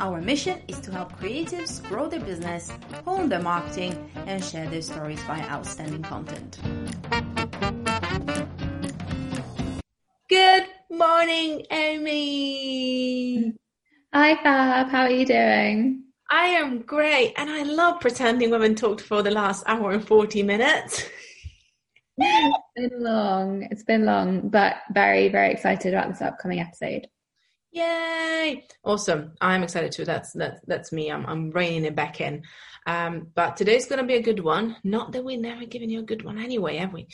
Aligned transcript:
Our 0.00 0.20
mission 0.20 0.62
is 0.68 0.78
to 0.80 0.92
help 0.92 1.12
creatives 1.18 1.82
grow 1.88 2.08
their 2.08 2.20
business, 2.20 2.70
hone 3.04 3.28
their 3.28 3.42
marketing, 3.42 4.08
and 4.26 4.44
share 4.44 4.68
their 4.70 4.80
stories 4.80 5.20
via 5.22 5.42
outstanding 5.42 6.02
content. 6.02 6.56
Good 10.28 10.66
morning, 10.88 11.66
Amy. 11.72 13.54
Hi, 14.14 14.36
Fab. 14.36 14.88
How 14.88 15.02
are 15.02 15.10
you 15.10 15.26
doing? 15.26 16.04
I 16.30 16.46
am 16.46 16.82
great, 16.82 17.34
and 17.36 17.50
I 17.50 17.64
love 17.64 18.00
pretending 18.00 18.52
haven't 18.52 18.78
talked 18.78 19.00
for 19.00 19.22
the 19.22 19.32
last 19.32 19.64
hour 19.66 19.90
and 19.90 20.06
40 20.06 20.44
minutes. 20.44 21.08
it's 22.18 22.58
been 22.76 23.02
long. 23.02 23.66
It's 23.72 23.82
been 23.82 24.04
long, 24.04 24.48
but 24.48 24.76
very, 24.92 25.28
very 25.28 25.50
excited 25.50 25.92
about 25.92 26.10
this 26.10 26.22
upcoming 26.22 26.60
episode. 26.60 27.08
Yay! 27.78 28.66
Awesome. 28.82 29.34
I'm 29.40 29.62
excited 29.62 29.92
too. 29.92 30.04
That's 30.04 30.32
that's 30.32 30.60
that's 30.66 30.90
me. 30.90 31.12
I'm 31.12 31.24
I'm 31.26 31.50
reining 31.50 31.84
it 31.84 31.94
back 31.94 32.20
in. 32.20 32.42
Um, 32.86 33.28
but 33.36 33.56
today's 33.56 33.86
gonna 33.86 34.04
be 34.04 34.16
a 34.16 34.22
good 34.22 34.40
one. 34.40 34.76
Not 34.82 35.12
that 35.12 35.24
we've 35.24 35.38
never 35.38 35.64
given 35.64 35.88
you 35.88 36.00
a 36.00 36.10
good 36.10 36.24
one 36.24 36.38
anyway, 36.38 36.78
have 36.78 36.92
we? 36.92 37.06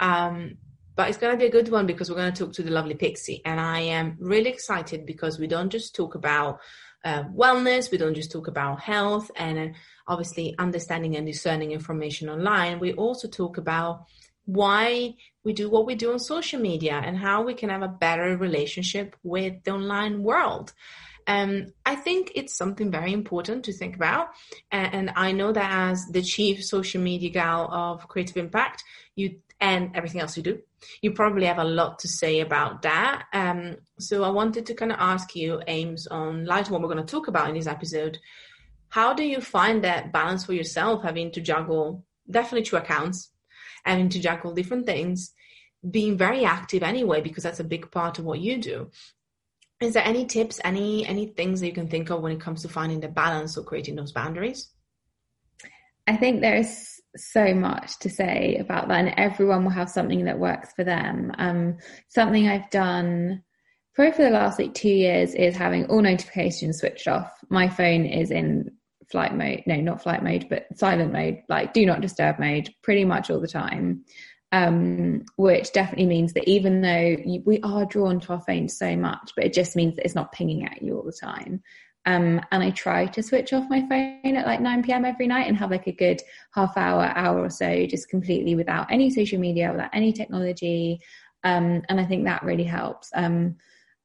Um, 0.00 0.56
but 0.96 1.08
it's 1.08 1.18
gonna 1.18 1.36
be 1.36 1.46
a 1.46 1.50
good 1.50 1.68
one 1.68 1.86
because 1.86 2.10
we're 2.10 2.16
gonna 2.16 2.32
talk 2.32 2.52
to 2.54 2.64
the 2.64 2.72
lovely 2.72 2.94
Pixie, 2.94 3.42
and 3.44 3.60
I 3.60 3.78
am 3.80 4.16
really 4.18 4.50
excited 4.50 5.06
because 5.06 5.38
we 5.38 5.46
don't 5.46 5.70
just 5.70 5.94
talk 5.94 6.16
about 6.16 6.58
uh, 7.04 7.22
wellness, 7.24 7.92
we 7.92 7.98
don't 7.98 8.14
just 8.14 8.32
talk 8.32 8.48
about 8.48 8.80
health, 8.80 9.30
and 9.36 9.58
uh, 9.58 9.78
obviously 10.08 10.56
understanding 10.58 11.14
and 11.14 11.26
discerning 11.26 11.70
information 11.70 12.28
online. 12.28 12.80
We 12.80 12.92
also 12.94 13.28
talk 13.28 13.56
about 13.56 14.06
why 14.48 15.14
we 15.44 15.52
do 15.52 15.68
what 15.68 15.84
we 15.84 15.94
do 15.94 16.10
on 16.10 16.18
social 16.18 16.58
media 16.58 16.98
and 17.04 17.18
how 17.18 17.42
we 17.42 17.52
can 17.52 17.68
have 17.68 17.82
a 17.82 17.88
better 17.88 18.34
relationship 18.38 19.14
with 19.22 19.62
the 19.64 19.72
online 19.72 20.22
world. 20.22 20.72
Um, 21.26 21.66
I 21.84 21.96
think 21.96 22.32
it's 22.34 22.56
something 22.56 22.90
very 22.90 23.12
important 23.12 23.66
to 23.66 23.74
think 23.74 23.94
about. 23.94 24.28
And, 24.72 24.94
and, 24.94 25.12
I 25.16 25.32
know 25.32 25.52
that 25.52 25.70
as 25.90 26.06
the 26.06 26.22
chief 26.22 26.64
social 26.64 27.02
media 27.02 27.28
gal 27.28 27.70
of 27.70 28.08
Creative 28.08 28.38
Impact, 28.38 28.82
you 29.14 29.38
and 29.60 29.90
everything 29.94 30.22
else 30.22 30.38
you 30.38 30.42
do, 30.42 30.60
you 31.02 31.12
probably 31.12 31.44
have 31.44 31.58
a 31.58 31.64
lot 31.64 31.98
to 31.98 32.08
say 32.08 32.40
about 32.40 32.80
that. 32.82 33.26
Um, 33.34 33.76
so 33.98 34.24
I 34.24 34.30
wanted 34.30 34.64
to 34.64 34.74
kind 34.74 34.92
of 34.92 34.98
ask 34.98 35.36
you, 35.36 35.60
Ames, 35.66 36.06
on 36.06 36.46
light 36.46 36.70
what 36.70 36.80
we're 36.80 36.94
going 36.94 37.04
to 37.04 37.12
talk 37.12 37.28
about 37.28 37.50
in 37.50 37.54
this 37.54 37.66
episode. 37.66 38.18
How 38.88 39.12
do 39.12 39.24
you 39.24 39.42
find 39.42 39.84
that 39.84 40.10
balance 40.10 40.46
for 40.46 40.54
yourself, 40.54 41.02
having 41.02 41.32
to 41.32 41.42
juggle 41.42 42.06
definitely 42.30 42.62
two 42.62 42.76
accounts, 42.76 43.30
having 43.84 44.08
to 44.10 44.20
juggle 44.20 44.54
different 44.54 44.86
things, 44.86 45.32
being 45.90 46.16
very 46.16 46.44
active 46.44 46.82
anyway, 46.82 47.20
because 47.20 47.42
that's 47.42 47.60
a 47.60 47.64
big 47.64 47.90
part 47.90 48.18
of 48.18 48.24
what 48.24 48.40
you 48.40 48.58
do. 48.58 48.90
Is 49.80 49.94
there 49.94 50.04
any 50.04 50.26
tips, 50.26 50.60
any 50.64 51.06
any 51.06 51.26
things 51.26 51.60
that 51.60 51.66
you 51.66 51.72
can 51.72 51.88
think 51.88 52.10
of 52.10 52.20
when 52.20 52.32
it 52.32 52.40
comes 52.40 52.62
to 52.62 52.68
finding 52.68 53.00
the 53.00 53.08
balance 53.08 53.56
or 53.56 53.62
creating 53.62 53.94
those 53.94 54.12
boundaries? 54.12 54.70
I 56.08 56.16
think 56.16 56.40
there's 56.40 57.00
so 57.16 57.54
much 57.54 57.98
to 58.00 58.10
say 58.10 58.56
about 58.56 58.88
that, 58.88 58.98
and 58.98 59.14
everyone 59.16 59.62
will 59.62 59.70
have 59.70 59.90
something 59.90 60.24
that 60.24 60.38
works 60.38 60.72
for 60.74 60.82
them. 60.82 61.32
Um, 61.38 61.78
something 62.08 62.48
I've 62.48 62.70
done 62.70 63.42
probably 63.94 64.12
for 64.12 64.22
the 64.22 64.30
last 64.30 64.58
like 64.58 64.74
two 64.74 64.88
years 64.88 65.34
is 65.34 65.56
having 65.56 65.86
all 65.86 66.00
notifications 66.00 66.78
switched 66.78 67.08
off. 67.08 67.32
My 67.50 67.68
phone 67.68 68.04
is 68.04 68.30
in 68.30 68.70
flight 69.10 69.34
mode 69.34 69.62
no 69.66 69.76
not 69.76 70.02
flight 70.02 70.22
mode 70.22 70.46
but 70.48 70.66
silent 70.74 71.12
mode 71.12 71.38
like 71.48 71.72
do 71.72 71.84
not 71.86 72.00
disturb 72.00 72.38
mode 72.38 72.68
pretty 72.82 73.04
much 73.04 73.30
all 73.30 73.40
the 73.40 73.48
time 73.48 74.04
um, 74.50 75.26
which 75.36 75.72
definitely 75.72 76.06
means 76.06 76.32
that 76.32 76.48
even 76.48 76.80
though 76.80 77.16
you, 77.22 77.42
we 77.44 77.60
are 77.60 77.84
drawn 77.84 78.18
to 78.20 78.32
our 78.32 78.40
phones 78.40 78.76
so 78.78 78.96
much 78.96 79.32
but 79.36 79.44
it 79.44 79.52
just 79.52 79.76
means 79.76 79.96
that 79.96 80.04
it's 80.04 80.14
not 80.14 80.32
pinging 80.32 80.64
at 80.64 80.80
you 80.82 80.96
all 80.96 81.04
the 81.04 81.12
time 81.12 81.62
um, 82.08 82.40
and 82.52 82.62
I 82.62 82.70
try 82.70 83.04
to 83.04 83.22
switch 83.22 83.52
off 83.52 83.68
my 83.68 83.80
phone 83.86 84.34
at 84.34 84.46
like 84.46 84.62
9 84.62 84.82
p.m. 84.82 85.04
every 85.04 85.26
night 85.26 85.46
and 85.46 85.54
have 85.58 85.70
like 85.70 85.86
a 85.86 85.92
good 85.92 86.22
half 86.54 86.74
hour, 86.74 87.04
hour 87.04 87.38
or 87.38 87.50
so, 87.50 87.84
just 87.84 88.08
completely 88.08 88.54
without 88.54 88.90
any 88.90 89.10
social 89.10 89.38
media, 89.38 89.70
without 89.70 89.90
any 89.92 90.14
technology. 90.14 91.00
Um, 91.44 91.82
and 91.90 92.00
I 92.00 92.06
think 92.06 92.24
that 92.24 92.42
really 92.42 92.64
helps. 92.64 93.10
Um, 93.14 93.56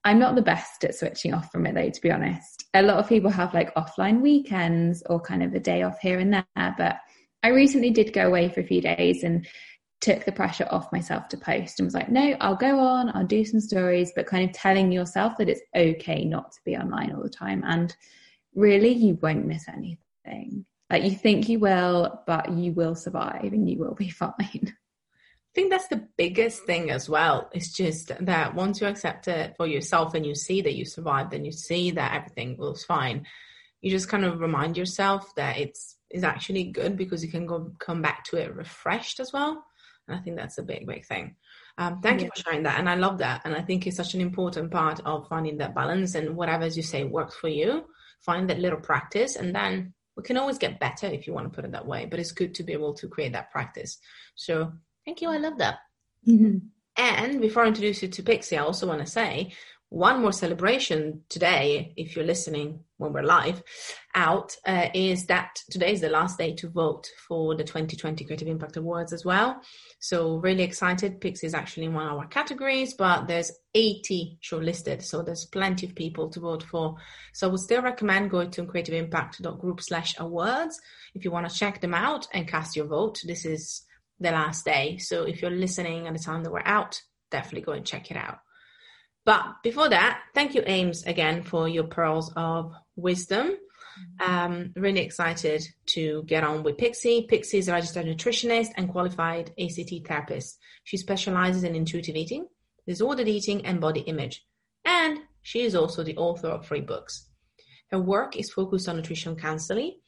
I'm 0.05 0.19
not 0.19 0.35
the 0.35 0.41
best 0.41 0.83
at 0.83 0.95
switching 0.95 1.33
off 1.33 1.51
from 1.51 1.65
it 1.65 1.75
though, 1.75 1.89
to 1.89 2.01
be 2.01 2.11
honest. 2.11 2.65
A 2.73 2.81
lot 2.81 2.97
of 2.97 3.07
people 3.07 3.29
have 3.29 3.53
like 3.53 3.73
offline 3.75 4.21
weekends 4.21 5.03
or 5.09 5.19
kind 5.19 5.43
of 5.43 5.53
a 5.53 5.59
day 5.59 5.83
off 5.83 5.99
here 5.99 6.19
and 6.19 6.33
there, 6.33 6.75
but 6.77 6.97
I 7.43 7.49
recently 7.49 7.91
did 7.91 8.13
go 8.13 8.27
away 8.27 8.49
for 8.49 8.61
a 8.61 8.65
few 8.65 8.81
days 8.81 9.23
and 9.23 9.45
took 10.01 10.25
the 10.25 10.31
pressure 10.31 10.67
off 10.69 10.91
myself 10.91 11.29
to 11.29 11.37
post 11.37 11.79
and 11.79 11.87
was 11.87 11.93
like, 11.93 12.09
no, 12.09 12.35
I'll 12.41 12.57
go 12.57 12.77
on, 12.79 13.15
I'll 13.15 13.25
do 13.25 13.45
some 13.45 13.61
stories, 13.61 14.11
but 14.13 14.27
kind 14.27 14.47
of 14.47 14.53
telling 14.53 14.91
yourself 14.91 15.37
that 15.37 15.47
it's 15.47 15.61
okay 15.75 16.25
not 16.25 16.51
to 16.51 16.59
be 16.65 16.75
online 16.75 17.13
all 17.13 17.23
the 17.23 17.29
time. 17.29 17.63
And 17.65 17.95
really, 18.53 18.91
you 18.91 19.17
won't 19.21 19.45
miss 19.45 19.67
anything. 19.69 20.65
Like 20.89 21.03
you 21.03 21.11
think 21.11 21.47
you 21.47 21.59
will, 21.59 22.21
but 22.27 22.51
you 22.51 22.73
will 22.73 22.95
survive 22.95 23.53
and 23.53 23.69
you 23.69 23.79
will 23.79 23.95
be 23.95 24.09
fine. 24.09 24.75
I 25.53 25.59
think 25.59 25.69
that's 25.69 25.87
the 25.87 26.07
biggest 26.17 26.63
thing 26.63 26.89
as 26.89 27.07
well. 27.07 27.51
It's 27.53 27.71
just 27.71 28.11
that 28.25 28.55
once 28.55 28.81
you 28.81 28.87
accept 28.87 29.27
it 29.27 29.53
for 29.55 29.67
yourself 29.67 30.15
and 30.15 30.25
you 30.25 30.33
see 30.33 30.61
that 30.61 30.73
you 30.73 30.83
survived 30.83 31.31
and 31.33 31.45
you 31.45 31.51
see 31.51 31.91
that 31.91 32.15
everything 32.15 32.57
was 32.57 32.83
fine, 32.83 33.27
you 33.79 33.91
just 33.91 34.09
kind 34.09 34.25
of 34.25 34.39
remind 34.39 34.77
yourself 34.77 35.35
that 35.35 35.59
it's 35.59 35.97
is 36.09 36.23
actually 36.23 36.65
good 36.65 36.95
because 36.97 37.23
you 37.23 37.29
can 37.29 37.45
go 37.45 37.71
come 37.79 38.01
back 38.01 38.23
to 38.23 38.37
it 38.37 38.55
refreshed 38.55 39.19
as 39.19 39.31
well. 39.31 39.63
And 40.07 40.17
I 40.17 40.21
think 40.21 40.37
that's 40.37 40.57
a 40.57 40.63
big, 40.63 40.87
big 40.87 41.05
thing. 41.05 41.35
Um, 41.77 42.01
thank 42.01 42.19
yeah. 42.19 42.25
you 42.25 42.31
for 42.35 42.41
sharing 42.41 42.63
that. 42.63 42.79
And 42.79 42.89
I 42.89 42.95
love 42.95 43.19
that. 43.19 43.41
And 43.45 43.55
I 43.55 43.61
think 43.61 43.85
it's 43.85 43.97
such 43.97 44.13
an 44.13 44.21
important 44.21 44.71
part 44.71 45.01
of 45.05 45.27
finding 45.27 45.57
that 45.57 45.75
balance 45.75 46.15
and 46.15 46.35
whatever, 46.35 46.63
as 46.63 46.77
you 46.77 46.83
say, 46.83 47.03
works 47.03 47.35
for 47.35 47.47
you, 47.47 47.85
find 48.21 48.49
that 48.49 48.59
little 48.59 48.79
practice. 48.79 49.35
And 49.35 49.55
then 49.55 49.93
we 50.15 50.23
can 50.23 50.37
always 50.37 50.57
get 50.57 50.79
better 50.79 51.07
if 51.07 51.25
you 51.25 51.33
want 51.33 51.51
to 51.51 51.55
put 51.55 51.65
it 51.65 51.71
that 51.71 51.87
way. 51.87 52.05
But 52.05 52.19
it's 52.19 52.31
good 52.31 52.53
to 52.55 52.63
be 52.63 52.73
able 52.73 52.93
to 52.95 53.07
create 53.07 53.33
that 53.33 53.51
practice. 53.51 53.97
So 54.35 54.73
Thank 55.05 55.21
you. 55.21 55.29
I 55.29 55.37
love 55.37 55.57
that. 55.57 55.79
Mm-hmm. 56.27 56.57
And 56.95 57.41
before 57.41 57.63
I 57.63 57.67
introduce 57.67 58.01
you 58.03 58.09
to 58.09 58.23
Pixie, 58.23 58.57
I 58.57 58.63
also 58.63 58.87
want 58.87 58.99
to 58.99 59.11
say 59.11 59.53
one 59.93 60.21
more 60.21 60.31
celebration 60.31 61.21
today, 61.29 61.93
if 61.97 62.15
you're 62.15 62.25
listening 62.25 62.79
when 62.97 63.13
we're 63.13 63.21
live 63.21 63.61
out, 64.15 64.57
uh, 64.65 64.87
is 64.95 65.27
that 65.27 65.59
today 65.69 65.91
is 65.91 66.01
the 66.01 66.09
last 66.09 66.39
day 66.39 66.55
to 66.55 66.67
vote 66.67 67.07
for 67.27 67.55
the 67.55 67.63
2020 67.63 68.25
Creative 68.25 68.47
Impact 68.47 68.75
Awards 68.75 69.13
as 69.13 69.23
well. 69.23 69.61
So 69.99 70.37
really 70.37 70.63
excited. 70.63 71.21
Pixie 71.21 71.45
is 71.45 71.53
actually 71.53 71.85
in 71.85 71.93
one 71.93 72.07
of 72.07 72.17
our 72.17 72.25
categories, 72.25 72.95
but 72.95 73.27
there's 73.27 73.51
80 73.75 74.39
shortlisted. 74.41 75.03
So 75.03 75.21
there's 75.21 75.45
plenty 75.45 75.85
of 75.85 75.93
people 75.93 76.27
to 76.31 76.39
vote 76.39 76.63
for. 76.63 76.95
So 77.33 77.47
I 77.47 77.51
would 77.51 77.59
still 77.59 77.83
recommend 77.83 78.31
going 78.31 78.49
to 78.49 78.63
creativeimpact.group 78.63 79.79
slash 79.79 80.15
awards 80.17 80.81
if 81.13 81.23
you 81.23 81.29
want 81.29 81.47
to 81.47 81.55
check 81.55 81.81
them 81.81 81.93
out 81.93 82.27
and 82.33 82.47
cast 82.47 82.75
your 82.75 82.87
vote. 82.87 83.21
This 83.27 83.45
is 83.45 83.83
the 84.23 84.31
last 84.31 84.65
day. 84.65 84.97
So 84.97 85.23
if 85.23 85.41
you're 85.41 85.51
listening 85.51 86.07
at 86.07 86.13
the 86.13 86.19
time 86.19 86.43
that 86.43 86.51
we're 86.51 86.63
out, 86.65 87.01
definitely 87.29 87.61
go 87.61 87.73
and 87.73 87.85
check 87.85 88.09
it 88.09 88.17
out. 88.17 88.39
But 89.25 89.43
before 89.63 89.89
that, 89.89 90.21
thank 90.33 90.55
you, 90.55 90.63
Ames, 90.65 91.03
again 91.03 91.43
for 91.43 91.67
your 91.67 91.85
pearls 91.85 92.31
of 92.35 92.73
wisdom. 92.95 93.57
Um, 94.19 94.73
really 94.75 95.01
excited 95.01 95.63
to 95.87 96.23
get 96.25 96.43
on 96.43 96.63
with 96.63 96.77
Pixie. 96.77 97.27
Pixie 97.29 97.59
is 97.59 97.67
a 97.67 97.73
registered 97.73 98.05
nutritionist 98.05 98.69
and 98.75 98.89
qualified 98.89 99.51
ACT 99.59 100.07
therapist. 100.07 100.57
She 100.83 100.97
specializes 100.97 101.63
in 101.63 101.75
intuitive 101.75 102.15
eating, 102.15 102.47
disordered 102.87 103.27
eating, 103.27 103.65
and 103.65 103.79
body 103.79 104.01
image. 104.01 104.43
And 104.83 105.19
she 105.41 105.61
is 105.61 105.75
also 105.75 106.03
the 106.03 106.17
author 106.17 106.47
of 106.47 106.65
three 106.65 106.81
books. 106.81 107.27
Her 107.91 107.99
work 107.99 108.35
is 108.35 108.51
focused 108.51 108.89
on 108.89 108.97
nutrition 108.97 109.35
counseling 109.35 109.99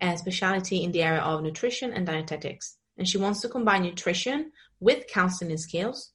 and 0.00 0.18
specialty 0.18 0.82
in 0.82 0.92
the 0.92 1.02
area 1.02 1.20
of 1.20 1.42
nutrition 1.42 1.92
and 1.92 2.06
dietetics. 2.06 2.76
And 2.96 3.08
she 3.08 3.18
wants 3.18 3.40
to 3.40 3.48
combine 3.48 3.82
nutrition 3.82 4.52
with 4.80 5.06
counseling 5.08 5.56
skills 5.56 6.12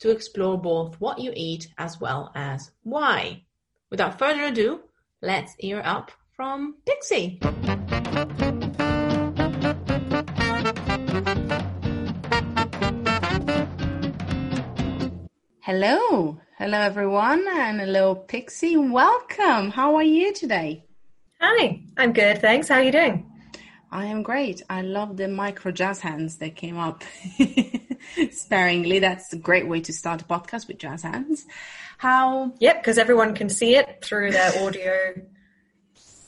to 0.00 0.10
explore 0.10 0.60
both 0.60 0.96
what 1.00 1.18
you 1.18 1.32
eat 1.34 1.68
as 1.78 2.00
well 2.00 2.30
as 2.34 2.70
why. 2.82 3.44
Without 3.90 4.18
further 4.18 4.44
ado, 4.44 4.80
let's 5.22 5.54
hear 5.58 5.80
up 5.84 6.10
from 6.36 6.76
Pixie. 6.86 7.40
Hello, 15.62 16.40
hello 16.58 16.78
everyone, 16.78 17.44
and 17.48 17.80
hello 17.80 18.14
Pixie. 18.14 18.76
Welcome. 18.76 19.70
How 19.70 19.96
are 19.96 20.02
you 20.02 20.32
today? 20.32 20.84
Hi, 21.40 21.82
I'm 21.96 22.12
good, 22.12 22.40
thanks. 22.40 22.68
How 22.68 22.76
are 22.76 22.82
you 22.82 22.92
doing? 22.92 23.30
I 23.90 24.06
am 24.06 24.22
great. 24.22 24.62
I 24.68 24.82
love 24.82 25.16
the 25.16 25.28
micro 25.28 25.72
jazz 25.72 26.00
hands 26.00 26.36
that 26.38 26.56
came 26.56 26.78
up 26.78 27.02
sparingly. 28.30 28.98
That's 28.98 29.32
a 29.32 29.36
great 29.36 29.66
way 29.66 29.80
to 29.82 29.92
start 29.92 30.22
a 30.22 30.24
podcast 30.24 30.68
with 30.68 30.78
jazz 30.78 31.02
hands. 31.02 31.46
How? 31.96 32.52
Yep, 32.60 32.82
because 32.82 32.98
everyone 32.98 33.34
can 33.34 33.48
see 33.48 33.76
it 33.76 34.04
through 34.04 34.32
their 34.32 34.62
audio. 34.62 35.14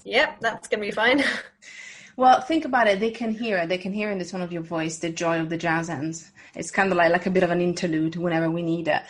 Yep, 0.04 0.40
that's 0.40 0.68
going 0.68 0.80
to 0.80 0.86
be 0.86 0.92
fine. 0.92 1.22
Well, 2.20 2.42
think 2.42 2.66
about 2.66 2.86
it. 2.86 3.00
They 3.00 3.12
can 3.12 3.32
hear 3.32 3.56
it. 3.56 3.70
They 3.70 3.78
can 3.78 3.94
hear 3.94 4.10
in 4.10 4.18
the 4.18 4.26
tone 4.26 4.42
of 4.42 4.52
your 4.52 4.60
voice 4.60 4.98
the 4.98 5.08
joy 5.08 5.40
of 5.40 5.48
the 5.48 5.56
jazz 5.56 5.88
hands. 5.88 6.30
It's 6.54 6.70
kind 6.70 6.92
of 6.92 6.98
like, 6.98 7.12
like 7.12 7.24
a 7.24 7.30
bit 7.30 7.42
of 7.42 7.50
an 7.50 7.62
interlude 7.62 8.16
whenever 8.16 8.50
we 8.50 8.60
need 8.60 8.88
it. 8.88 9.00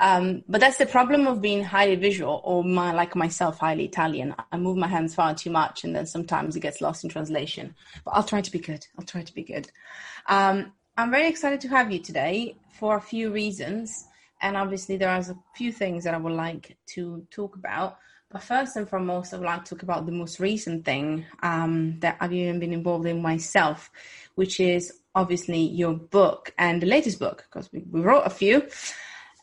Um, 0.00 0.44
but 0.48 0.62
that's 0.62 0.78
the 0.78 0.86
problem 0.86 1.26
of 1.26 1.42
being 1.42 1.62
highly 1.62 1.96
visual 1.96 2.40
or 2.42 2.64
my, 2.64 2.94
like 2.94 3.14
myself, 3.14 3.58
highly 3.58 3.84
Italian. 3.84 4.34
I 4.50 4.56
move 4.56 4.78
my 4.78 4.88
hands 4.88 5.14
far 5.14 5.34
too 5.34 5.50
much 5.50 5.84
and 5.84 5.94
then 5.94 6.06
sometimes 6.06 6.56
it 6.56 6.60
gets 6.60 6.80
lost 6.80 7.04
in 7.04 7.10
translation. 7.10 7.74
But 8.02 8.12
I'll 8.12 8.22
try 8.22 8.40
to 8.40 8.50
be 8.50 8.60
good. 8.60 8.86
I'll 8.98 9.04
try 9.04 9.20
to 9.20 9.34
be 9.34 9.42
good. 9.42 9.70
Um, 10.30 10.72
I'm 10.96 11.10
very 11.10 11.28
excited 11.28 11.60
to 11.60 11.68
have 11.68 11.92
you 11.92 11.98
today 11.98 12.56
for 12.78 12.96
a 12.96 13.00
few 13.02 13.30
reasons. 13.30 14.06
And 14.40 14.56
obviously, 14.56 14.96
there 14.96 15.10
are 15.10 15.18
a 15.18 15.36
few 15.54 15.70
things 15.70 16.04
that 16.04 16.14
I 16.14 16.16
would 16.16 16.32
like 16.32 16.78
to 16.94 17.26
talk 17.30 17.56
about. 17.56 17.98
But 18.34 18.42
first 18.42 18.74
and 18.74 18.88
foremost, 18.88 19.32
I 19.32 19.36
would 19.36 19.46
like 19.46 19.64
to 19.64 19.76
talk 19.76 19.84
about 19.84 20.06
the 20.06 20.12
most 20.12 20.40
recent 20.40 20.84
thing 20.84 21.24
um, 21.44 22.00
that 22.00 22.16
I've 22.18 22.32
even 22.32 22.58
been 22.58 22.72
involved 22.72 23.06
in 23.06 23.22
myself, 23.22 23.92
which 24.34 24.58
is 24.58 24.92
obviously 25.14 25.60
your 25.60 25.92
book 25.92 26.52
and 26.58 26.82
the 26.82 26.86
latest 26.86 27.20
book, 27.20 27.46
because 27.48 27.72
we, 27.72 27.84
we 27.88 28.00
wrote 28.00 28.26
a 28.26 28.30
few. 28.30 28.66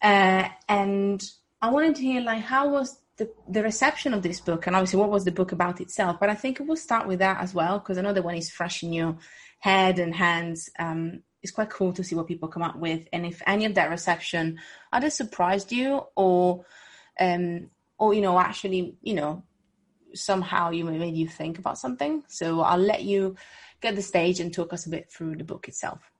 Uh, 0.01 0.49
and 0.67 1.23
I 1.61 1.69
wanted 1.69 1.95
to 1.95 2.01
hear, 2.01 2.19
like, 2.19 2.41
how 2.41 2.67
was 2.67 2.99
the, 3.15 3.31
the 3.47 3.63
reception 3.63 4.13
of 4.13 4.23
this 4.23 4.41
book? 4.41 4.67
And 4.67 4.75
obviously, 4.75 4.99
what 4.99 5.09
was 5.09 5.23
the 5.23 5.31
book 5.31 5.53
about 5.53 5.79
itself? 5.79 6.17
But 6.19 6.29
I 6.29 6.35
think 6.35 6.59
we'll 6.59 6.75
start 6.75 7.07
with 7.07 7.19
that 7.19 7.39
as 7.39 7.53
well, 7.53 7.79
because 7.79 7.97
I 7.97 8.01
know 8.01 8.11
that 8.11 8.25
when 8.25 8.35
it's 8.35 8.49
fresh 8.49 8.83
in 8.83 8.91
your 8.91 9.17
head 9.59 9.99
and 9.99 10.13
hands, 10.13 10.69
um, 10.79 11.23
it's 11.41 11.53
quite 11.53 11.69
cool 11.69 11.93
to 11.93 12.03
see 12.03 12.15
what 12.15 12.27
people 12.27 12.49
come 12.49 12.61
up 12.61 12.75
with. 12.75 13.07
And 13.13 13.25
if 13.25 13.41
any 13.47 13.63
of 13.63 13.75
that 13.75 13.89
reception 13.89 14.59
either 14.91 15.09
surprised 15.09 15.71
you 15.71 16.07
or 16.17 16.65
um, 17.21 17.69
or 18.01 18.15
you 18.15 18.21
know 18.21 18.37
actually 18.39 18.95
you 19.01 19.13
know 19.13 19.43
somehow 20.13 20.71
you 20.71 20.83
made 20.83 21.15
you 21.15 21.27
think 21.27 21.57
about 21.57 21.77
something. 21.77 22.23
So 22.27 22.61
i'll 22.61 22.77
let 22.77 23.03
you 23.03 23.35
get 23.81 23.95
the 23.95 24.01
stage 24.01 24.41
and 24.41 24.53
talk 24.53 24.73
us 24.73 24.85
a 24.85 24.89
bit 24.89 25.09
through 25.09 25.35
the 25.37 25.45
book 25.45 25.67
itself 25.69 26.10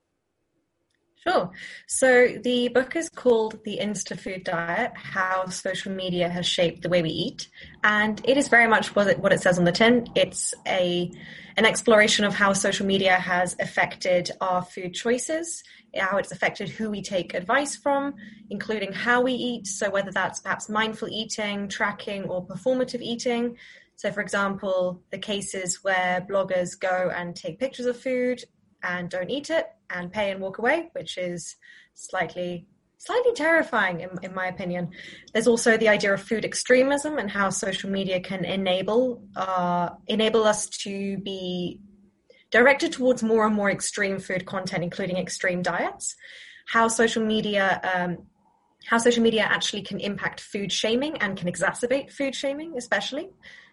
Sure. 1.27 1.51
So 1.85 2.29
the 2.43 2.69
book 2.69 2.95
is 2.95 3.07
called 3.07 3.63
The 3.63 3.77
Insta 3.79 4.19
Food 4.19 4.43
Diet 4.43 4.93
How 4.95 5.45
Social 5.49 5.91
Media 5.91 6.27
Has 6.27 6.47
Shaped 6.47 6.81
the 6.81 6.89
Way 6.89 7.03
We 7.03 7.09
Eat. 7.11 7.47
And 7.83 8.19
it 8.27 8.37
is 8.37 8.47
very 8.47 8.67
much 8.67 8.95
what 8.95 9.05
it, 9.05 9.19
what 9.19 9.31
it 9.31 9.39
says 9.39 9.59
on 9.59 9.65
the 9.65 9.71
tin. 9.71 10.07
It's 10.15 10.55
a 10.67 11.11
an 11.57 11.65
exploration 11.65 12.25
of 12.25 12.33
how 12.33 12.53
social 12.53 12.87
media 12.87 13.15
has 13.17 13.55
affected 13.59 14.31
our 14.39 14.63
food 14.63 14.93
choices, 14.93 15.63
how 15.95 16.17
it's 16.17 16.31
affected 16.31 16.69
who 16.69 16.89
we 16.89 17.01
take 17.03 17.33
advice 17.35 17.75
from, 17.75 18.15
including 18.49 18.93
how 18.93 19.21
we 19.21 19.33
eat. 19.33 19.67
So 19.67 19.91
whether 19.91 20.11
that's 20.11 20.39
perhaps 20.39 20.69
mindful 20.69 21.09
eating, 21.09 21.67
tracking, 21.67 22.23
or 22.23 22.47
performative 22.47 23.01
eating. 23.01 23.57
So, 23.95 24.11
for 24.11 24.21
example, 24.21 25.03
the 25.11 25.19
cases 25.19 25.83
where 25.83 26.25
bloggers 26.27 26.79
go 26.79 27.11
and 27.13 27.35
take 27.35 27.59
pictures 27.59 27.85
of 27.85 27.99
food 27.99 28.43
and 28.81 29.09
don't 29.09 29.29
eat 29.29 29.51
it 29.51 29.67
and 29.93 30.11
pay 30.11 30.31
and 30.31 30.41
walk 30.41 30.57
away, 30.57 30.89
which 30.93 31.17
is 31.17 31.55
slightly 31.93 32.67
slightly 32.97 33.33
terrifying 33.33 34.01
in, 34.01 34.09
in 34.21 34.31
my 34.35 34.45
opinion. 34.45 34.91
There's 35.33 35.47
also 35.47 35.75
the 35.75 35.89
idea 35.89 36.13
of 36.13 36.21
food 36.21 36.45
extremism 36.45 37.17
and 37.17 37.31
how 37.31 37.49
social 37.49 37.89
media 37.89 38.19
can 38.19 38.45
enable 38.45 39.23
uh, 39.35 39.89
enable 40.07 40.43
us 40.43 40.67
to 40.83 41.17
be 41.17 41.79
directed 42.51 42.91
towards 42.91 43.23
more 43.23 43.45
and 43.47 43.55
more 43.55 43.71
extreme 43.71 44.19
food 44.19 44.45
content, 44.45 44.83
including 44.83 45.17
extreme 45.17 45.61
diets. 45.61 46.15
How 46.67 46.87
social 46.89 47.25
media 47.25 47.81
um, 47.93 48.17
how 48.85 48.97
social 48.97 49.23
media 49.23 49.43
actually 49.43 49.83
can 49.83 49.99
impact 49.99 50.39
food 50.39 50.71
shaming 50.71 51.17
and 51.17 51.37
can 51.37 51.47
exacerbate 51.47 52.11
food 52.11 52.35
shaming, 52.35 52.77
especially 52.77 53.29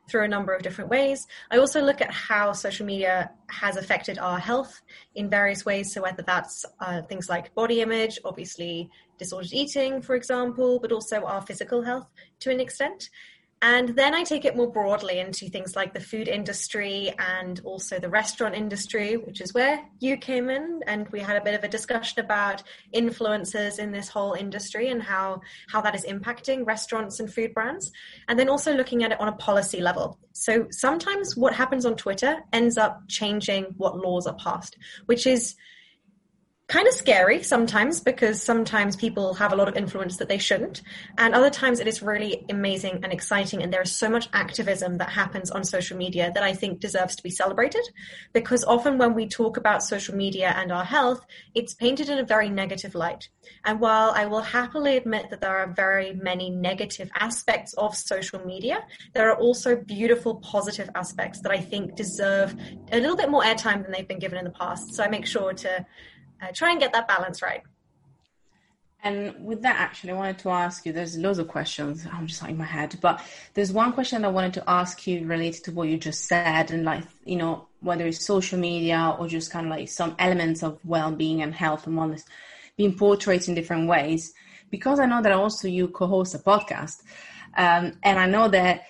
through 0.09 0.25
a 0.25 0.29
number 0.29 0.55
of 0.55 0.63
different 0.63 0.91
ways. 0.91 1.27
I 1.51 1.59
also 1.59 1.81
look 1.83 2.01
at 2.01 2.11
how 2.11 2.53
social 2.53 2.87
media 2.87 3.31
has 3.49 3.77
affected 3.77 4.19
our 4.19 4.39
health 4.39 4.81
in 5.15 5.31
various 5.31 5.65
ways. 5.65 5.93
So, 5.93 6.03
whether 6.03 6.23
that's 6.23 6.65
uh, 6.81 7.03
things 7.03 7.29
like 7.29 7.55
body 7.55 7.81
image, 7.81 8.19
obviously 8.25 8.91
disordered 9.19 9.53
eating, 9.53 10.03
for 10.03 10.15
example, 10.15 10.79
but 10.81 10.93
also 10.93 11.25
our 11.25 11.43
physical 11.43 11.83
health 11.83 12.09
to 12.41 12.51
an 12.51 12.61
extent. 12.61 13.11
And 13.61 13.91
then 13.91 14.15
I 14.15 14.23
take 14.23 14.45
it 14.45 14.57
more 14.57 14.71
broadly 14.71 15.19
into 15.19 15.49
things 15.49 15.75
like 15.75 15.93
the 15.93 16.01
food 16.01 16.29
industry 16.29 17.13
and 17.19 17.61
also 17.65 17.99
the 17.99 18.09
restaurant 18.09 18.55
industry, 18.55 19.17
which 19.17 19.41
is 19.41 19.53
where 19.53 19.85
you 19.99 20.17
came 20.17 20.49
in. 20.49 20.81
And 20.87 21.09
we 21.09 21.19
had 21.21 21.37
a 21.37 21.41
bit 21.41 21.55
of 21.55 21.65
a 21.65 21.69
discussion 21.69 22.21
about 22.25 22.63
influences 22.93 23.79
in 23.79 23.91
this 23.91 24.09
whole 24.09 24.35
industry 24.35 24.91
and 24.91 25.03
how, 25.03 25.41
how 25.69 25.81
that 25.81 25.97
is 25.97 26.05
impacting 26.05 26.67
restaurants 26.67 27.19
and 27.19 27.33
food 27.33 27.53
brands. 27.53 27.91
And 28.29 28.39
then 28.39 28.49
also 28.49 28.75
looking 28.75 29.03
at 29.03 29.11
it 29.11 29.21
on 29.21 29.29
a 29.29 29.33
policy 29.33 29.81
level. 29.81 30.19
So 30.33 30.69
sometimes 30.71 31.37
what 31.37 31.53
happens 31.53 31.85
on 31.85 31.97
Twitter 31.97 32.37
ends 32.53 32.79
up 32.79 33.03
changing 33.09 33.75
what 33.77 33.97
laws 33.97 34.29
are 34.29 34.37
passed, 34.37 34.77
which 35.07 35.27
is 35.27 35.57
kind 36.69 36.87
of 36.87 36.93
scary 36.93 37.43
sometimes 37.43 37.99
because 37.99 38.43
sometimes 38.43 38.95
people 38.95 39.33
have 39.33 39.55
a 39.55 39.57
lot 39.57 39.69
of 39.69 39.77
influence 39.77 40.19
that 40.19 40.29
they 40.29 40.37
shouldn't. 40.37 40.83
And 41.17 41.35
other 41.35 41.49
times 41.49 41.81
it 41.81 41.87
is 41.87 42.03
really 42.03 42.45
amazing 42.51 43.01
and 43.03 43.11
exciting 43.11 43.63
and 43.63 43.73
there 43.73 43.81
is 43.81 43.97
so 43.97 44.11
much 44.11 44.29
activism 44.35 44.99
that 44.99 45.09
happens 45.09 45.51
on 45.51 45.65
social 45.65 45.97
media 45.97 46.31
that 46.35 46.43
i 46.43 46.53
think 46.53 46.81
deserves 46.81 47.17
to 47.17 47.23
be 47.23 47.31
celebrated. 47.31 47.81
Because 48.35 48.65
often 48.65 48.99
when 48.99 49.15
we 49.15 49.27
talk 49.27 49.57
about 49.57 49.83
social 49.83 50.15
media 50.15 50.53
and 50.57 50.71
our 50.71 50.85
health 50.85 51.25
it's 51.55 51.73
painted 51.73 52.11
in 52.11 52.19
a 52.19 52.25
very 52.25 52.51
negative 52.51 52.95
light. 52.95 53.31
And 53.65 53.81
while 53.81 54.11
i 54.11 54.27
will 54.27 54.43
happily 54.43 54.99
admit 54.99 55.31
that 55.31 55.41
there 55.41 55.57
are 55.57 55.73
very 55.73 56.13
many 56.13 56.51
negative 56.51 57.11
aspects 57.15 57.73
of 57.75 57.97
social 57.97 58.45
media 58.45 58.85
there 59.15 59.31
are 59.31 59.39
also 59.39 59.75
beautiful 59.75 60.35
positive 60.37 60.91
aspects 60.95 61.41
that 61.41 61.53
i 61.53 61.59
think 61.59 61.97
deserve 61.97 62.55
a 62.93 63.01
little 63.01 63.17
bit 63.17 63.31
more 63.31 63.43
airtime 63.43 63.83
than 63.83 63.91
they've 63.91 64.07
been 64.09 64.19
given 64.19 64.39
in 64.39 64.45
the 64.45 64.51
past. 64.51 64.95
So 64.95 65.03
i 65.03 65.09
make 65.09 65.25
sure 65.25 65.55
to 65.55 65.87
uh, 66.43 66.49
try 66.55 66.71
and 66.71 66.81
get 66.81 66.93
that 66.93 67.09
balance 67.09 67.43
right. 67.43 67.63
And 69.05 69.45
with 69.45 69.63
that, 69.63 69.77
actually, 69.77 70.11
I 70.11 70.17
wanted 70.17 70.39
to 70.41 70.51
ask 70.51 70.85
you. 70.85 70.93
There's 70.93 71.17
loads 71.17 71.39
of 71.39 71.47
questions. 71.47 72.05
I'm 72.13 72.27
just 72.27 72.43
like 72.43 72.51
in 72.51 72.59
my 72.59 72.65
head, 72.65 72.99
but 73.01 73.23
there's 73.55 73.73
one 73.73 73.93
question 73.93 74.25
I 74.25 74.29
wanted 74.29 74.55
to 74.55 74.69
ask 74.69 75.07
you 75.07 75.25
related 75.25 75.63
to 75.65 75.73
what 75.73 75.89
you 75.89 75.97
just 75.97 76.25
said, 76.25 76.73
and 76.73 76.85
like 76.85 77.05
you 77.25 77.37
know 77.37 77.69
whether 77.81 78.07
it's 78.07 78.27
social 78.27 78.59
media 78.59 79.15
or 79.17 79.29
just 79.29 79.53
kind 79.53 79.67
of 79.67 79.71
like 79.71 79.89
some 79.89 80.17
elements 80.19 80.65
of 80.65 80.81
well-being 80.85 81.43
and 81.43 81.55
health 81.55 81.87
and 81.87 81.97
wellness 81.97 82.25
being 82.77 82.93
portrayed 82.97 83.47
in 83.47 83.55
different 83.55 83.89
ways. 83.89 84.35
Because 84.69 84.99
I 84.99 85.07
know 85.07 85.23
that 85.23 85.33
also 85.33 85.69
you 85.69 85.89
co-host 85.89 86.35
a 86.35 86.39
podcast, 86.41 87.05
um, 87.57 87.93
and 88.03 88.19
I 88.19 88.27
know 88.27 88.49
that 88.49 88.83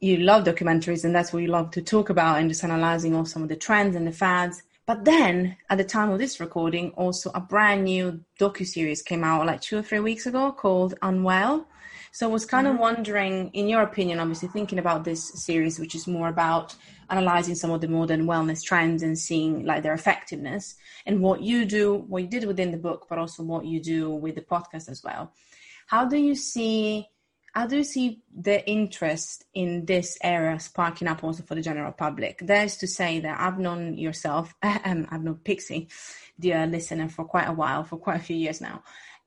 you 0.00 0.16
love 0.16 0.42
documentaries, 0.42 1.04
and 1.04 1.14
that's 1.14 1.32
what 1.32 1.42
you 1.42 1.48
love 1.48 1.70
to 1.70 1.82
talk 1.82 2.10
about, 2.10 2.40
and 2.40 2.48
just 2.48 2.64
analyzing 2.64 3.14
all 3.14 3.24
some 3.24 3.44
of 3.44 3.48
the 3.48 3.54
trends 3.54 3.94
and 3.94 4.08
the 4.08 4.12
fads. 4.12 4.60
But 4.90 5.04
then, 5.04 5.56
at 5.68 5.78
the 5.78 5.84
time 5.84 6.10
of 6.10 6.18
this 6.18 6.40
recording, 6.40 6.90
also 6.96 7.30
a 7.32 7.38
brand 7.38 7.84
new 7.84 8.24
docu 8.40 8.66
series 8.66 9.02
came 9.02 9.22
out 9.22 9.46
like 9.46 9.60
two 9.60 9.78
or 9.78 9.82
three 9.82 10.00
weeks 10.00 10.26
ago 10.26 10.50
called 10.50 10.94
Unwell, 11.00 11.68
So 12.10 12.28
I 12.28 12.32
was 12.32 12.44
kind 12.44 12.66
mm-hmm. 12.66 12.74
of 12.74 12.80
wondering, 12.80 13.50
in 13.52 13.68
your 13.68 13.82
opinion, 13.82 14.18
obviously 14.18 14.48
thinking 14.48 14.80
about 14.80 15.04
this 15.04 15.30
series, 15.44 15.78
which 15.78 15.94
is 15.94 16.08
more 16.08 16.26
about 16.26 16.74
analyzing 17.08 17.54
some 17.54 17.70
of 17.70 17.80
the 17.80 17.86
modern 17.86 18.26
wellness 18.26 18.64
trends 18.64 19.04
and 19.04 19.16
seeing 19.16 19.64
like 19.64 19.84
their 19.84 19.94
effectiveness 19.94 20.74
and 21.06 21.20
what 21.20 21.40
you 21.40 21.64
do, 21.66 21.94
what 22.08 22.22
you 22.22 22.28
did 22.28 22.42
within 22.42 22.72
the 22.72 22.76
book, 22.76 23.06
but 23.08 23.16
also 23.16 23.44
what 23.44 23.66
you 23.66 23.80
do 23.80 24.10
with 24.10 24.34
the 24.34 24.40
podcast 24.40 24.88
as 24.88 25.04
well. 25.04 25.32
How 25.86 26.04
do 26.04 26.16
you 26.16 26.34
see 26.34 27.06
how 27.52 27.66
do 27.66 27.82
see 27.82 28.22
the 28.34 28.66
interest 28.68 29.44
in 29.54 29.84
this 29.84 30.16
area 30.22 30.58
sparking 30.60 31.08
up 31.08 31.24
also 31.24 31.42
for 31.42 31.54
the 31.54 31.62
general 31.62 31.92
public? 31.92 32.38
There's 32.42 32.76
to 32.78 32.86
say 32.86 33.20
that 33.20 33.40
I've 33.40 33.58
known 33.58 33.98
yourself, 33.98 34.54
um, 34.62 35.08
I've 35.10 35.22
known 35.22 35.36
Pixie, 35.36 35.88
dear 36.38 36.66
listener, 36.66 37.08
for 37.08 37.24
quite 37.24 37.48
a 37.48 37.52
while, 37.52 37.84
for 37.84 37.96
quite 37.98 38.16
a 38.16 38.24
few 38.24 38.36
years 38.36 38.60
now. 38.60 38.82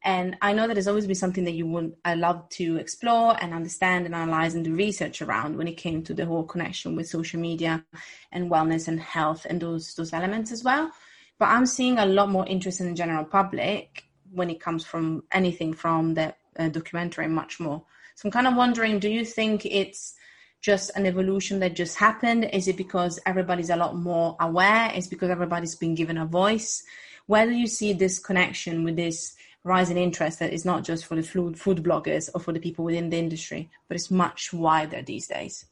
And 0.05 0.37
I 0.41 0.51
know 0.51 0.67
that 0.67 0.73
there's 0.73 0.87
always 0.87 1.07
been 1.07 1.15
something 1.15 1.45
that 1.45 1.53
you 1.53 1.65
would 1.67 1.93
I 2.03 2.15
love 2.15 2.49
to 2.49 2.75
explore 2.75 3.37
and 3.41 3.53
understand 3.53 4.05
and 4.05 4.13
analyze 4.13 4.53
and 4.53 4.65
do 4.65 4.75
research 4.75 5.21
around 5.21 5.55
when 5.55 5.67
it 5.67 5.77
came 5.77 6.03
to 6.03 6.13
the 6.13 6.25
whole 6.25 6.43
connection 6.43 6.95
with 6.95 7.07
social 7.07 7.39
media 7.39 7.85
and 8.31 8.51
wellness 8.51 8.89
and 8.89 8.99
health 8.99 9.47
and 9.49 9.61
those 9.61 9.93
those 9.95 10.11
elements 10.11 10.51
as 10.51 10.61
well. 10.61 10.91
But 11.39 11.49
I'm 11.49 11.65
seeing 11.65 11.99
a 11.99 12.05
lot 12.05 12.29
more 12.29 12.45
interest 12.45 12.81
in 12.81 12.89
the 12.89 12.93
general 12.93 13.23
public 13.23 14.03
when 14.31 14.49
it 14.49 14.59
comes 14.59 14.83
from 14.83 15.23
anything 15.31 15.73
from 15.73 16.15
the 16.15 16.35
uh, 16.59 16.67
documentary 16.67 17.27
much 17.27 17.61
more. 17.61 17.83
So 18.15 18.27
I'm 18.27 18.31
kind 18.31 18.47
of 18.47 18.55
wondering, 18.55 18.99
do 18.99 19.09
you 19.09 19.25
think 19.25 19.65
it's 19.65 20.13
just 20.61 20.91
an 20.95 21.05
evolution 21.05 21.59
that 21.59 21.75
just 21.75 21.97
happened? 21.97 22.49
Is 22.53 22.67
it 22.67 22.77
because 22.77 23.19
everybody's 23.25 23.69
a 23.69 23.75
lot 23.75 23.95
more 23.95 24.35
aware? 24.39 24.91
Is 24.95 25.07
because 25.07 25.29
everybody's 25.29 25.75
been 25.75 25.95
given 25.95 26.17
a 26.17 26.25
voice? 26.25 26.83
Where 27.25 27.45
do 27.45 27.53
you 27.53 27.67
see 27.67 27.93
this 27.93 28.19
connection 28.19 28.83
with 28.83 28.95
this 28.95 29.35
rising 29.63 29.97
interest 29.97 30.39
that 30.39 30.53
is 30.53 30.65
not 30.65 30.83
just 30.83 31.05
for 31.05 31.15
the 31.15 31.23
food, 31.23 31.59
food 31.59 31.83
bloggers 31.83 32.29
or 32.33 32.39
for 32.39 32.53
the 32.53 32.59
people 32.59 32.85
within 32.85 33.09
the 33.09 33.17
industry, 33.17 33.69
but 33.87 33.95
it's 33.95 34.11
much 34.11 34.53
wider 34.53 35.01
these 35.01 35.27
days? 35.27 35.65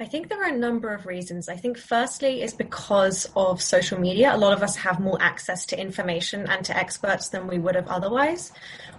I 0.00 0.06
think 0.06 0.30
there 0.30 0.42
are 0.42 0.48
a 0.48 0.56
number 0.56 0.94
of 0.94 1.04
reasons. 1.04 1.50
I 1.50 1.56
think 1.56 1.76
firstly 1.76 2.40
is 2.40 2.54
because 2.54 3.30
of 3.36 3.60
social 3.60 4.00
media. 4.00 4.34
A 4.34 4.38
lot 4.38 4.54
of 4.54 4.62
us 4.62 4.74
have 4.76 4.98
more 4.98 5.18
access 5.20 5.66
to 5.66 5.78
information 5.78 6.46
and 6.48 6.64
to 6.64 6.74
experts 6.74 7.28
than 7.28 7.46
we 7.46 7.58
would 7.58 7.74
have 7.74 7.86
otherwise. 7.86 8.50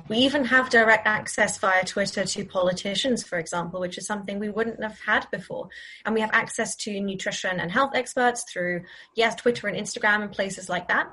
We 0.10 0.18
even 0.18 0.46
have 0.46 0.70
direct 0.70 1.08
access 1.08 1.58
via 1.58 1.84
Twitter 1.86 2.24
to 2.24 2.46
politicians, 2.46 3.24
for 3.24 3.40
example, 3.40 3.80
which 3.80 3.98
is 3.98 4.06
something 4.06 4.38
we 4.38 4.50
wouldn't 4.50 4.84
have 4.84 5.00
had 5.00 5.26
before. 5.32 5.70
And 6.06 6.14
we 6.14 6.22
have 6.22 6.30
access 6.34 6.76
to 6.76 7.02
nutrition 7.02 7.60
and 7.60 7.72
health 7.72 7.96
experts 7.96 8.44
through, 8.44 8.84
yes, 9.16 9.34
Twitter 9.34 9.68
and 9.68 9.76
Instagram 9.76 10.22
and 10.22 10.32
places 10.32 10.70
like 10.70 10.88
that, 10.90 11.12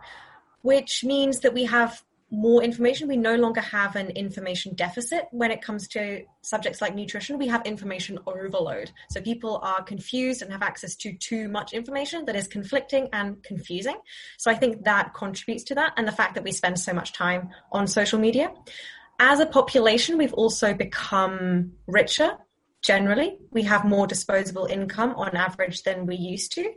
which 0.61 1.03
means 1.03 1.41
that 1.41 1.55
we 1.55 1.65
have 1.65 2.05
more 2.31 2.63
information. 2.63 3.09
We 3.09 3.17
no 3.17 3.37
longer 3.37 3.61
have 3.61 3.97
an 3.97 4.11
information 4.11 4.75
deficit 4.75 5.27
when 5.31 5.51
it 5.51 5.63
comes 5.63 5.89
to 5.89 6.23
subjects 6.43 6.81
like 6.81 6.95
nutrition. 6.95 7.39
We 7.39 7.49
have 7.49 7.65
information 7.65 8.19
overload. 8.27 8.91
So 9.11 9.21
people 9.21 9.61
are 9.63 9.83
confused 9.83 10.43
and 10.43 10.53
have 10.53 10.63
access 10.63 10.95
to 10.97 11.13
too 11.15 11.49
much 11.49 11.73
information 11.73 12.27
that 12.27 12.37
is 12.37 12.47
conflicting 12.47 13.09
and 13.13 13.43
confusing. 13.43 13.97
So 14.37 14.51
I 14.51 14.55
think 14.55 14.85
that 14.85 15.15
contributes 15.15 15.65
to 15.65 15.75
that 15.77 15.95
and 15.97 16.07
the 16.07 16.13
fact 16.13 16.35
that 16.35 16.45
we 16.45 16.53
spend 16.53 16.79
so 16.79 16.93
much 16.93 17.13
time 17.13 17.49
on 17.73 17.87
social 17.87 18.19
media. 18.19 18.53
As 19.19 19.41
a 19.41 19.47
population, 19.47 20.19
we've 20.19 20.35
also 20.35 20.75
become 20.75 21.73
richer 21.87 22.37
generally. 22.83 23.39
We 23.51 23.63
have 23.63 23.85
more 23.85 24.07
disposable 24.07 24.67
income 24.67 25.15
on 25.17 25.37
average 25.37 25.83
than 25.83 26.07
we 26.07 26.17
used 26.17 26.53
to. 26.53 26.73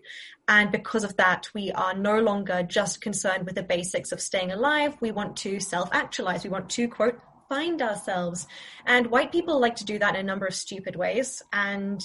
And 0.51 0.69
because 0.69 1.05
of 1.05 1.15
that, 1.15 1.49
we 1.53 1.71
are 1.71 1.93
no 1.93 2.19
longer 2.19 2.61
just 2.61 2.99
concerned 2.99 3.45
with 3.45 3.55
the 3.55 3.63
basics 3.63 4.11
of 4.11 4.19
staying 4.19 4.51
alive. 4.51 4.97
We 4.99 5.11
want 5.11 5.37
to 5.37 5.61
self 5.61 5.87
actualize. 5.93 6.43
We 6.43 6.49
want 6.49 6.69
to, 6.71 6.89
quote, 6.89 7.17
find 7.47 7.81
ourselves. 7.81 8.47
And 8.85 9.07
white 9.07 9.31
people 9.31 9.61
like 9.61 9.77
to 9.77 9.85
do 9.85 9.97
that 9.99 10.15
in 10.15 10.19
a 10.19 10.23
number 10.23 10.45
of 10.45 10.53
stupid 10.53 10.97
ways. 10.97 11.41
And, 11.53 12.03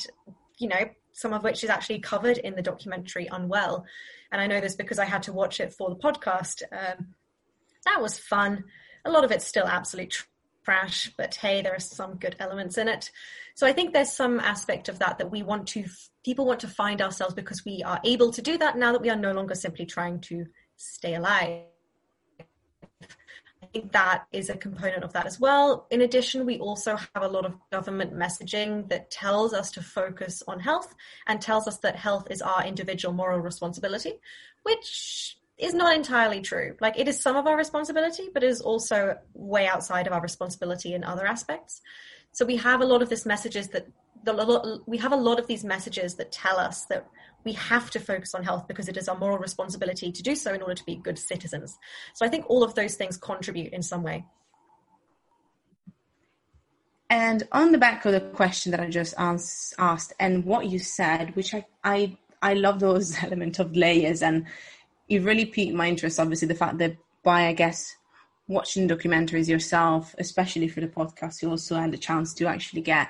you 0.58 0.68
know, 0.68 0.88
some 1.12 1.32
of 1.32 1.42
which 1.42 1.64
is 1.64 1.70
actually 1.70 1.98
covered 1.98 2.38
in 2.38 2.54
the 2.54 2.62
documentary 2.62 3.26
Unwell. 3.32 3.84
And 4.30 4.40
I 4.40 4.46
know 4.46 4.60
this 4.60 4.76
because 4.76 5.00
I 5.00 5.06
had 5.06 5.24
to 5.24 5.32
watch 5.32 5.58
it 5.58 5.72
for 5.72 5.90
the 5.90 5.96
podcast. 5.96 6.62
Um, 6.70 7.14
that 7.84 8.00
was 8.00 8.16
fun. 8.16 8.62
A 9.04 9.10
lot 9.10 9.24
of 9.24 9.32
it's 9.32 9.44
still 9.44 9.66
absolute 9.66 10.24
trash, 10.66 11.12
but 11.16 11.36
hey, 11.36 11.62
there 11.62 11.74
are 11.74 11.78
some 11.78 12.16
good 12.16 12.34
elements 12.40 12.76
in 12.76 12.88
it. 12.88 13.10
So 13.54 13.68
I 13.68 13.72
think 13.72 13.92
there's 13.92 14.12
some 14.12 14.40
aspect 14.40 14.88
of 14.88 14.98
that 14.98 15.18
that 15.18 15.30
we 15.30 15.44
want 15.44 15.68
to, 15.68 15.84
people 16.24 16.44
want 16.44 16.60
to 16.60 16.68
find 16.68 17.00
ourselves 17.00 17.34
because 17.34 17.64
we 17.64 17.84
are 17.84 18.00
able 18.02 18.32
to 18.32 18.42
do 18.42 18.58
that 18.58 18.76
now 18.76 18.90
that 18.92 19.00
we 19.00 19.08
are 19.08 19.16
no 19.16 19.32
longer 19.32 19.54
simply 19.54 19.86
trying 19.86 20.20
to 20.22 20.44
stay 20.76 21.14
alive. 21.14 21.62
I 23.62 23.66
think 23.72 23.92
that 23.92 24.24
is 24.32 24.50
a 24.50 24.56
component 24.56 25.04
of 25.04 25.12
that 25.12 25.26
as 25.26 25.38
well. 25.38 25.86
In 25.90 26.00
addition, 26.00 26.46
we 26.46 26.58
also 26.58 26.96
have 26.96 27.22
a 27.22 27.28
lot 27.28 27.46
of 27.46 27.54
government 27.70 28.12
messaging 28.12 28.88
that 28.88 29.10
tells 29.10 29.54
us 29.54 29.70
to 29.72 29.82
focus 29.82 30.42
on 30.48 30.58
health 30.58 30.94
and 31.28 31.40
tells 31.40 31.68
us 31.68 31.78
that 31.78 31.94
health 31.94 32.26
is 32.28 32.42
our 32.42 32.64
individual 32.64 33.14
moral 33.14 33.38
responsibility, 33.38 34.14
which 34.64 35.38
is 35.58 35.74
not 35.74 35.94
entirely 35.96 36.40
true. 36.40 36.76
Like 36.80 36.98
it 36.98 37.08
is 37.08 37.20
some 37.20 37.36
of 37.36 37.46
our 37.46 37.56
responsibility, 37.56 38.28
but 38.32 38.42
it 38.42 38.50
is 38.50 38.60
also 38.60 39.16
way 39.34 39.66
outside 39.66 40.06
of 40.06 40.12
our 40.12 40.20
responsibility 40.20 40.94
in 40.94 41.02
other 41.02 41.26
aspects. 41.26 41.80
So 42.32 42.44
we 42.44 42.56
have 42.56 42.80
a 42.82 42.84
lot 42.84 43.02
of 43.02 43.08
this 43.08 43.24
messages 43.24 43.68
that 43.68 43.86
the 44.24 44.82
we 44.86 44.98
have 44.98 45.12
a 45.12 45.16
lot 45.16 45.38
of 45.38 45.46
these 45.46 45.64
messages 45.64 46.16
that 46.16 46.32
tell 46.32 46.58
us 46.58 46.84
that 46.86 47.06
we 47.44 47.52
have 47.52 47.90
to 47.92 48.00
focus 48.00 48.34
on 48.34 48.42
health 48.42 48.66
because 48.66 48.88
it 48.88 48.96
is 48.96 49.08
our 49.08 49.16
moral 49.16 49.38
responsibility 49.38 50.10
to 50.10 50.22
do 50.22 50.34
so 50.34 50.52
in 50.52 50.60
order 50.60 50.74
to 50.74 50.84
be 50.84 50.96
good 50.96 51.18
citizens. 51.18 51.78
So 52.14 52.26
I 52.26 52.28
think 52.28 52.44
all 52.48 52.64
of 52.64 52.74
those 52.74 52.96
things 52.96 53.16
contribute 53.16 53.72
in 53.72 53.82
some 53.82 54.02
way. 54.02 54.24
And 57.08 57.44
on 57.52 57.70
the 57.70 57.78
back 57.78 58.04
of 58.04 58.12
the 58.12 58.20
question 58.20 58.72
that 58.72 58.80
I 58.80 58.90
just 58.90 59.14
asked 59.16 60.12
and 60.18 60.44
what 60.44 60.66
you 60.66 60.80
said, 60.80 61.36
which 61.36 61.54
I, 61.54 61.64
I, 61.84 62.18
I 62.42 62.54
love 62.54 62.80
those 62.80 63.16
element 63.22 63.60
of 63.60 63.76
layers 63.76 64.22
and 64.22 64.46
it 65.08 65.22
really 65.22 65.46
piqued 65.46 65.74
my 65.74 65.88
interest, 65.88 66.18
obviously, 66.18 66.48
the 66.48 66.54
fact 66.54 66.78
that 66.78 66.96
by, 67.22 67.46
I 67.46 67.52
guess, 67.52 67.94
watching 68.48 68.88
documentaries 68.88 69.48
yourself, 69.48 70.14
especially 70.18 70.68
for 70.68 70.80
the 70.80 70.88
podcast, 70.88 71.42
you 71.42 71.50
also 71.50 71.76
had 71.76 71.92
the 71.92 71.98
chance 71.98 72.32
to 72.34 72.46
actually 72.46 72.82
get 72.82 73.08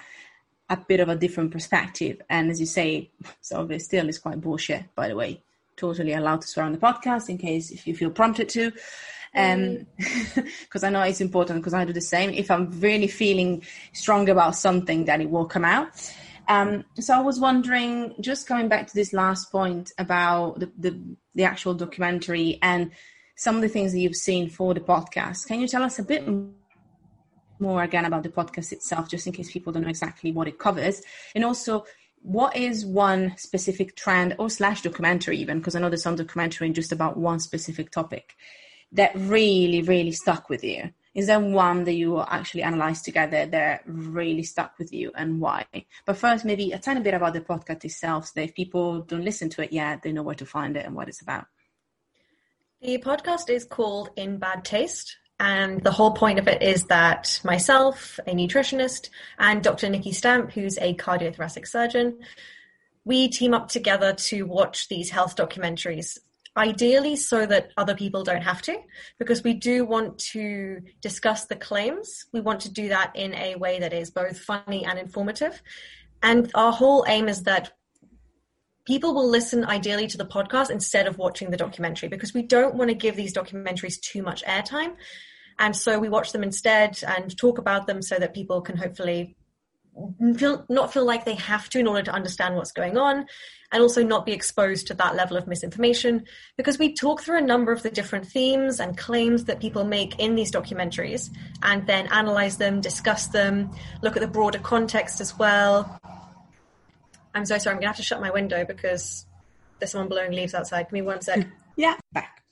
a 0.69 0.77
bit 0.77 1.01
of 1.01 1.09
a 1.09 1.17
different 1.17 1.51
perspective. 1.51 2.21
And 2.29 2.51
as 2.51 2.61
you 2.61 2.67
say, 2.67 3.11
some 3.41 3.61
of 3.61 3.71
it 3.71 3.83
still 3.83 4.09
is 4.09 4.19
quite 4.19 4.41
bullshit, 4.41 4.95
by 4.95 5.09
the 5.09 5.17
way. 5.17 5.43
Totally 5.77 6.13
allowed 6.13 6.43
to 6.43 6.49
swear 6.49 6.67
on 6.67 6.73
the 6.73 6.79
podcast 6.79 7.29
in 7.29 7.39
case 7.39 7.71
if 7.71 7.87
you 7.87 7.95
feel 7.95 8.11
prompted 8.11 8.49
to. 8.51 8.73
Um, 9.35 9.87
because 10.35 10.83
I 10.83 10.89
know 10.89 11.03
it's 11.03 11.21
important 11.21 11.61
because 11.61 11.75
I 11.75 11.85
do 11.85 11.93
the 11.93 12.01
same. 12.01 12.31
If 12.31 12.51
I'm 12.51 12.71
really 12.81 13.07
feeling 13.07 13.63
strong 13.93 14.29
about 14.29 14.57
something, 14.57 15.05
then 15.05 15.21
it 15.21 15.31
will 15.31 15.45
come 15.45 15.65
out. 15.65 16.13
Um, 16.49 16.85
so 16.99 17.15
I 17.15 17.21
was 17.21 17.41
wondering, 17.41 18.15
just 18.21 18.47
coming 18.47 18.69
back 18.69 18.87
to 18.87 18.95
this 18.95 19.13
last 19.13 19.51
point 19.51 19.93
about 19.99 20.61
the, 20.61 20.71
the, 20.79 21.01
the 21.35 21.45
actual 21.45 21.75
documentary 21.75 22.59
and 22.63 22.93
some 23.37 23.57
of 23.57 23.63
the 23.63 23.69
things 23.69 23.93
that 23.93 23.99
you've 23.99 24.17
seen 24.17 24.49
for 24.49 24.73
the 24.73 24.81
podcast. 24.81 25.47
Can 25.47 25.61
you 25.61 25.69
tell 25.69 25.83
us 25.83 25.99
a 25.99 26.03
bit 26.03 26.27
more 27.59 27.83
again 27.83 28.05
about 28.05 28.23
the 28.23 28.29
podcast 28.29 28.73
itself, 28.73 29.09
just 29.09 29.27
in 29.27 29.33
case 29.33 29.51
people 29.51 29.73
don't 29.73 29.83
know 29.83 29.89
exactly 29.89 30.33
what 30.33 30.49
it 30.49 30.59
covers? 30.59 31.03
And 31.35 31.45
also, 31.45 31.85
what 32.23 32.57
is 32.57 32.85
one 32.85 33.35
specific 33.37 33.95
trend 33.95 34.35
or 34.39 34.51
slash 34.51 34.83
documentary 34.83 35.39
even, 35.39 35.59
because 35.59 35.77
I 35.77 35.81
know 35.81 35.89
there's 35.89 36.03
some 36.03 36.17
documentary 36.17 36.69
in 36.69 36.75
just 36.75 36.93
about 36.93 37.17
one 37.17 37.41
specific 37.41 37.91
topic 37.91 38.35
that 38.93 39.13
really, 39.15 39.83
really 39.83 40.13
stuck 40.13 40.49
with 40.49 40.65
you? 40.65 40.91
Is 41.17 41.29
there 41.29 41.41
one 41.41 41.85
that 41.85 41.95
you 41.95 42.11
will 42.11 42.27
actually 42.29 42.63
analyzed 42.63 43.07
together 43.07 43.47
that 43.47 43.81
really 43.87 44.43
stuck 44.43 44.79
with 44.79 44.93
you 44.93 45.13
and 45.17 45.41
why? 45.41 45.65
But 46.05 46.19
first, 46.19 46.45
maybe 46.45 46.73
a 46.73 46.79
tiny 46.79 47.01
bit 47.01 47.15
about 47.15 47.33
the 47.33 47.41
podcast 47.41 47.87
itself, 47.87 48.27
so 48.27 48.33
that 48.35 48.45
if 48.45 48.55
people 48.55 49.01
don't 49.01 49.25
listen 49.25 49.49
to 49.49 49.63
it 49.63 49.73
yet, 49.73 50.03
they 50.03 50.13
know 50.13 50.23
where 50.23 50.35
to 50.35 50.45
find 50.45 50.77
it 50.77 50.85
and 50.85 50.95
what 50.95 51.09
it's 51.09 51.23
about. 51.23 51.47
The 52.83 52.99
podcast 52.99 53.49
is 53.49 53.65
called 53.65 54.11
In 54.17 54.37
Bad 54.37 54.67
Taste. 54.67 55.17
And 55.41 55.83
the 55.83 55.91
whole 55.91 56.13
point 56.13 56.39
of 56.39 56.49
it 56.49 56.63
is 56.63 56.85
that 56.85 57.41
myself, 57.45 58.21
a 58.27 58.35
nutritionist, 58.35 59.09
and 59.39 59.63
Dr. 59.63 59.89
Nikki 59.89 60.13
Stamp, 60.13 60.53
who's 60.53 60.77
a 60.79 60.95
cardiothoracic 60.95 61.67
surgeon, 61.67 62.19
we 63.07 63.29
team 63.29 63.55
up 63.55 63.69
together 63.69 64.13
to 64.13 64.43
watch 64.43 64.89
these 64.89 65.11
health 65.11 65.35
documentaries. 65.35 66.19
Ideally, 66.57 67.17
so 67.17 67.45
that 67.45 67.73
other 67.77 67.95
people 67.95 68.25
don't 68.25 68.43
have 68.43 68.63
to, 68.63 68.79
because 69.19 69.45
we 69.45 69.53
do 69.53 69.85
want 69.85 70.19
to 70.33 70.81
discuss 71.03 71.45
the 71.45 71.57
claims. 71.57 72.25
We 72.33 72.41
want 72.41 72.61
to 72.61 72.73
do 72.73 72.89
that 72.89 73.15
in 73.15 73.35
a 73.35 73.57
way 73.57 73.79
that 73.81 73.93
is 73.93 74.11
both 74.11 74.39
funny 74.39 74.85
and 74.87 74.99
informative. 74.99 75.61
And 76.23 76.51
our 76.55 76.73
whole 76.73 77.05
aim 77.07 77.29
is 77.29 77.43
that 77.43 77.73
people 78.87 79.15
will 79.15 79.29
listen 79.29 79.65
ideally 79.65 80.07
to 80.07 80.17
the 80.17 80.25
podcast 80.25 80.71
instead 80.71 81.07
of 81.07 81.19
watching 81.19 81.51
the 81.51 81.57
documentary 81.57 82.09
because 82.09 82.33
we 82.33 82.43
don't 82.43 82.77
want 82.77 82.89
to 82.89 82.95
give 82.95 83.17
these 83.17 83.35
documentaries 83.35 84.01
too 84.01 84.23
much 84.23 84.43
airtime. 84.45 84.95
And 85.59 85.77
so 85.77 85.99
we 85.99 86.09
watch 86.09 86.33
them 86.33 86.43
instead 86.43 87.03
and 87.07 87.37
talk 87.37 87.59
about 87.59 87.87
them 87.87 88.01
so 88.01 88.17
that 88.19 88.33
people 88.33 88.61
can 88.61 88.77
hopefully 88.77 89.37
feel, 90.37 90.65
not 90.69 90.93
feel 90.93 91.05
like 91.05 91.25
they 91.25 91.35
have 91.35 91.69
to 91.71 91.79
in 91.79 91.87
order 91.87 92.03
to 92.03 92.13
understand 92.13 92.57
what's 92.57 92.73
going 92.73 92.97
on 92.99 93.27
and 93.73 93.83
also 93.83 94.03
not 94.03 94.27
be 94.27 94.33
exposed 94.33 94.87
to 94.87 94.95
that 94.95 95.17
level 95.17 95.37
of 95.37 95.47
misinformation 95.47 96.25
because 96.57 96.79
we 96.79 96.95
talk 96.95 97.23
through 97.23 97.39
a 97.39 97.43
number 97.43 97.73
of 97.73 97.83
the 97.83 97.91
different 97.91 98.27
themes 98.27 98.81
and 98.81 98.97
claims 98.97 99.45
that 99.45 99.61
people 99.61 99.85
make 99.85 100.19
in 100.19 100.35
these 100.35 100.53
documentaries 100.53 101.31
and 101.63 101.87
then 101.87 102.07
analyze 102.09 102.57
them, 102.57 102.81
discuss 102.81 103.29
them, 103.29 103.71
look 104.03 104.17
at 104.17 104.21
the 104.21 104.29
broader 104.29 104.59
context 104.59 105.21
as 105.21 105.39
well. 105.39 106.01
I'm 107.35 107.45
so 107.45 107.59
sorry, 107.59 107.75
I'm 107.75 107.81
gonna 107.81 107.89
have 107.89 107.97
to 107.97 108.03
shut 108.03 108.21
my 108.21 108.31
window 108.31 108.65
because 108.65 109.27
there's 109.79 109.91
someone 109.91 110.09
blowing 110.09 110.33
leaves 110.33 110.55
outside. 110.55 110.85
Give 110.85 110.93
me 110.93 111.03
one 111.03 111.21
sec. 111.21 111.47
yeah, 111.77 111.97
back. 112.13 112.43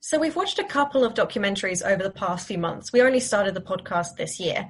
So 0.00 0.18
we've 0.18 0.36
watched 0.36 0.58
a 0.58 0.64
couple 0.64 1.04
of 1.04 1.14
documentaries 1.14 1.84
over 1.84 2.02
the 2.02 2.10
past 2.10 2.46
few 2.46 2.58
months. 2.58 2.92
We 2.92 3.02
only 3.02 3.20
started 3.20 3.54
the 3.54 3.60
podcast 3.60 4.16
this 4.16 4.38
year. 4.38 4.68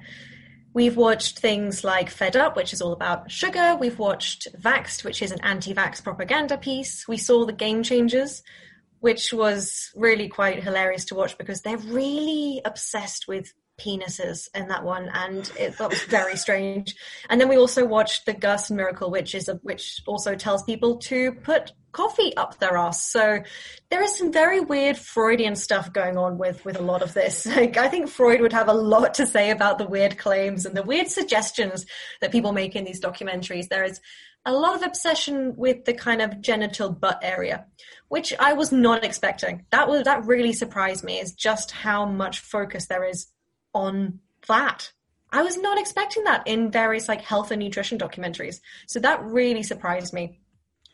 We've 0.76 0.99
watched 0.99 1.38
things 1.38 1.85
like 1.85 2.11
Fed 2.11 2.37
Up, 2.37 2.54
which 2.54 2.75
is 2.75 2.83
all 2.83 2.92
about 2.92 3.30
sugar. 3.30 3.78
We've 3.80 3.99
watched 3.99 4.47
Vaxxed, 4.61 5.04
which 5.04 5.23
is 5.23 5.33
an 5.33 5.40
anti 5.40 5.73
vax 5.73 6.04
propaganda 6.04 6.59
piece. 6.59 7.09
We 7.09 7.16
saw 7.16 7.47
The 7.47 7.54
Game 7.54 7.83
Changers, 7.83 8.42
which 9.00 9.33
was 9.33 9.90
really 9.97 10.28
quite 10.28 10.62
hilarious 10.62 11.06
to 11.06 11.14
watch 11.14 11.38
because 11.38 11.62
they're 11.62 11.78
really 11.78 12.61
obsessed 12.62 13.26
with 13.26 13.54
penises 13.78 14.49
in 14.54 14.68
that 14.68 14.85
one, 14.85 15.11
and 15.12 15.50
it, 15.59 15.78
that 15.78 15.90
was 15.90 16.02
very 16.04 16.37
strange. 16.37 16.95
And 17.28 17.40
then 17.40 17.49
we 17.49 17.56
also 17.56 17.85
watched 17.85 18.26
The 18.26 18.35
Gerson 18.35 18.76
Miracle, 18.76 19.11
which 19.11 19.35
is 19.35 19.49
a, 19.49 19.54
which 19.62 20.02
also 20.06 20.35
tells 20.35 20.62
people 20.62 20.97
to 20.99 21.33
put 21.33 21.73
coffee 21.97 22.37
up 22.37 22.59
their 22.59 22.76
ass. 22.76 23.11
So 23.11 23.42
there 23.90 24.02
is 24.02 24.16
some 24.16 24.30
very 24.30 24.61
weird 24.61 24.99
Freudian 24.99 25.56
stuff 25.56 25.92
going 25.92 26.18
on 26.18 26.37
with 26.37 26.62
with 26.64 26.78
a 26.78 26.83
lot 26.83 27.02
of 27.02 27.14
this. 27.14 27.47
Like 27.56 27.78
I 27.78 27.88
think 27.88 28.11
Freud 28.11 28.42
would 28.42 28.52
have 28.52 28.68
a 28.68 28.75
lot 28.75 29.14
to 29.14 29.26
say 29.26 29.50
about 29.50 29.78
the 29.78 29.87
weird 29.87 30.18
claims 30.18 30.66
and 30.66 30.76
the 30.76 30.83
weird 30.83 31.09
suggestions 31.09 31.87
that 32.21 32.33
people 32.33 32.52
make 32.52 32.76
in 32.76 32.85
these 32.85 33.00
documentaries. 33.00 33.68
There 33.68 33.85
is 33.85 33.99
a 34.45 34.52
lot 34.52 34.76
of 34.76 34.83
obsession 34.83 35.54
with 35.56 35.87
the 35.87 35.95
kind 35.95 36.21
of 36.21 36.40
genital 36.42 36.90
butt 36.90 37.18
area, 37.23 37.66
which 38.09 38.35
I 38.38 38.52
was 38.52 38.71
not 38.71 39.04
expecting. 39.04 39.64
That 39.71 39.88
was 39.88 40.04
that 40.04 40.26
really 40.26 40.52
surprised 40.52 41.02
me 41.02 41.18
is 41.18 41.33
just 41.33 41.71
how 41.71 42.04
much 42.04 42.40
focus 42.40 42.87
there 42.87 43.04
is 43.04 43.26
on 43.76 44.21
that. 44.49 44.92
I 45.33 45.42
was 45.42 45.56
not 45.59 45.78
expecting 45.78 46.25
that 46.25 46.47
in 46.47 46.71
various 46.71 47.09
like 47.09 47.21
health 47.21 47.50
and 47.50 47.62
nutrition 47.62 47.99
documentaries. 47.99 48.61
So 48.87 49.00
that 49.00 49.23
really 49.25 49.62
surprised 49.62 50.14
me 50.14 50.40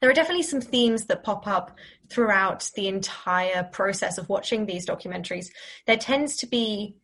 there 0.02 0.10
are 0.10 0.14
definitely 0.14 0.42
some 0.42 0.60
themes 0.60 1.04
that 1.04 1.22
pop 1.22 1.46
up 1.46 1.78
throughout 2.10 2.68
the 2.74 2.88
entire 2.88 3.62
process 3.62 4.18
of 4.18 4.28
watching 4.28 4.66
these 4.66 4.84
documentaries. 4.84 5.46
There 5.86 5.96
tends 5.96 6.38
to 6.38 6.46
be 6.48 6.96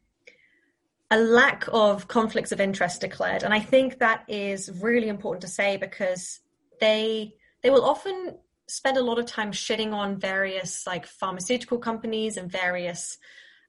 a 1.09 1.17
lack 1.17 1.69
of 1.73 2.09
conflicts 2.09 2.51
of 2.51 2.61
interest 2.61 3.01
declared, 3.01 3.45
and 3.45 3.55
I 3.55 3.61
think 3.61 4.01
that 4.01 4.25
is 4.27 4.69
really 4.83 5.09
important 5.09 5.43
to 5.43 5.49
say 5.49 5.77
because 5.77 6.41
they 6.81 7.35
they 7.63 7.71
will 7.71 7.85
often 7.85 8.37
spend 8.67 8.97
a 8.97 9.03
lot 9.03 9.21
of 9.21 9.27
time 9.27 9.53
shitting 9.53 9.93
on 9.93 10.19
various 10.19 10.85
like 10.85 11.07
pharmaceutical 11.07 11.79
companies 11.79 12.37
and 12.37 12.51
various 12.51 13.17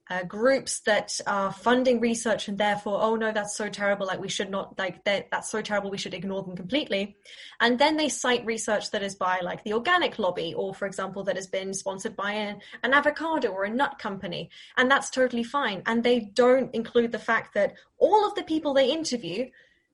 uh, 0.09 0.23
groups 0.23 0.79
that 0.81 1.19
are 1.27 1.51
funding 1.51 1.99
research 1.99 2.47
and 2.47 2.57
therefore 2.57 2.99
oh 3.01 3.15
no 3.15 3.31
that's 3.31 3.55
so 3.55 3.69
terrible 3.69 4.07
like 4.07 4.19
we 4.19 4.27
should 4.27 4.49
not 4.49 4.77
like 4.79 5.03
that's 5.03 5.51
so 5.51 5.61
terrible 5.61 5.91
we 5.91 5.97
should 5.97 6.13
ignore 6.13 6.41
them 6.41 6.55
completely. 6.55 7.15
And 7.59 7.77
then 7.77 7.95
they 7.95 8.09
cite 8.09 8.45
research 8.45 8.89
that 8.91 9.03
is 9.03 9.15
by 9.15 9.39
like 9.41 9.63
the 9.63 9.73
organic 9.73 10.17
lobby 10.17 10.53
or 10.55 10.73
for 10.73 10.87
example 10.87 11.23
that 11.25 11.35
has 11.35 11.47
been 11.47 11.73
sponsored 11.73 12.15
by 12.15 12.31
an, 12.31 12.59
an 12.83 12.93
avocado 12.93 13.49
or 13.49 13.65
a 13.65 13.69
nut 13.69 13.99
company 13.99 14.49
and 14.77 14.89
that's 14.89 15.09
totally 15.11 15.43
fine. 15.43 15.83
And 15.85 16.03
they 16.03 16.31
don't 16.33 16.73
include 16.73 17.11
the 17.11 17.19
fact 17.19 17.53
that 17.53 17.73
all 17.99 18.27
of 18.27 18.33
the 18.35 18.43
people 18.43 18.73
they 18.73 18.91
interview 18.91 19.49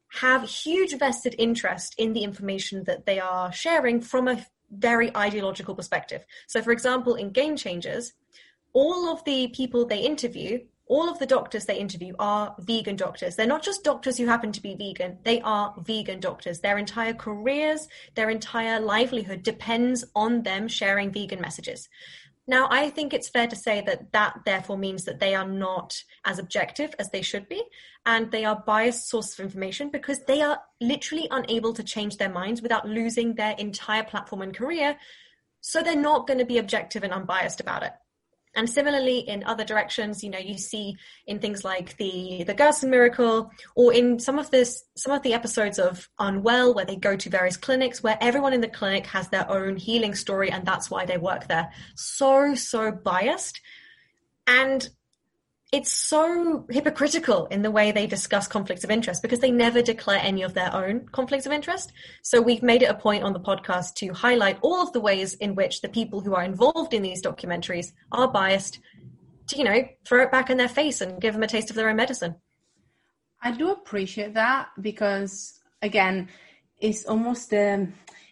have 0.08 0.48
huge 0.48 0.98
vested 0.98 1.36
interest 1.38 1.96
in 1.98 2.14
the 2.14 2.24
information 2.24 2.86
that 2.86 3.06
they 3.06 3.20
are 3.20 3.52
sharing 3.52 4.00
from 4.00 4.30
a 4.30 4.46
very 4.72 5.16
ideological 5.16 5.76
perspective. 5.76 6.24
So 6.48 6.62
for 6.62 6.72
example 6.72 7.16
in 7.16 7.32
game 7.32 7.58
changers 7.58 8.14
all 8.76 9.10
of 9.10 9.24
the 9.24 9.48
people 9.48 9.86
they 9.86 10.00
interview, 10.00 10.60
all 10.88 11.10
of 11.10 11.18
the 11.18 11.26
doctors 11.26 11.66
they 11.66 11.80
interview 11.80 12.14
are 12.20 12.54
vegan 12.60 12.98
doctors. 12.98 13.38
They're 13.38 13.48
not 13.48 13.64
just 13.64 13.86
doctors 13.86 14.18
who 14.18 14.28
happen 14.28 14.52
to 14.52 14.62
be 14.62 14.76
vegan, 14.76 15.18
they 15.24 15.40
are 15.42 15.74
vegan 15.78 16.20
doctors. 16.20 16.60
Their 16.60 16.78
entire 16.78 17.14
careers, 17.14 17.88
their 18.16 18.30
entire 18.30 18.82
livelihood 18.82 19.44
depends 19.44 20.04
on 20.14 20.44
them 20.44 20.68
sharing 20.68 21.12
vegan 21.12 21.40
messages. 21.40 21.88
Now, 22.48 22.68
I 22.70 22.90
think 22.90 23.14
it's 23.14 23.30
fair 23.30 23.48
to 23.48 23.56
say 23.56 23.82
that 23.88 24.12
that 24.12 24.42
therefore 24.46 24.78
means 24.78 25.06
that 25.06 25.20
they 25.22 25.34
are 25.34 25.48
not 25.48 26.04
as 26.26 26.38
objective 26.38 26.94
as 27.00 27.10
they 27.10 27.22
should 27.22 27.48
be, 27.48 27.64
and 28.06 28.30
they 28.30 28.44
are 28.44 28.62
biased 28.68 29.10
sources 29.10 29.40
of 29.40 29.46
information 29.46 29.90
because 29.90 30.20
they 30.26 30.42
are 30.42 30.60
literally 30.82 31.30
unable 31.32 31.74
to 31.74 31.84
change 31.84 32.18
their 32.18 32.30
minds 32.30 32.62
without 32.62 32.88
losing 32.88 33.34
their 33.34 33.56
entire 33.58 34.04
platform 34.04 34.42
and 34.42 34.56
career. 34.56 34.98
So 35.62 35.82
they're 35.82 35.96
not 35.96 36.28
going 36.28 36.40
to 36.40 36.46
be 36.46 36.58
objective 36.58 37.04
and 37.04 37.14
unbiased 37.14 37.62
about 37.62 37.82
it. 37.82 37.94
And 38.56 38.70
similarly, 38.70 39.20
in 39.20 39.44
other 39.44 39.66
directions, 39.66 40.24
you 40.24 40.30
know, 40.30 40.40
you 40.40 40.58
see 40.58 40.96
in 41.28 41.40
things 41.40 41.64
like 41.64 41.98
the 41.98 42.44
the 42.46 42.54
Gerson 42.54 42.90
miracle, 42.90 43.52
or 43.76 43.94
in 43.94 44.20
some 44.20 44.40
of 44.40 44.50
this 44.50 44.84
some 44.96 45.14
of 45.14 45.22
the 45.24 45.34
episodes 45.34 45.78
of 45.78 46.10
Unwell, 46.20 46.74
where 46.74 46.86
they 46.86 46.96
go 46.96 47.16
to 47.16 47.30
various 47.30 47.58
clinics, 47.58 48.02
where 48.02 48.18
everyone 48.22 48.54
in 48.54 48.62
the 48.62 48.70
clinic 48.70 49.06
has 49.08 49.28
their 49.30 49.50
own 49.50 49.76
healing 49.76 50.16
story, 50.16 50.50
and 50.52 50.66
that's 50.66 50.90
why 50.90 51.06
they 51.06 51.18
work 51.18 51.48
there. 51.48 51.70
So 51.96 52.56
so 52.56 52.92
biased, 52.92 53.60
and 54.48 54.88
it's 55.76 55.92
so 55.92 56.66
hypocritical 56.70 57.48
in 57.48 57.62
the 57.62 57.70
way 57.70 57.92
they 57.92 58.08
discuss 58.08 58.48
conflicts 58.48 58.86
of 58.86 58.90
interest 58.90 59.22
because 59.22 59.40
they 59.40 59.52
never 59.52 59.82
declare 59.82 60.22
any 60.24 60.42
of 60.42 60.54
their 60.54 60.74
own 60.74 61.06
conflicts 61.12 61.46
of 61.46 61.52
interest. 61.52 61.92
So 62.22 62.42
we've 62.42 62.64
made 62.64 62.82
it 62.82 62.90
a 62.90 62.94
point 62.94 63.26
on 63.26 63.34
the 63.34 63.42
podcast 63.42 63.96
to 63.96 64.14
highlight 64.14 64.58
all 64.62 64.82
of 64.82 64.94
the 64.94 65.02
ways 65.02 65.34
in 65.34 65.54
which 65.54 65.82
the 65.82 65.90
people 65.90 66.22
who 66.22 66.34
are 66.34 66.46
involved 66.46 66.94
in 66.94 67.02
these 67.02 67.22
documentaries 67.22 67.92
are 68.14 68.30
biased 68.30 68.80
to, 69.48 69.58
you 69.58 69.66
know, 69.66 69.86
throw 70.06 70.24
it 70.24 70.32
back 70.32 70.50
in 70.50 70.56
their 70.56 70.70
face 70.70 71.02
and 71.02 71.20
give 71.20 71.34
them 71.34 71.44
a 71.44 71.48
taste 71.48 71.70
of 71.70 71.76
their 71.76 71.90
own 71.90 71.98
medicine. 71.98 72.36
I 73.42 73.52
do 73.52 73.72
appreciate 73.72 74.34
that 74.36 74.70
because, 74.80 75.60
again, 75.82 76.30
it's 76.80 77.06
almost 77.06 77.50
the, 77.50 77.90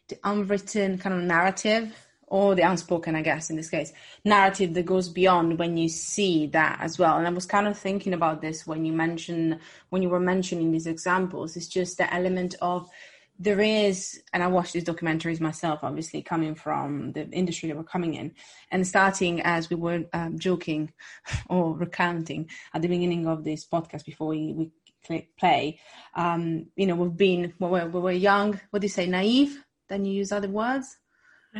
the 0.07 0.17
unwritten 0.23 0.97
kind 0.97 1.13
of 1.13 1.23
narrative 1.23 1.93
or 2.33 2.55
the 2.55 2.63
unspoken, 2.63 3.15
I 3.15 3.21
guess, 3.21 3.51
in 3.51 3.57
this 3.57 3.69
case, 3.69 3.93
narrative 4.25 4.73
that 4.73 4.87
goes 4.87 5.07
beyond 5.07 5.59
when 5.59 5.77
you 5.77 5.87
see 5.87 6.47
that 6.47 6.79
as 6.81 6.97
well. 6.97 7.19
And 7.19 7.27
I 7.27 7.29
was 7.29 7.45
kind 7.45 7.67
of 7.67 7.77
thinking 7.77 8.11
about 8.11 8.41
this 8.41 8.65
when 8.65 8.85
you 8.85 8.91
mentioned 8.91 9.59
when 9.89 10.01
you 10.01 10.09
were 10.09 10.19
mentioning 10.19 10.71
these 10.71 10.87
examples. 10.87 11.55
It's 11.55 11.67
just 11.67 11.99
the 11.99 12.11
element 12.11 12.55
of 12.59 12.89
there 13.37 13.61
is, 13.61 14.19
and 14.33 14.41
I 14.41 14.47
watched 14.47 14.73
these 14.73 14.83
documentaries 14.83 15.39
myself, 15.39 15.81
obviously 15.83 16.23
coming 16.23 16.55
from 16.55 17.11
the 17.11 17.29
industry 17.29 17.69
that 17.69 17.77
we're 17.77 17.83
coming 17.83 18.15
in, 18.15 18.33
and 18.71 18.87
starting 18.87 19.39
as 19.41 19.69
we 19.69 19.75
were 19.75 20.05
um, 20.13 20.39
joking 20.39 20.91
or 21.49 21.77
recounting 21.77 22.49
at 22.73 22.81
the 22.81 22.87
beginning 22.87 23.27
of 23.27 23.43
this 23.43 23.63
podcast 23.63 24.05
before 24.05 24.29
we, 24.29 24.53
we 24.53 24.71
click 25.05 25.37
play. 25.37 25.79
Um, 26.15 26.65
you 26.75 26.87
know, 26.87 26.95
we've 26.95 27.15
been 27.15 27.53
when 27.59 27.91
we 27.91 27.99
were 27.99 28.11
young. 28.11 28.59
What 28.71 28.79
do 28.79 28.85
you 28.85 28.89
say? 28.89 29.05
Naive. 29.05 29.63
Then 29.87 30.05
you 30.05 30.13
use 30.13 30.31
other 30.31 30.47
words 30.47 30.97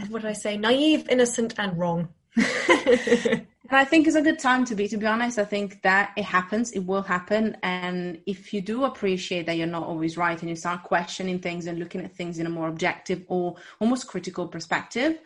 what 0.09 0.21
did 0.21 0.29
I 0.29 0.33
say? 0.33 0.57
Naive, 0.57 1.07
innocent, 1.09 1.55
and 1.57 1.77
wrong. 1.77 2.09
and 2.35 3.45
I 3.69 3.85
think 3.85 4.07
it's 4.07 4.15
a 4.15 4.21
good 4.21 4.39
time 4.39 4.65
to 4.65 4.75
be, 4.75 4.87
to 4.87 4.97
be 4.97 5.05
honest. 5.05 5.37
I 5.37 5.45
think 5.45 5.81
that 5.83 6.11
it 6.17 6.25
happens, 6.25 6.71
it 6.71 6.79
will 6.79 7.03
happen. 7.03 7.57
And 7.61 8.19
if 8.25 8.53
you 8.53 8.61
do 8.61 8.85
appreciate 8.85 9.45
that 9.45 9.57
you're 9.57 9.67
not 9.67 9.83
always 9.83 10.17
right 10.17 10.39
and 10.39 10.49
you 10.49 10.55
start 10.55 10.83
questioning 10.83 11.39
things 11.39 11.67
and 11.67 11.77
looking 11.77 12.01
at 12.01 12.15
things 12.15 12.39
in 12.39 12.47
a 12.47 12.49
more 12.49 12.67
objective 12.67 13.23
or 13.27 13.55
almost 13.79 14.07
critical 14.07 14.47
perspective, 14.47 15.19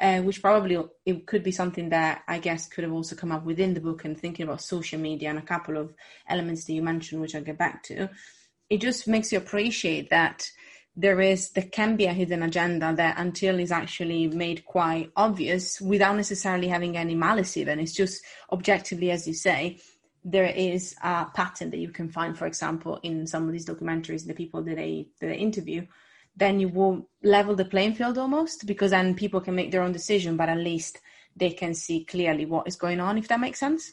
uh, 0.00 0.20
which 0.20 0.42
probably 0.42 0.78
it 1.06 1.26
could 1.26 1.42
be 1.42 1.52
something 1.52 1.90
that 1.90 2.22
I 2.28 2.38
guess 2.38 2.66
could 2.66 2.84
have 2.84 2.92
also 2.92 3.16
come 3.16 3.32
up 3.32 3.44
within 3.44 3.74
the 3.74 3.80
book 3.80 4.04
and 4.04 4.18
thinking 4.18 4.44
about 4.44 4.62
social 4.62 4.98
media 4.98 5.30
and 5.30 5.38
a 5.38 5.42
couple 5.42 5.76
of 5.76 5.94
elements 6.28 6.64
that 6.64 6.72
you 6.74 6.82
mentioned, 6.82 7.20
which 7.20 7.34
I'll 7.34 7.42
get 7.42 7.58
back 7.58 7.82
to. 7.84 8.08
It 8.68 8.80
just 8.80 9.08
makes 9.08 9.32
you 9.32 9.38
appreciate 9.38 10.10
that 10.10 10.50
there 11.00 11.20
is 11.20 11.50
there 11.50 11.64
can 11.64 11.96
be 11.96 12.04
a 12.04 12.12
hidden 12.12 12.42
agenda 12.42 12.92
that 12.94 13.18
until 13.18 13.58
is 13.58 13.72
actually 13.72 14.28
made 14.28 14.64
quite 14.66 15.10
obvious 15.16 15.80
without 15.80 16.16
necessarily 16.16 16.68
having 16.68 16.96
any 16.96 17.14
malice 17.14 17.56
even. 17.56 17.80
It's 17.80 17.94
just 17.94 18.22
objectively 18.52 19.10
as 19.10 19.26
you 19.26 19.34
say 19.34 19.78
there 20.22 20.52
is 20.70 20.94
a 21.02 21.24
pattern 21.34 21.70
that 21.70 21.78
you 21.78 21.88
can 21.88 22.10
find 22.10 22.36
for 22.36 22.46
example 22.46 23.00
in 23.02 23.26
some 23.26 23.46
of 23.46 23.52
these 23.52 23.64
documentaries 23.64 24.26
the 24.26 24.34
people 24.34 24.62
that 24.62 24.76
they 24.76 25.08
that 25.20 25.28
they 25.28 25.38
interview. 25.38 25.86
Then 26.36 26.60
you 26.60 26.68
will 26.68 27.08
level 27.22 27.56
the 27.56 27.64
playing 27.64 27.94
field 27.94 28.18
almost 28.18 28.66
because 28.66 28.90
then 28.90 29.14
people 29.14 29.40
can 29.40 29.54
make 29.54 29.70
their 29.70 29.82
own 29.82 29.92
decision 29.92 30.36
but 30.36 30.50
at 30.50 30.58
least 30.58 30.98
they 31.34 31.50
can 31.50 31.72
see 31.72 32.04
clearly 32.04 32.44
what 32.44 32.68
is 32.68 32.76
going 32.76 33.00
on 33.00 33.16
if 33.16 33.28
that 33.28 33.40
makes 33.40 33.60
sense 33.60 33.92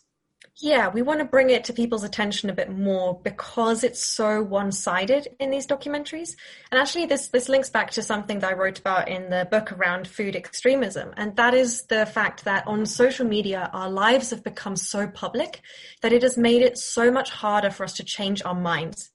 yeah, 0.60 0.88
we 0.88 1.04
want 1.04 1.20
to 1.20 1.26
bring 1.26 1.52
it 1.52 1.66
to 1.66 1.74
people's 1.74 2.04
attention 2.04 2.50
a 2.50 2.54
bit 2.54 2.72
more 2.72 3.20
because 3.24 3.84
it's 3.84 4.04
so 4.04 4.42
one-sided 4.42 5.28
in 5.40 5.52
these 5.52 5.68
documentaries. 5.68 6.36
And 6.72 6.82
actually 6.82 7.06
this 7.06 7.28
this 7.28 7.48
links 7.48 7.70
back 7.70 7.92
to 7.92 8.02
something 8.02 8.40
that 8.40 8.52
I 8.52 8.56
wrote 8.56 8.80
about 8.80 9.08
in 9.08 9.30
the 9.30 9.48
book 9.52 9.72
around 9.72 10.08
food 10.08 10.36
extremism, 10.36 11.14
and 11.16 11.36
that 11.36 11.54
is 11.54 11.84
the 11.84 12.08
fact 12.08 12.46
that 12.46 12.66
on 12.66 12.88
social 12.88 13.28
media 13.28 13.70
our 13.72 13.90
lives 13.90 14.32
have 14.32 14.44
become 14.44 14.76
so 14.76 15.08
public 15.08 15.62
that 16.02 16.14
it 16.14 16.24
has 16.24 16.38
made 16.38 16.64
it 16.64 16.78
so 16.78 17.12
much 17.12 17.30
harder 17.30 17.70
for 17.70 17.84
us 17.84 17.94
to 17.94 18.04
change 18.04 18.42
our 18.44 18.56
minds. 18.56 19.12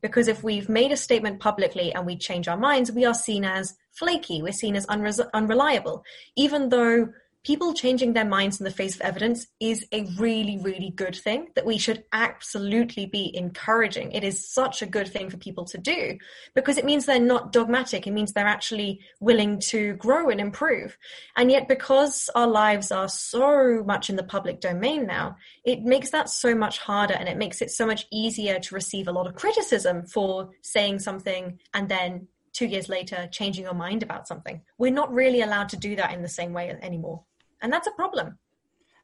Because 0.00 0.28
if 0.28 0.42
we've 0.42 0.68
made 0.68 0.92
a 0.92 0.96
statement 0.96 1.40
publicly 1.40 1.92
and 1.92 2.06
we 2.06 2.16
change 2.16 2.48
our 2.48 2.56
minds, 2.56 2.92
we 2.92 3.04
are 3.04 3.14
seen 3.14 3.44
as 3.44 3.74
flaky, 3.92 4.42
we're 4.42 4.52
seen 4.52 4.76
as 4.76 4.86
unre- 4.86 5.28
unreliable, 5.34 6.04
even 6.36 6.68
though 6.68 7.08
people 7.46 7.72
changing 7.72 8.12
their 8.12 8.24
minds 8.24 8.58
in 8.58 8.64
the 8.64 8.72
face 8.72 8.96
of 8.96 9.00
evidence 9.02 9.46
is 9.60 9.86
a 9.92 10.04
really, 10.18 10.58
really 10.64 10.90
good 10.90 11.14
thing 11.14 11.46
that 11.54 11.64
we 11.64 11.78
should 11.78 12.02
absolutely 12.12 13.06
be 13.06 13.30
encouraging. 13.36 14.10
It 14.10 14.24
is 14.24 14.52
such 14.52 14.82
a 14.82 14.86
good 14.86 15.06
thing 15.06 15.30
for 15.30 15.36
people 15.36 15.64
to 15.66 15.78
do 15.78 16.18
because 16.56 16.76
it 16.76 16.84
means 16.84 17.06
they're 17.06 17.20
not 17.20 17.52
dogmatic. 17.52 18.04
It 18.04 18.10
means 18.10 18.32
they're 18.32 18.48
actually 18.48 18.98
willing 19.20 19.60
to 19.68 19.94
grow 19.94 20.28
and 20.28 20.40
improve. 20.40 20.98
And 21.36 21.48
yet, 21.48 21.68
because 21.68 22.28
our 22.34 22.48
lives 22.48 22.90
are 22.90 23.08
so 23.08 23.84
much 23.86 24.10
in 24.10 24.16
the 24.16 24.24
public 24.24 24.60
domain 24.60 25.06
now, 25.06 25.36
it 25.64 25.82
makes 25.82 26.10
that 26.10 26.28
so 26.28 26.52
much 26.52 26.78
harder 26.78 27.14
and 27.14 27.28
it 27.28 27.36
makes 27.36 27.62
it 27.62 27.70
so 27.70 27.86
much 27.86 28.08
easier 28.10 28.58
to 28.58 28.74
receive 28.74 29.06
a 29.06 29.12
lot 29.12 29.28
of 29.28 29.36
criticism 29.36 30.04
for 30.04 30.50
saying 30.62 30.98
something 30.98 31.60
and 31.74 31.88
then 31.88 32.26
two 32.52 32.66
years 32.66 32.88
later 32.88 33.28
changing 33.30 33.62
your 33.62 33.74
mind 33.74 34.02
about 34.02 34.26
something. 34.26 34.62
We're 34.78 34.90
not 34.90 35.12
really 35.12 35.42
allowed 35.42 35.68
to 35.68 35.76
do 35.76 35.94
that 35.94 36.12
in 36.12 36.22
the 36.22 36.28
same 36.28 36.52
way 36.52 36.76
anymore 36.82 37.22
and 37.62 37.72
that's 37.72 37.86
a 37.86 37.92
problem. 37.92 38.38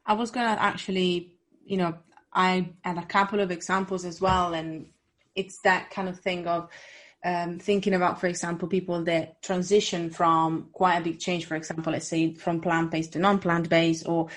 I 0.05 0.13
was 0.13 0.31
going 0.31 0.45
to 0.45 0.61
actually, 0.61 1.33
you 1.65 1.77
know, 1.77 1.95
I 2.33 2.69
had 2.83 2.97
a 2.97 3.05
couple 3.05 3.39
of 3.39 3.51
examples 3.51 4.05
as 4.05 4.19
well, 4.19 4.53
and 4.53 4.87
it's 5.35 5.59
that 5.63 5.91
kind 5.91 6.09
of 6.09 6.19
thing 6.19 6.47
of 6.47 6.69
um, 7.23 7.59
thinking 7.59 7.93
about, 7.93 8.19
for 8.19 8.27
example, 8.27 8.67
people 8.67 9.03
that 9.05 9.41
transition 9.41 10.09
from 10.09 10.69
quite 10.73 10.97
a 10.97 11.03
big 11.03 11.19
change, 11.19 11.45
for 11.45 11.55
example, 11.55 11.93
let's 11.93 12.07
say 12.07 12.33
from 12.33 12.59
plant 12.59 12.91
based 12.91 13.13
to 13.13 13.19
non 13.19 13.39
plant 13.39 13.69
based, 13.69 14.07
or 14.07 14.27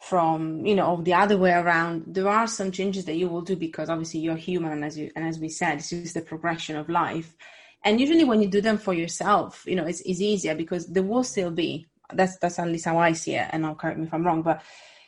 from 0.00 0.66
you 0.66 0.74
know 0.74 1.00
the 1.02 1.14
other 1.14 1.38
way 1.38 1.52
around. 1.52 2.04
There 2.06 2.28
are 2.28 2.46
some 2.46 2.72
changes 2.72 3.04
that 3.04 3.16
you 3.16 3.28
will 3.28 3.42
do 3.42 3.56
because 3.56 3.88
obviously 3.88 4.20
you're 4.20 4.36
human, 4.36 4.72
and 4.72 4.84
as 4.84 4.98
you 4.98 5.10
and 5.14 5.24
as 5.24 5.38
we 5.38 5.48
said, 5.48 5.78
this 5.78 5.92
is 5.92 6.12
the 6.12 6.22
progression 6.22 6.76
of 6.76 6.88
life. 6.88 7.36
And 7.84 8.00
usually, 8.00 8.24
when 8.24 8.40
you 8.40 8.48
do 8.48 8.60
them 8.60 8.78
for 8.78 8.94
yourself, 8.94 9.62
you 9.66 9.76
know, 9.76 9.84
it's, 9.84 10.00
it's 10.00 10.20
easier 10.20 10.54
because 10.54 10.86
there 10.86 11.02
will 11.02 11.22
still 11.22 11.50
be 11.50 11.86
that's 12.16 12.38
that's 12.38 12.58
at 12.58 12.68
least 12.68 12.86
how 12.86 12.98
I 12.98 13.12
see 13.12 13.34
it, 13.34 13.48
and 13.50 13.64
I'll 13.64 13.74
correct 13.74 13.98
me 13.98 14.06
if 14.06 14.14
I'm 14.14 14.24
wrong. 14.24 14.42
But 14.42 14.62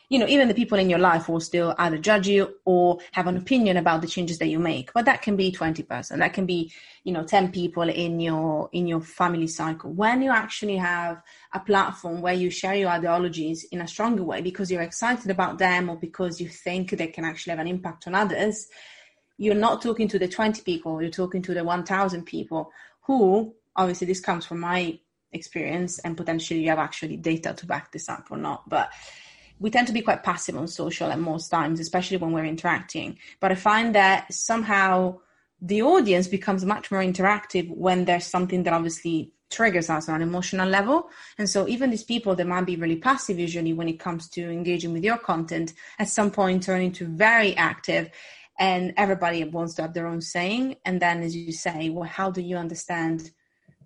you 0.09 0.19
know, 0.19 0.27
even 0.27 0.47
the 0.47 0.53
people 0.53 0.79
in 0.79 0.89
your 0.89 0.99
life 0.99 1.27
will 1.27 1.41
still 1.41 1.75
either 1.77 1.97
judge 1.97 2.29
you 2.29 2.55
or 2.63 2.99
have 3.11 3.27
an 3.27 3.35
opinion 3.35 3.75
about 3.75 3.99
the 4.01 4.07
changes 4.07 4.37
that 4.37 4.47
you 4.47 4.57
make. 4.57 4.93
But 4.93 5.03
that 5.03 5.21
can 5.21 5.35
be 5.35 5.51
20 5.51 5.83
percent. 5.83 6.19
That 6.19 6.33
can 6.33 6.45
be, 6.45 6.71
you 7.03 7.11
know, 7.11 7.23
10 7.23 7.51
people 7.51 7.89
in 7.89 8.19
your 8.21 8.69
in 8.71 8.87
your 8.87 9.01
family 9.01 9.47
cycle. 9.47 9.91
When 9.91 10.21
you 10.21 10.31
actually 10.31 10.77
have 10.77 11.21
a 11.53 11.59
platform 11.59 12.21
where 12.21 12.33
you 12.33 12.49
share 12.49 12.75
your 12.75 12.89
ideologies 12.89 13.65
in 13.65 13.81
a 13.81 13.87
stronger 13.87 14.23
way 14.23 14.41
because 14.41 14.71
you're 14.71 14.81
excited 14.81 15.29
about 15.29 15.57
them 15.57 15.89
or 15.89 15.97
because 15.97 16.39
you 16.39 16.47
think 16.47 16.91
they 16.91 17.07
can 17.07 17.25
actually 17.25 17.51
have 17.51 17.59
an 17.59 17.67
impact 17.67 18.07
on 18.07 18.15
others, 18.15 18.67
you're 19.37 19.55
not 19.55 19.81
talking 19.81 20.07
to 20.07 20.19
the 20.19 20.27
20 20.27 20.61
people, 20.63 21.01
you're 21.01 21.11
talking 21.11 21.41
to 21.43 21.53
the 21.53 21.63
1,000 21.63 22.23
people 22.25 22.71
who, 23.01 23.53
obviously, 23.75 24.07
this 24.07 24.19
comes 24.19 24.45
from 24.45 24.59
my 24.59 24.99
experience 25.31 25.99
and 25.99 26.17
potentially 26.17 26.61
you 26.61 26.69
have 26.69 26.79
actually 26.79 27.17
data 27.17 27.53
to 27.53 27.65
back 27.65 27.91
this 27.91 28.09
up 28.09 28.27
or 28.29 28.37
not. 28.37 28.67
But 28.69 28.91
we 29.59 29.69
tend 29.69 29.87
to 29.87 29.93
be 29.93 30.01
quite 30.01 30.23
passive 30.23 30.55
on 30.55 30.67
social 30.67 31.11
at 31.11 31.19
most 31.19 31.49
times 31.49 31.79
especially 31.79 32.17
when 32.17 32.31
we're 32.31 32.45
interacting. 32.45 33.17
But 33.39 33.51
i 33.51 33.55
find 33.55 33.95
that 33.95 34.33
somehow 34.33 35.19
the 35.61 35.81
audience 35.81 36.27
becomes 36.27 36.63
much 36.65 36.91
more 36.91 37.01
interactive 37.01 37.69
when 37.69 38.05
there's 38.05 38.25
something 38.25 38.63
that 38.63 38.73
obviously 38.73 39.31
triggers 39.49 39.89
us 39.89 40.09
on 40.09 40.15
an 40.15 40.21
emotional 40.21 40.67
level. 40.67 41.09
And 41.37 41.49
so 41.49 41.67
even 41.67 41.89
these 41.89 42.03
people 42.03 42.35
that 42.35 42.45
might 42.45 42.65
be 42.65 42.75
really 42.75 42.97
passive 42.97 43.39
usually 43.39 43.73
when 43.73 43.87
it 43.87 43.99
comes 43.99 44.29
to 44.31 44.51
engaging 44.51 44.93
with 44.93 45.03
your 45.03 45.17
content 45.17 45.73
at 45.99 46.09
some 46.09 46.31
point 46.31 46.63
turn 46.63 46.81
into 46.81 47.05
very 47.05 47.55
active 47.55 48.09
and 48.59 48.93
everybody 48.97 49.43
wants 49.43 49.75
to 49.75 49.83
have 49.83 49.93
their 49.93 50.07
own 50.07 50.21
saying. 50.21 50.75
And 50.85 51.01
then 51.01 51.23
as 51.23 51.35
you 51.35 51.51
say 51.51 51.89
well 51.89 52.07
how 52.07 52.29
do 52.29 52.41
you 52.41 52.57
understand 52.57 53.31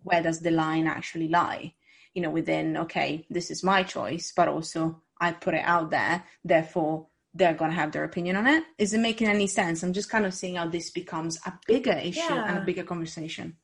where 0.03 0.21
does 0.21 0.39
the 0.39 0.51
line 0.51 0.87
actually 0.87 1.27
lie 1.27 1.73
you 2.13 2.21
know 2.21 2.29
within 2.29 2.77
okay 2.77 3.25
this 3.29 3.51
is 3.51 3.63
my 3.63 3.83
choice 3.83 4.33
but 4.35 4.47
also 4.47 5.01
i 5.19 5.31
put 5.31 5.53
it 5.53 5.63
out 5.63 5.89
there 5.89 6.23
therefore 6.43 7.07
they're 7.33 7.53
going 7.53 7.71
to 7.71 7.77
have 7.77 7.91
their 7.91 8.03
opinion 8.03 8.35
on 8.35 8.47
it 8.47 8.63
is 8.77 8.93
it 8.93 8.99
making 8.99 9.27
any 9.27 9.47
sense 9.47 9.83
i'm 9.83 9.93
just 9.93 10.09
kind 10.09 10.25
of 10.25 10.33
seeing 10.33 10.55
how 10.55 10.67
this 10.67 10.89
becomes 10.89 11.39
a 11.45 11.53
bigger 11.67 11.93
issue 11.93 12.19
yeah. 12.19 12.49
and 12.49 12.57
a 12.57 12.65
bigger 12.65 12.83
conversation 12.83 13.55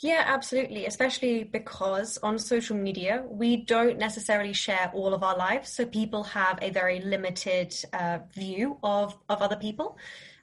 yeah, 0.00 0.22
absolutely. 0.26 0.86
Especially 0.86 1.42
because 1.42 2.18
on 2.18 2.38
social 2.38 2.76
media, 2.76 3.24
we 3.28 3.56
don't 3.56 3.98
necessarily 3.98 4.52
share 4.52 4.92
all 4.94 5.12
of 5.12 5.24
our 5.24 5.36
lives. 5.36 5.70
So 5.70 5.84
people 5.86 6.22
have 6.22 6.58
a 6.62 6.70
very 6.70 7.00
limited 7.00 7.74
uh, 7.92 8.20
view 8.32 8.78
of, 8.84 9.18
of 9.28 9.42
other 9.42 9.56
people 9.56 9.98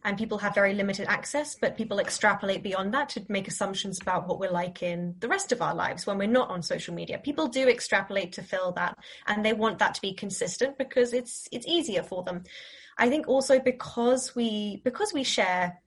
and 0.05 0.19
people 0.19 0.37
have 0.37 0.53
very 0.53 0.73
limited 0.75 1.07
access, 1.09 1.55
but 1.55 1.75
people 1.75 1.99
extrapolate 1.99 2.61
beyond 2.61 2.93
that 2.93 3.09
to 3.09 3.25
make 3.27 3.47
assumptions 3.47 3.99
about 3.99 4.27
what 4.27 4.39
we're 4.39 4.51
like 4.51 4.83
in 4.83 5.15
the 5.19 5.27
rest 5.27 5.51
of 5.51 5.63
our 5.63 5.73
lives 5.73 6.05
when 6.05 6.19
we're 6.19 6.27
not 6.27 6.51
on 6.51 6.61
social 6.61 6.93
media. 6.93 7.17
People 7.17 7.47
do 7.47 7.67
extrapolate 7.67 8.31
to 8.33 8.43
fill 8.43 8.71
that 8.73 8.95
and 9.25 9.43
they 9.43 9.51
want 9.51 9.79
that 9.79 9.95
to 9.95 10.01
be 10.01 10.13
consistent 10.13 10.77
because 10.77 11.11
it's 11.11 11.47
it's 11.51 11.65
easier 11.65 12.03
for 12.03 12.21
them. 12.21 12.43
I 12.99 13.09
think 13.09 13.27
also 13.27 13.59
because 13.59 14.35
we 14.35 14.81
because 14.85 15.11
we 15.11 15.23
share 15.23 15.81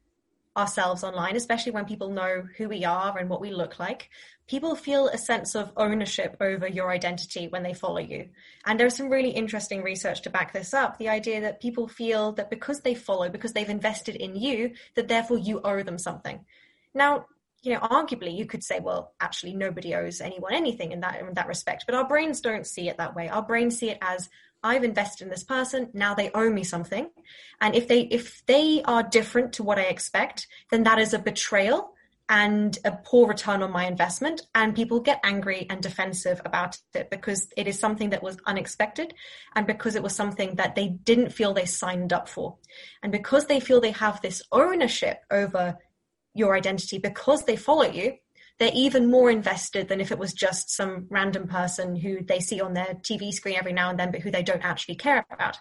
ourselves 0.58 1.04
online, 1.04 1.36
especially 1.36 1.72
when 1.72 1.84
people 1.84 2.10
know 2.10 2.42
who 2.56 2.68
we 2.68 2.84
are 2.84 3.16
and 3.16 3.30
what 3.30 3.40
we 3.40 3.50
look 3.50 3.78
like, 3.78 4.10
people 4.48 4.74
feel 4.74 5.08
a 5.08 5.16
sense 5.16 5.54
of 5.54 5.72
ownership 5.76 6.36
over 6.40 6.66
your 6.66 6.90
identity 6.90 7.46
when 7.48 7.62
they 7.62 7.72
follow 7.72 7.98
you. 7.98 8.28
And 8.66 8.78
there's 8.78 8.96
some 8.96 9.08
really 9.08 9.30
interesting 9.30 9.82
research 9.82 10.22
to 10.22 10.30
back 10.30 10.52
this 10.52 10.74
up. 10.74 10.98
The 10.98 11.08
idea 11.08 11.40
that 11.42 11.60
people 11.60 11.86
feel 11.86 12.32
that 12.32 12.50
because 12.50 12.80
they 12.80 12.94
follow, 12.94 13.28
because 13.28 13.52
they've 13.52 13.68
invested 13.68 14.16
in 14.16 14.34
you, 14.34 14.72
that 14.96 15.08
therefore 15.08 15.38
you 15.38 15.60
owe 15.62 15.82
them 15.82 15.98
something. 15.98 16.44
Now, 16.92 17.26
you 17.62 17.72
know, 17.72 17.80
arguably 17.80 18.36
you 18.36 18.46
could 18.46 18.62
say, 18.62 18.80
well, 18.80 19.14
actually 19.20 19.54
nobody 19.54 19.94
owes 19.94 20.20
anyone 20.20 20.54
anything 20.54 20.92
in 20.92 21.00
that 21.00 21.20
in 21.20 21.34
that 21.34 21.48
respect. 21.48 21.84
But 21.86 21.94
our 21.94 22.06
brains 22.06 22.40
don't 22.40 22.66
see 22.66 22.88
it 22.88 22.98
that 22.98 23.14
way. 23.14 23.28
Our 23.28 23.42
brains 23.42 23.78
see 23.78 23.90
it 23.90 23.98
as 24.00 24.28
I've 24.62 24.84
invested 24.84 25.24
in 25.24 25.30
this 25.30 25.44
person, 25.44 25.90
now 25.92 26.14
they 26.14 26.30
owe 26.32 26.50
me 26.50 26.64
something. 26.64 27.10
And 27.60 27.74
if 27.74 27.88
they 27.88 28.02
if 28.02 28.44
they 28.46 28.82
are 28.84 29.02
different 29.02 29.52
to 29.54 29.62
what 29.62 29.78
I 29.78 29.82
expect, 29.82 30.46
then 30.70 30.82
that 30.84 30.98
is 30.98 31.14
a 31.14 31.18
betrayal 31.18 31.94
and 32.28 32.78
a 32.84 32.92
poor 32.92 33.26
return 33.26 33.62
on 33.62 33.72
my 33.72 33.86
investment. 33.86 34.42
And 34.54 34.74
people 34.74 35.00
get 35.00 35.20
angry 35.24 35.66
and 35.70 35.80
defensive 35.80 36.42
about 36.44 36.78
it 36.94 37.08
because 37.10 37.48
it 37.56 37.66
is 37.66 37.78
something 37.78 38.10
that 38.10 38.22
was 38.22 38.36
unexpected 38.46 39.14
and 39.54 39.66
because 39.66 39.96
it 39.96 40.02
was 40.02 40.14
something 40.14 40.56
that 40.56 40.74
they 40.74 40.88
didn't 40.88 41.32
feel 41.32 41.54
they 41.54 41.64
signed 41.64 42.12
up 42.12 42.28
for. 42.28 42.56
And 43.02 43.10
because 43.12 43.46
they 43.46 43.60
feel 43.60 43.80
they 43.80 43.92
have 43.92 44.20
this 44.20 44.42
ownership 44.52 45.22
over 45.30 45.78
your 46.34 46.54
identity 46.54 46.98
because 46.98 47.44
they 47.44 47.56
follow 47.56 47.90
you, 47.90 48.14
they're 48.58 48.70
even 48.74 49.10
more 49.10 49.30
invested 49.30 49.88
than 49.88 50.00
if 50.00 50.10
it 50.10 50.18
was 50.18 50.32
just 50.32 50.70
some 50.70 51.06
random 51.10 51.46
person 51.46 51.94
who 51.94 52.22
they 52.24 52.40
see 52.40 52.60
on 52.60 52.74
their 52.74 52.98
TV 53.02 53.32
screen 53.32 53.56
every 53.56 53.72
now 53.72 53.90
and 53.90 53.98
then, 53.98 54.10
but 54.10 54.20
who 54.20 54.30
they 54.30 54.42
don't 54.42 54.64
actually 54.64 54.96
care 54.96 55.24
about. 55.30 55.58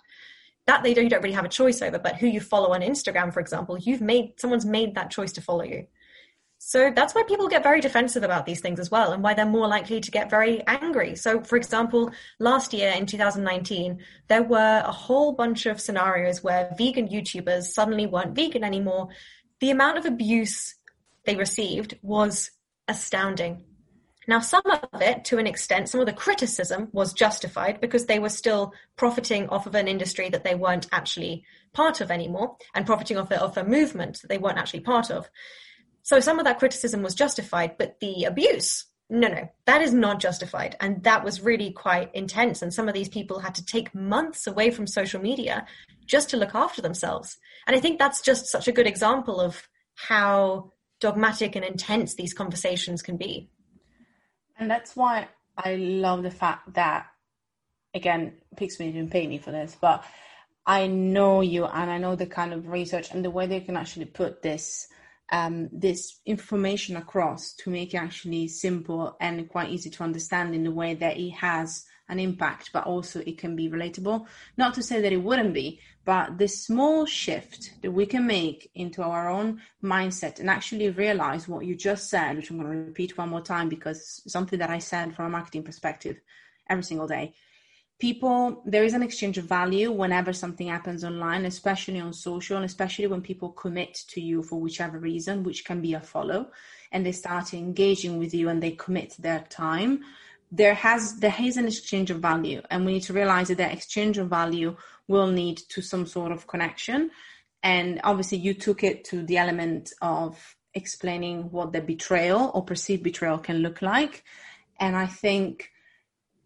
That 0.66 0.84
they 0.84 0.94
don't, 0.94 1.06
you 1.06 1.10
don't 1.10 1.22
really 1.22 1.36
have 1.36 1.46
a 1.46 1.50
choice 1.50 1.82
over, 1.82 2.00
but 2.00 2.18
who 2.18 2.28
you 2.28 2.42
follow 2.42 2.74
on 2.74 2.82
Instagram, 2.82 3.32
for 3.32 3.40
example, 3.40 3.78
you've 3.78 4.02
made 4.02 4.34
someone's 4.40 4.66
made 4.66 4.96
that 4.96 5.12
choice 5.12 5.32
to 5.34 5.42
follow 5.42 5.64
you. 5.64 5.88
So 6.60 6.92
that's 6.94 7.14
why 7.14 7.22
people 7.24 7.48
get 7.48 7.62
very 7.62 7.82
defensive 7.82 8.24
about 8.24 8.48
these 8.48 8.62
things 8.62 8.80
as 8.80 8.90
well, 8.90 9.14
and 9.14 9.22
why 9.22 9.36
they're 9.36 9.46
more 9.46 9.68
likely 9.68 10.02
to 10.02 10.12
get 10.12 10.30
very 10.30 10.66
angry. 10.66 11.16
So, 11.16 11.42
for 11.42 11.56
example, 11.56 12.12
last 12.40 12.74
year 12.74 12.92
in 12.92 13.06
2019, 13.06 14.00
there 14.28 14.42
were 14.42 14.82
a 14.84 14.92
whole 14.92 15.34
bunch 15.34 15.68
of 15.68 15.80
scenarios 15.80 16.44
where 16.44 16.74
vegan 16.78 17.10
YouTubers 17.10 17.66
suddenly 17.66 18.08
weren't 18.08 18.36
vegan 18.36 18.64
anymore. 18.64 19.10
The 19.60 19.70
amount 19.70 20.00
of 20.00 20.06
abuse 20.06 20.76
they 21.26 21.36
received 21.36 21.98
was 22.02 22.50
astounding. 22.88 23.64
Now, 24.28 24.40
some 24.40 24.64
of 24.66 25.02
it, 25.02 25.24
to 25.26 25.38
an 25.38 25.48
extent, 25.48 25.88
some 25.88 26.02
of 26.02 26.06
the 26.06 26.14
criticism 26.14 26.90
was 26.92 27.14
justified 27.14 27.80
because 27.80 28.06
they 28.06 28.20
were 28.20 28.30
still 28.30 28.74
profiting 28.98 29.48
off 29.48 29.68
of 29.68 29.76
an 29.76 29.88
industry 29.88 30.28
that 30.30 30.44
they 30.44 30.54
weren't 30.54 30.88
actually 30.92 31.46
part 31.72 32.02
of 32.02 32.12
anymore 32.12 32.58
and 32.76 32.86
profiting 32.86 33.18
off, 33.18 33.32
of 33.32 33.58
a 33.58 33.64
movement 33.64 34.22
that 34.22 34.28
they 34.28 34.38
weren't 34.38 34.58
actually 34.58 34.82
part 34.82 35.10
of. 35.10 35.30
So 36.04 36.20
some 36.20 36.40
of 36.40 36.46
that 36.46 36.60
criticism 36.60 37.04
was 37.04 37.16
justified, 37.16 37.78
but 37.78 38.02
the 38.02 38.26
abuse, 38.26 38.86
no, 39.10 39.30
no, 39.30 39.50
that 39.66 39.82
is 39.82 39.94
not 39.94 40.20
justified. 40.20 40.76
And 40.82 41.04
that 41.04 41.24
was 41.24 41.42
really 41.42 41.72
quite 41.72 42.14
intense. 42.14 42.62
And 42.62 42.74
some 42.74 42.90
of 42.90 42.94
these 42.94 43.10
people 43.10 43.40
had 43.40 43.56
to 43.56 43.66
take 43.66 43.96
months 43.96 44.46
away 44.46 44.72
from 44.72 44.88
social 44.88 45.22
media 45.22 45.66
just 46.06 46.30
to 46.32 46.38
look 46.38 46.54
after 46.54 46.82
themselves. 46.82 47.38
And 47.66 47.78
I 47.78 47.80
think 47.80 47.98
that's 47.98 48.22
just 48.22 48.48
such 48.48 48.68
a 48.68 48.74
good 48.74 48.88
example 48.88 49.40
of 49.40 49.70
how 49.96 50.74
dogmatic 51.00 51.56
and 51.56 51.66
intense 51.66 52.16
these 52.16 52.34
conversations 52.34 53.02
can 53.02 53.18
be. 53.18 53.50
And 54.60 54.70
that's 54.70 54.96
why 54.96 55.28
I 55.58 55.76
love 55.76 56.24
the 56.24 56.32
fact 56.32 56.74
that, 56.74 57.08
again, 57.94 58.34
Pixie 58.56 58.92
didn't 58.92 59.12
pay 59.12 59.28
me 59.28 59.38
for 59.38 59.52
this, 59.52 59.78
but 59.80 60.04
I 60.66 60.88
know 60.88 61.42
you 61.42 61.66
and 61.66 61.90
I 61.90 61.98
know 61.98 62.16
the 62.16 62.26
kind 62.26 62.54
of 62.54 62.68
research 62.68 63.12
and 63.12 63.24
the 63.24 63.32
way 63.32 63.48
they 63.48 63.62
can 63.62 63.78
actually 63.78 64.06
put 64.06 64.42
this 64.42 64.88
um, 65.30 65.70
this 65.74 66.20
information 66.26 66.96
across 66.96 67.54
to 67.56 67.70
make 67.70 67.94
it 67.94 67.98
actually 67.98 68.48
simple 68.48 69.18
and 69.20 69.50
quite 69.50 69.70
easy 69.70 69.90
to 69.90 70.04
understand 70.04 70.56
in 70.56 70.64
the 70.64 70.72
way 70.72 70.94
that 70.94 71.18
it 71.18 71.32
has 71.32 71.84
an 72.10 72.20
impact, 72.20 72.70
but 72.72 72.86
also 72.86 73.20
it 73.20 73.38
can 73.38 73.56
be 73.56 73.70
relatable. 73.70 74.26
Not 74.56 74.74
to 74.76 74.84
say 74.84 75.02
that 75.02 75.12
it 75.12 75.22
wouldn't 75.22 75.54
be, 75.54 75.82
but 76.08 76.38
the 76.38 76.48
small 76.48 77.06
shift 77.06 77.74
that 77.82 77.92
we 77.92 78.06
can 78.06 78.26
make 78.26 78.72
into 78.76 79.04
our 79.04 79.28
own 79.30 79.62
mindset 79.84 80.40
and 80.40 80.50
actually 80.50 80.90
realize 80.90 81.50
what 81.50 81.66
you 81.66 81.76
just 81.76 82.10
said, 82.10 82.38
which 82.38 82.50
I'm 82.50 82.58
going 82.58 82.72
to 82.72 82.78
repeat 82.78 83.18
one 83.18 83.28
more 83.28 83.42
time 83.42 83.68
because 83.68 84.22
something 84.26 84.58
that 84.60 84.70
I 84.70 84.80
said 84.80 85.14
from 85.14 85.26
a 85.26 85.30
marketing 85.30 85.64
perspective 85.64 86.22
every 86.70 86.86
single 86.86 87.08
day. 87.08 87.34
People, 88.00 88.64
there 88.66 88.86
is 88.86 88.94
an 88.94 89.04
exchange 89.04 89.38
of 89.38 89.50
value 89.50 89.92
whenever 89.92 90.32
something 90.32 90.70
happens 90.70 91.04
online, 91.04 91.44
especially 91.44 92.00
on 92.00 92.14
social, 92.14 92.56
and 92.56 92.66
especially 92.66 93.08
when 93.08 93.22
people 93.22 93.50
commit 93.50 93.94
to 94.08 94.22
you 94.22 94.42
for 94.44 94.62
whichever 94.62 95.00
reason, 95.00 95.44
which 95.44 95.66
can 95.66 95.82
be 95.82 95.94
a 95.94 96.00
follow, 96.00 96.52
and 96.94 97.06
they 97.06 97.12
start 97.12 97.54
engaging 97.54 98.18
with 98.18 98.34
you 98.34 98.48
and 98.48 98.64
they 98.64 98.72
commit 98.72 99.18
their 99.20 99.42
time 99.50 100.06
there 100.50 100.74
has 100.74 101.20
there 101.20 101.36
is 101.42 101.58
an 101.58 101.68
exchange 101.68 102.10
of 102.10 102.20
value 102.20 102.62
and 102.70 102.86
we 102.86 102.94
need 102.94 103.04
to 103.04 103.12
realize 103.12 103.50
that 103.50 103.58
that 103.58 103.74
exchange 103.74 104.18
of 104.18 104.30
value 104.30 104.74
will 105.08 105.28
need 105.28 105.58
to 105.70 105.82
some 105.82 106.06
sort 106.06 106.32
of 106.32 106.48
connection. 106.48 107.12
And 107.64 108.00
obviously 108.04 108.38
you 108.38 108.54
took 108.54 108.84
it 108.84 109.04
to 109.06 109.24
the 109.24 109.38
element 109.38 109.94
of 110.02 110.56
explaining 110.74 111.52
what 111.52 111.74
the 111.74 111.82
betrayal 111.82 112.52
or 112.54 112.64
perceived 112.64 113.04
betrayal 113.04 113.40
can 113.40 113.58
look 113.58 113.82
like. 113.82 114.24
And 114.80 114.96
i 114.96 115.08
think 115.08 115.72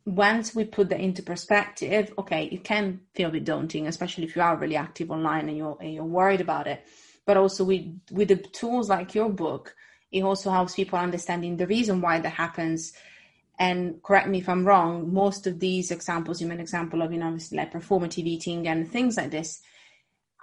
once 0.06 0.56
we 0.56 0.63
put 0.63 0.89
that 0.89 1.00
into 1.00 1.21
perspective 1.21 2.12
okay 2.17 2.45
it 2.45 2.63
can 2.63 3.02
feel 3.13 3.30
a 3.30 3.32
bit 3.34 3.45
daunting 3.45 3.86
especially 3.88 4.24
if 4.24 4.36
you 4.36 4.41
are 4.41 4.58
really 4.58 4.76
active 4.76 5.12
online 5.12 5.47
and 5.47 5.58
you're, 5.58 5.78
and 5.80 5.93
you're 5.93 6.04
worried 6.04 6.41
about 6.41 6.67
it. 6.67 6.84
But 7.26 7.38
also 7.38 7.63
with 7.65 7.86
with 8.12 8.30
the 8.30 8.38
tools 8.38 8.89
like 8.89 9.13
your 9.13 9.30
book 9.30 9.76
it 10.12 10.24
also 10.24 10.50
helps 10.50 10.76
people 10.76 11.00
understanding 11.00 11.58
the 11.58 11.67
reason 11.67 12.02
why 12.02 12.19
that 12.19 12.34
happens 12.34 12.93
and 13.62 14.02
correct 14.02 14.28
me 14.28 14.39
if 14.39 14.50
I'm 14.50 14.65
wrong, 14.65 15.13
most 15.13 15.45
of 15.45 15.60
these 15.60 15.91
examples, 15.91 16.41
you 16.41 16.47
made 16.47 16.56
an 16.56 16.62
example 16.62 17.04
of, 17.04 17.13
you 17.13 17.19
know, 17.19 17.28
obviously 17.28 17.60
like 17.60 17.71
performative 17.71 18.26
eating 18.26 18.67
and 18.67 18.91
things 18.91 19.17
like 19.17 19.30
this. 19.30 19.62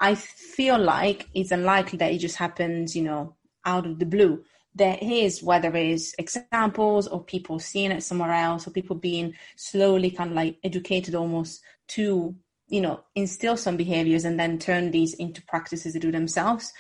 I 0.01 0.15
feel 0.15 0.79
like 0.79 1.27
it's 1.35 1.51
unlikely 1.51 1.99
that 1.99 2.13
it 2.13 2.19
just 2.19 2.37
happens, 2.37 2.95
you 2.95 3.03
know, 3.03 3.35
out 3.65 3.87
of 3.87 3.99
the 3.99 4.07
blue. 4.07 4.45
There 4.73 4.97
is, 5.03 5.43
whether 5.43 5.75
it's 5.75 6.15
examples 6.17 7.09
or 7.09 7.25
people 7.25 7.59
seeing 7.59 7.91
it 7.91 8.05
somewhere 8.05 8.31
else 8.31 8.69
or 8.69 8.71
people 8.71 8.95
being 8.95 9.35
slowly 9.57 10.13
kind 10.13 10.31
of 10.31 10.37
like 10.37 10.59
educated 10.63 11.17
almost 11.17 11.61
to, 11.89 12.37
you 12.69 12.81
know, 12.81 13.01
instill 13.17 13.57
some 13.57 13.77
behaviors 13.77 14.25
and 14.25 14.39
then 14.39 14.61
turn 14.61 14.93
these 14.93 15.15
into 15.15 15.43
practices 15.43 15.95
to 15.95 15.99
do 15.99 16.13
themselves. 16.13 16.73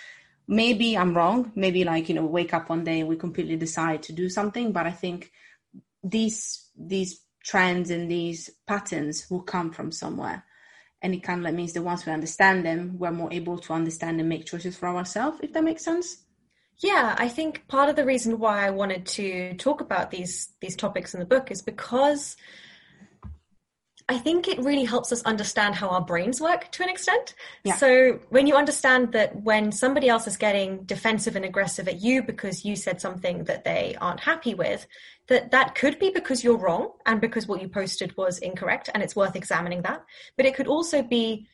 Maybe 0.46 0.96
I'm 0.96 1.16
wrong. 1.16 1.50
Maybe 1.56 1.82
like, 1.82 2.08
you 2.08 2.14
know, 2.14 2.26
wake 2.26 2.54
up 2.54 2.70
one 2.70 2.84
day 2.84 3.00
and 3.00 3.08
we 3.08 3.16
completely 3.16 3.56
decide 3.56 4.04
to 4.04 4.12
do 4.12 4.28
something. 4.28 4.70
But 4.70 4.86
I 4.86 4.92
think 4.92 5.32
these 6.10 6.70
these 6.76 7.20
trends 7.44 7.90
and 7.90 8.10
these 8.10 8.50
patterns 8.66 9.26
will 9.30 9.42
come 9.42 9.70
from 9.70 9.90
somewhere 9.90 10.44
and 11.02 11.14
it 11.14 11.22
kind 11.22 11.40
of 11.40 11.44
like 11.44 11.54
means 11.54 11.72
that 11.72 11.82
once 11.82 12.04
we 12.04 12.12
understand 12.12 12.64
them 12.64 12.96
we're 12.98 13.10
more 13.10 13.32
able 13.32 13.58
to 13.58 13.72
understand 13.72 14.20
and 14.20 14.28
make 14.28 14.46
choices 14.46 14.76
for 14.76 14.88
ourselves 14.88 15.38
if 15.42 15.52
that 15.52 15.64
makes 15.64 15.84
sense 15.84 16.24
yeah 16.78 17.14
i 17.18 17.28
think 17.28 17.66
part 17.68 17.88
of 17.88 17.96
the 17.96 18.04
reason 18.04 18.38
why 18.38 18.66
i 18.66 18.70
wanted 18.70 19.06
to 19.06 19.54
talk 19.54 19.80
about 19.80 20.10
these 20.10 20.52
these 20.60 20.76
topics 20.76 21.14
in 21.14 21.20
the 21.20 21.26
book 21.26 21.50
is 21.50 21.62
because 21.62 22.36
I 24.10 24.16
think 24.16 24.48
it 24.48 24.58
really 24.60 24.84
helps 24.84 25.12
us 25.12 25.22
understand 25.24 25.74
how 25.74 25.88
our 25.90 26.00
brains 26.00 26.40
work 26.40 26.72
to 26.72 26.82
an 26.82 26.88
extent. 26.88 27.34
Yeah. 27.62 27.74
So 27.74 28.20
when 28.30 28.46
you 28.46 28.54
understand 28.54 29.12
that 29.12 29.42
when 29.42 29.70
somebody 29.70 30.08
else 30.08 30.26
is 30.26 30.38
getting 30.38 30.84
defensive 30.84 31.36
and 31.36 31.44
aggressive 31.44 31.88
at 31.88 32.00
you 32.00 32.22
because 32.22 32.64
you 32.64 32.74
said 32.74 33.02
something 33.02 33.44
that 33.44 33.64
they 33.64 33.96
aren't 34.00 34.20
happy 34.20 34.54
with, 34.54 34.86
that 35.28 35.50
that 35.50 35.74
could 35.74 35.98
be 35.98 36.10
because 36.10 36.42
you're 36.42 36.56
wrong 36.56 36.92
and 37.06 37.20
because 37.20 37.46
what 37.46 37.62
you 37.62 37.68
posted 37.68 38.16
was 38.16 38.38
incorrect 38.38 38.88
and 38.92 39.02
it's 39.02 39.14
worth 39.14 39.36
examining 39.36 39.82
that. 39.82 40.04
But 40.36 40.46
it 40.46 40.54
could 40.54 40.66
also 40.66 41.02
be 41.02 41.46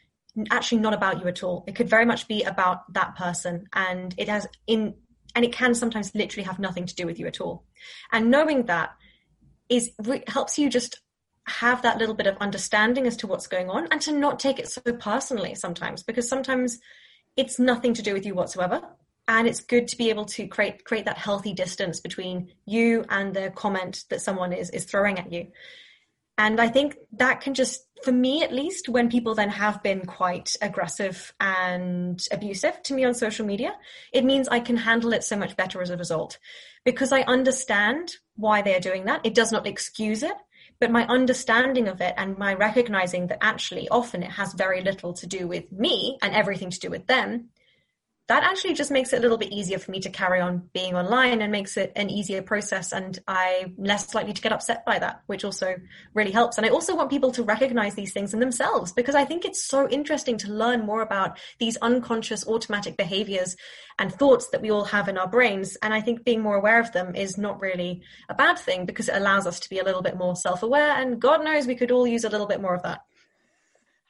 actually 0.50 0.78
not 0.78 0.94
about 0.94 1.20
you 1.20 1.28
at 1.28 1.42
all. 1.42 1.64
It 1.66 1.74
could 1.74 1.88
very 1.88 2.04
much 2.04 2.26
be 2.28 2.42
about 2.42 2.92
that 2.94 3.16
person 3.16 3.68
and 3.72 4.14
it 4.16 4.28
has 4.28 4.46
in 4.66 4.94
and 5.34 5.44
it 5.44 5.52
can 5.52 5.74
sometimes 5.74 6.14
literally 6.14 6.44
have 6.44 6.60
nothing 6.60 6.86
to 6.86 6.94
do 6.94 7.06
with 7.06 7.18
you 7.18 7.26
at 7.26 7.40
all. 7.40 7.64
And 8.12 8.30
knowing 8.30 8.66
that 8.66 8.90
is 9.68 9.90
helps 10.28 10.58
you 10.58 10.70
just 10.70 11.00
have 11.46 11.82
that 11.82 11.98
little 11.98 12.14
bit 12.14 12.26
of 12.26 12.36
understanding 12.38 13.06
as 13.06 13.16
to 13.18 13.26
what's 13.26 13.46
going 13.46 13.68
on 13.68 13.88
and 13.90 14.00
to 14.00 14.12
not 14.12 14.38
take 14.38 14.58
it 14.58 14.68
so 14.68 14.80
personally 14.98 15.54
sometimes 15.54 16.02
because 16.02 16.28
sometimes 16.28 16.78
it's 17.36 17.58
nothing 17.58 17.92
to 17.92 18.02
do 18.02 18.14
with 18.14 18.24
you 18.24 18.34
whatsoever 18.34 18.80
and 19.26 19.48
it's 19.48 19.60
good 19.60 19.88
to 19.88 19.96
be 19.96 20.10
able 20.10 20.26
to 20.26 20.46
create 20.46 20.84
create 20.84 21.06
that 21.06 21.18
healthy 21.18 21.52
distance 21.52 22.00
between 22.00 22.52
you 22.66 23.04
and 23.08 23.34
the 23.34 23.50
comment 23.54 24.04
that 24.10 24.20
someone 24.20 24.52
is 24.52 24.70
is 24.70 24.84
throwing 24.84 25.18
at 25.18 25.32
you. 25.32 25.48
And 26.36 26.60
i 26.60 26.68
think 26.68 26.96
that 27.12 27.40
can 27.40 27.54
just 27.54 27.86
for 28.02 28.12
me 28.12 28.42
at 28.42 28.52
least 28.52 28.88
when 28.88 29.08
people 29.08 29.34
then 29.34 29.50
have 29.50 29.82
been 29.82 30.04
quite 30.04 30.56
aggressive 30.60 31.32
and 31.40 32.20
abusive 32.32 32.82
to 32.82 32.94
me 32.94 33.04
on 33.04 33.14
social 33.14 33.46
media 33.46 33.72
it 34.12 34.24
means 34.24 34.48
i 34.48 34.60
can 34.60 34.76
handle 34.76 35.12
it 35.12 35.24
so 35.24 35.36
much 35.36 35.56
better 35.56 35.80
as 35.80 35.90
a 35.90 35.96
result. 35.96 36.38
Because 36.84 37.12
i 37.12 37.22
understand 37.22 38.16
why 38.36 38.62
they're 38.62 38.80
doing 38.80 39.04
that. 39.06 39.24
It 39.24 39.34
does 39.34 39.52
not 39.52 39.66
excuse 39.66 40.22
it 40.22 40.36
but 40.80 40.90
my 40.90 41.06
understanding 41.06 41.88
of 41.88 42.00
it 42.00 42.14
and 42.16 42.36
my 42.36 42.52
recognizing 42.54 43.28
that 43.28 43.38
actually 43.40 43.88
often 43.88 44.22
it 44.22 44.30
has 44.30 44.52
very 44.54 44.82
little 44.82 45.12
to 45.14 45.26
do 45.26 45.46
with 45.46 45.70
me 45.70 46.18
and 46.20 46.34
everything 46.34 46.70
to 46.70 46.80
do 46.80 46.90
with 46.90 47.06
them 47.06 47.48
that 48.26 48.42
actually 48.42 48.72
just 48.72 48.90
makes 48.90 49.12
it 49.12 49.18
a 49.18 49.20
little 49.20 49.36
bit 49.36 49.52
easier 49.52 49.78
for 49.78 49.90
me 49.90 50.00
to 50.00 50.08
carry 50.08 50.40
on 50.40 50.70
being 50.72 50.94
online 50.94 51.42
and 51.42 51.52
makes 51.52 51.76
it 51.76 51.92
an 51.94 52.08
easier 52.08 52.40
process 52.40 52.92
and 52.92 53.18
i'm 53.28 53.74
less 53.76 54.14
likely 54.14 54.32
to 54.32 54.40
get 54.40 54.52
upset 54.52 54.84
by 54.86 54.98
that 54.98 55.20
which 55.26 55.44
also 55.44 55.74
really 56.14 56.30
helps. 56.30 56.56
And 56.56 56.66
i 56.66 56.70
also 56.70 56.96
want 56.96 57.10
people 57.10 57.32
to 57.32 57.42
recognize 57.42 57.94
these 57.94 58.12
things 58.12 58.32
in 58.32 58.40
themselves 58.40 58.92
because 58.92 59.14
i 59.14 59.24
think 59.24 59.44
it's 59.44 59.62
so 59.62 59.88
interesting 59.88 60.38
to 60.38 60.52
learn 60.52 60.86
more 60.86 61.02
about 61.02 61.38
these 61.58 61.76
unconscious 61.78 62.46
automatic 62.46 62.96
behaviors 62.96 63.56
and 63.98 64.12
thoughts 64.12 64.48
that 64.48 64.60
we 64.60 64.70
all 64.70 64.84
have 64.84 65.08
in 65.08 65.18
our 65.18 65.28
brains. 65.28 65.76
And 65.82 65.92
i 65.92 66.00
think 66.00 66.24
being 66.24 66.40
more 66.40 66.56
aware 66.56 66.80
of 66.80 66.92
them 66.92 67.14
is 67.14 67.36
not 67.36 67.60
really 67.60 68.02
a 68.28 68.34
bad 68.34 68.58
thing 68.58 68.86
because 68.86 69.08
it 69.08 69.16
allows 69.16 69.46
us 69.46 69.60
to 69.60 69.68
be 69.68 69.78
a 69.78 69.84
little 69.84 70.02
bit 70.02 70.16
more 70.16 70.34
self-aware 70.34 70.92
and 70.96 71.20
god 71.20 71.44
knows 71.44 71.66
we 71.66 71.76
could 71.76 71.90
all 71.90 72.06
use 72.06 72.24
a 72.24 72.30
little 72.30 72.46
bit 72.46 72.60
more 72.60 72.74
of 72.74 72.82
that 72.82 73.02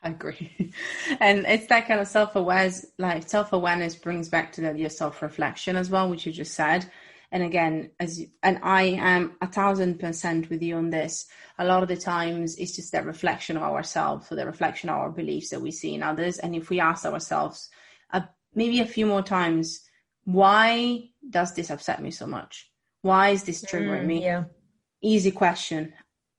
I 0.05 0.09
agree. 0.11 0.73
And 1.19 1.47
it's 1.47 1.67
that 1.69 1.88
kind 1.88 2.01
of 2.01 2.07
self 2.07 2.37
awareness, 2.37 2.87
like 2.99 3.29
self 3.29 3.53
awareness 3.53 3.97
brings 3.97 4.29
back 4.29 4.53
to 4.53 4.61
that 4.62 4.79
your 4.79 4.90
self 4.90 5.23
reflection 5.23 5.77
as 5.77 5.90
well, 5.90 6.09
which 6.09 6.27
you 6.27 6.33
just 6.33 6.55
said. 6.55 6.90
And 7.33 7.43
again, 7.43 7.90
as 7.99 8.21
you, 8.21 8.29
and 8.43 8.61
I 8.62 8.83
am 8.83 9.37
a 9.40 9.49
thousand 9.49 9.99
percent 9.99 10.51
with 10.51 10.62
you 10.62 10.77
on 10.77 10.90
this. 10.90 11.27
A 11.59 11.64
lot 11.64 11.83
of 11.83 11.88
the 11.88 11.97
times, 11.97 12.57
it's 12.57 12.77
just 12.77 12.93
that 12.93 13.07
reflection 13.07 13.57
of 13.57 13.62
ourselves, 13.62 14.31
or 14.31 14.37
the 14.37 14.47
reflection 14.47 14.90
of 14.90 14.97
our 14.97 15.11
beliefs 15.11 15.51
that 15.51 15.61
we 15.61 15.71
see 15.71 15.95
in 15.95 16.03
others. 16.03 16.38
And 16.38 16.55
if 16.55 16.69
we 16.71 16.81
ask 16.81 17.05
ourselves, 17.05 17.71
uh, 18.12 18.23
maybe 18.55 18.81
a 18.81 18.87
few 18.87 19.07
more 19.07 19.23
times, 19.23 19.81
why 20.25 21.09
does 21.29 21.55
this 21.55 21.71
upset 21.71 22.03
me 22.03 22.11
so 22.11 22.27
much? 22.27 22.71
Why 23.03 23.31
is 23.31 23.45
this 23.45 23.64
triggering 23.64 24.03
mm, 24.03 24.07
me? 24.07 24.25
Yeah. 24.25 24.45
Easy 25.03 25.31
question 25.31 25.93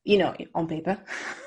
you 0.06 0.20
know, 0.20 0.36
on 0.54 0.68
paper, 0.68 1.00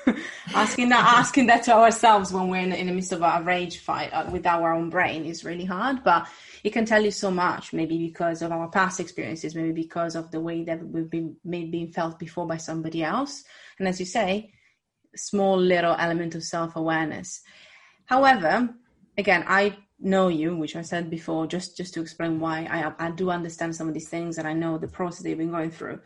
asking 0.53 0.89
that 0.89 1.05
asking 1.17 1.47
that 1.47 1.63
to 1.63 1.73
ourselves 1.73 2.33
when 2.33 2.49
we're 2.49 2.59
in, 2.59 2.73
in 2.73 2.87
the 2.87 2.93
midst 2.93 3.13
of 3.13 3.21
a 3.21 3.41
rage 3.41 3.79
fight 3.79 4.09
uh, 4.11 4.29
with 4.29 4.45
our 4.45 4.73
own 4.73 4.89
brain 4.89 5.25
is 5.25 5.45
really 5.45 5.63
hard. 5.63 6.03
But 6.03 6.27
it 6.65 6.71
can 6.71 6.83
tell 6.83 7.01
you 7.01 7.11
so 7.11 7.31
much, 7.31 7.71
maybe 7.71 7.97
because 7.97 8.41
of 8.41 8.51
our 8.51 8.67
past 8.67 8.99
experiences, 8.99 9.55
maybe 9.55 9.71
because 9.71 10.13
of 10.13 10.29
the 10.31 10.41
way 10.41 10.65
that 10.65 10.85
we've 10.85 11.09
been 11.09 11.37
maybe 11.45 11.71
been 11.71 11.93
felt 11.93 12.19
before 12.19 12.45
by 12.45 12.57
somebody 12.57 13.01
else. 13.01 13.45
And 13.79 13.87
as 13.87 13.97
you 13.97 14.05
say, 14.05 14.51
small 15.15 15.57
little 15.57 15.95
element 15.97 16.35
of 16.35 16.43
self 16.43 16.75
awareness. 16.75 17.41
However, 18.07 18.75
again, 19.17 19.45
I 19.47 19.77
know 20.01 20.27
you, 20.27 20.57
which 20.57 20.75
I 20.75 20.81
said 20.81 21.09
before, 21.09 21.47
just 21.47 21.77
just 21.77 21.93
to 21.93 22.01
explain 22.01 22.41
why 22.41 22.67
I 22.69 23.07
I 23.07 23.11
do 23.11 23.29
understand 23.29 23.73
some 23.73 23.87
of 23.87 23.93
these 23.93 24.09
things, 24.09 24.37
and 24.37 24.45
I 24.45 24.51
know 24.51 24.77
the 24.77 24.89
process 24.89 25.23
they've 25.23 25.37
been 25.37 25.51
going 25.51 25.71
through, 25.71 26.01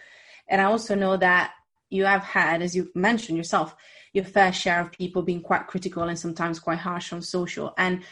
and 0.47 0.61
I 0.61 0.65
also 0.65 0.93
know 0.93 1.17
that 1.17 1.53
you 1.93 2.05
have 2.05 2.23
had, 2.23 2.61
as 2.61 2.75
you 2.75 2.89
mentioned 2.95 3.37
yourself, 3.37 3.75
your 4.13 4.25
fair 4.25 4.51
share 4.51 4.81
of 4.81 4.91
people 4.91 5.21
being 5.21 5.41
quite 5.41 5.67
critical 5.67 6.03
and 6.03 6.17
sometimes 6.17 6.59
quite 6.59 6.79
harsh 6.79 7.13
on 7.13 7.21
social. 7.21 7.73
And 7.77 8.03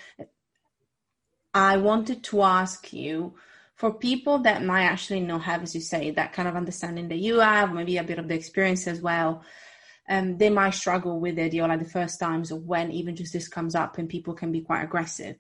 I 1.54 1.78
wanted 1.78 2.24
to 2.26 2.44
ask 2.44 2.94
you 2.94 3.36
for 3.76 3.94
people 3.94 4.40
that 4.40 4.64
might 4.64 4.84
actually 4.84 5.22
not 5.22 5.42
have, 5.42 5.64
as 5.64 5.74
you 5.74 5.82
say, 5.82 6.12
that 6.12 6.34
kind 6.34 6.48
of 6.48 6.56
understanding 6.56 7.08
that 7.10 7.18
you 7.18 7.40
have, 7.40 7.74
maybe 7.74 7.98
a 7.98 8.04
bit 8.04 8.20
of 8.20 8.28
the 8.28 8.36
experience 8.36 8.88
as 8.88 9.02
well. 9.02 9.44
Um, 10.10 10.38
they 10.38 10.50
might 10.50 10.72
struggle 10.72 11.20
with 11.20 11.40
it, 11.40 11.54
you 11.54 11.62
know, 11.62 11.68
like 11.68 11.80
the 11.80 11.90
first 11.90 12.20
times 12.20 12.52
or 12.52 12.60
when 12.60 12.92
even 12.92 13.16
just 13.16 13.34
this 13.34 13.48
comes 13.48 13.76
up 13.76 13.98
and 13.98 14.10
people 14.10 14.34
can 14.34 14.52
be 14.52 14.62
quite 14.62 14.84
aggressive. 14.84 15.38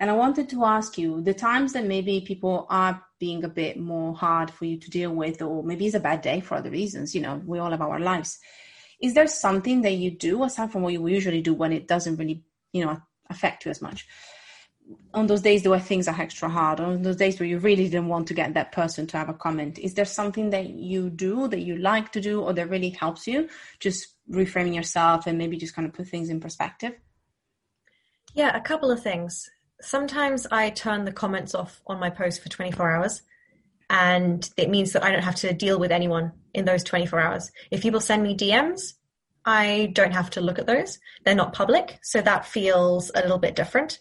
And 0.00 0.08
I 0.08 0.14
wanted 0.14 0.48
to 0.48 0.64
ask 0.64 0.96
you 0.96 1.20
the 1.20 1.34
times 1.34 1.74
that 1.74 1.84
maybe 1.84 2.22
people 2.22 2.66
are 2.70 3.04
being 3.18 3.44
a 3.44 3.48
bit 3.48 3.78
more 3.78 4.14
hard 4.14 4.50
for 4.50 4.64
you 4.64 4.78
to 4.78 4.90
deal 4.90 5.14
with, 5.14 5.42
or 5.42 5.62
maybe 5.62 5.86
it's 5.86 5.94
a 5.94 6.00
bad 6.00 6.22
day 6.22 6.40
for 6.40 6.54
other 6.54 6.70
reasons, 6.70 7.14
you 7.14 7.20
know, 7.20 7.42
we 7.44 7.58
all 7.58 7.70
have 7.70 7.82
our 7.82 8.00
lives. 8.00 8.38
Is 8.98 9.12
there 9.12 9.26
something 9.26 9.82
that 9.82 9.92
you 9.92 10.10
do 10.10 10.42
aside 10.42 10.72
from 10.72 10.82
what 10.82 10.94
you 10.94 11.06
usually 11.06 11.42
do 11.42 11.52
when 11.52 11.72
it 11.72 11.86
doesn't 11.86 12.16
really, 12.16 12.42
you 12.72 12.84
know, 12.84 12.98
affect 13.28 13.66
you 13.66 13.70
as 13.70 13.82
much? 13.82 14.08
On 15.12 15.26
those 15.26 15.42
days 15.42 15.68
where 15.68 15.78
things 15.78 16.08
are 16.08 16.18
extra 16.18 16.48
hard, 16.48 16.80
on 16.80 17.02
those 17.02 17.16
days 17.16 17.38
where 17.38 17.48
you 17.48 17.58
really 17.58 17.84
didn't 17.84 18.08
want 18.08 18.26
to 18.28 18.34
get 18.34 18.54
that 18.54 18.72
person 18.72 19.06
to 19.08 19.18
have 19.18 19.28
a 19.28 19.34
comment, 19.34 19.78
is 19.78 19.92
there 19.92 20.06
something 20.06 20.48
that 20.50 20.70
you 20.70 21.10
do 21.10 21.46
that 21.48 21.60
you 21.60 21.76
like 21.76 22.10
to 22.12 22.22
do 22.22 22.40
or 22.40 22.54
that 22.54 22.70
really 22.70 22.88
helps 22.88 23.26
you 23.26 23.50
just 23.80 24.14
reframing 24.30 24.74
yourself 24.74 25.26
and 25.26 25.36
maybe 25.36 25.58
just 25.58 25.74
kind 25.74 25.86
of 25.86 25.92
put 25.92 26.08
things 26.08 26.30
in 26.30 26.40
perspective? 26.40 26.94
Yeah, 28.34 28.56
a 28.56 28.60
couple 28.62 28.90
of 28.90 29.02
things. 29.02 29.50
Sometimes 29.80 30.46
I 30.50 30.70
turn 30.70 31.04
the 31.04 31.12
comments 31.12 31.54
off 31.54 31.80
on 31.86 31.98
my 31.98 32.10
post 32.10 32.42
for 32.42 32.48
24 32.48 32.90
hours, 32.90 33.22
and 33.88 34.48
it 34.56 34.70
means 34.70 34.92
that 34.92 35.04
I 35.04 35.10
don't 35.10 35.22
have 35.22 35.36
to 35.36 35.52
deal 35.52 35.78
with 35.78 35.90
anyone 35.90 36.32
in 36.54 36.64
those 36.64 36.84
24 36.84 37.20
hours. 37.20 37.50
If 37.70 37.82
people 37.82 38.00
send 38.00 38.22
me 38.22 38.36
DMs, 38.36 38.94
I 39.44 39.90
don't 39.94 40.12
have 40.12 40.30
to 40.30 40.40
look 40.40 40.58
at 40.58 40.66
those. 40.66 40.98
They're 41.24 41.34
not 41.34 41.52
public, 41.52 41.98
so 42.02 42.20
that 42.20 42.46
feels 42.46 43.10
a 43.14 43.22
little 43.22 43.38
bit 43.38 43.56
different. 43.56 43.98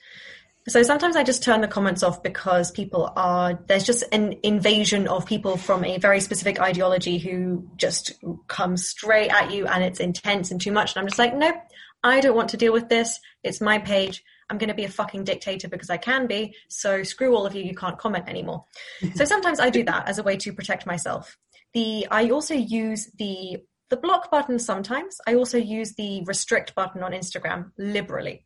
So 0.67 0.83
sometimes 0.83 1.15
I 1.15 1.23
just 1.23 1.41
turn 1.41 1.61
the 1.61 1.67
comments 1.67 2.03
off 2.03 2.21
because 2.21 2.69
people 2.69 3.11
are, 3.15 3.59
there's 3.67 3.85
just 3.85 4.03
an 4.11 4.35
invasion 4.43 5.07
of 5.07 5.25
people 5.25 5.57
from 5.57 5.83
a 5.83 5.97
very 5.97 6.19
specific 6.19 6.59
ideology 6.59 7.17
who 7.17 7.67
just 7.77 8.13
come 8.47 8.77
straight 8.77 9.29
at 9.29 9.51
you 9.51 9.65
and 9.65 9.83
it's 9.83 9.99
intense 9.99 10.51
and 10.51 10.61
too 10.61 10.71
much. 10.71 10.93
And 10.93 11.01
I'm 11.01 11.07
just 11.07 11.17
like, 11.17 11.33
nope, 11.33 11.55
I 12.03 12.19
don't 12.19 12.35
want 12.35 12.49
to 12.49 12.57
deal 12.57 12.73
with 12.73 12.89
this. 12.89 13.19
It's 13.43 13.61
my 13.61 13.79
page. 13.79 14.23
I'm 14.49 14.57
going 14.57 14.69
to 14.69 14.75
be 14.75 14.85
a 14.85 14.89
fucking 14.89 15.23
dictator 15.23 15.67
because 15.67 15.89
I 15.89 15.97
can 15.97 16.27
be. 16.27 16.55
So 16.69 17.03
screw 17.03 17.35
all 17.35 17.45
of 17.45 17.55
you. 17.55 17.63
You 17.63 17.75
can't 17.75 17.97
comment 17.97 18.27
anymore. 18.27 18.65
so 19.15 19.25
sometimes 19.25 19.59
I 19.59 19.69
do 19.69 19.83
that 19.83 20.07
as 20.07 20.17
a 20.17 20.23
way 20.23 20.37
to 20.37 20.53
protect 20.53 20.85
myself. 20.85 21.37
The, 21.73 22.07
I 22.09 22.29
also 22.29 22.55
use 22.55 23.11
the, 23.17 23.57
the 23.89 23.97
block 23.97 24.31
button 24.31 24.59
sometimes. 24.59 25.17
I 25.27 25.35
also 25.35 25.57
use 25.57 25.93
the 25.95 26.23
restrict 26.25 26.73
button 26.75 27.03
on 27.03 27.11
Instagram 27.11 27.71
liberally. 27.77 28.45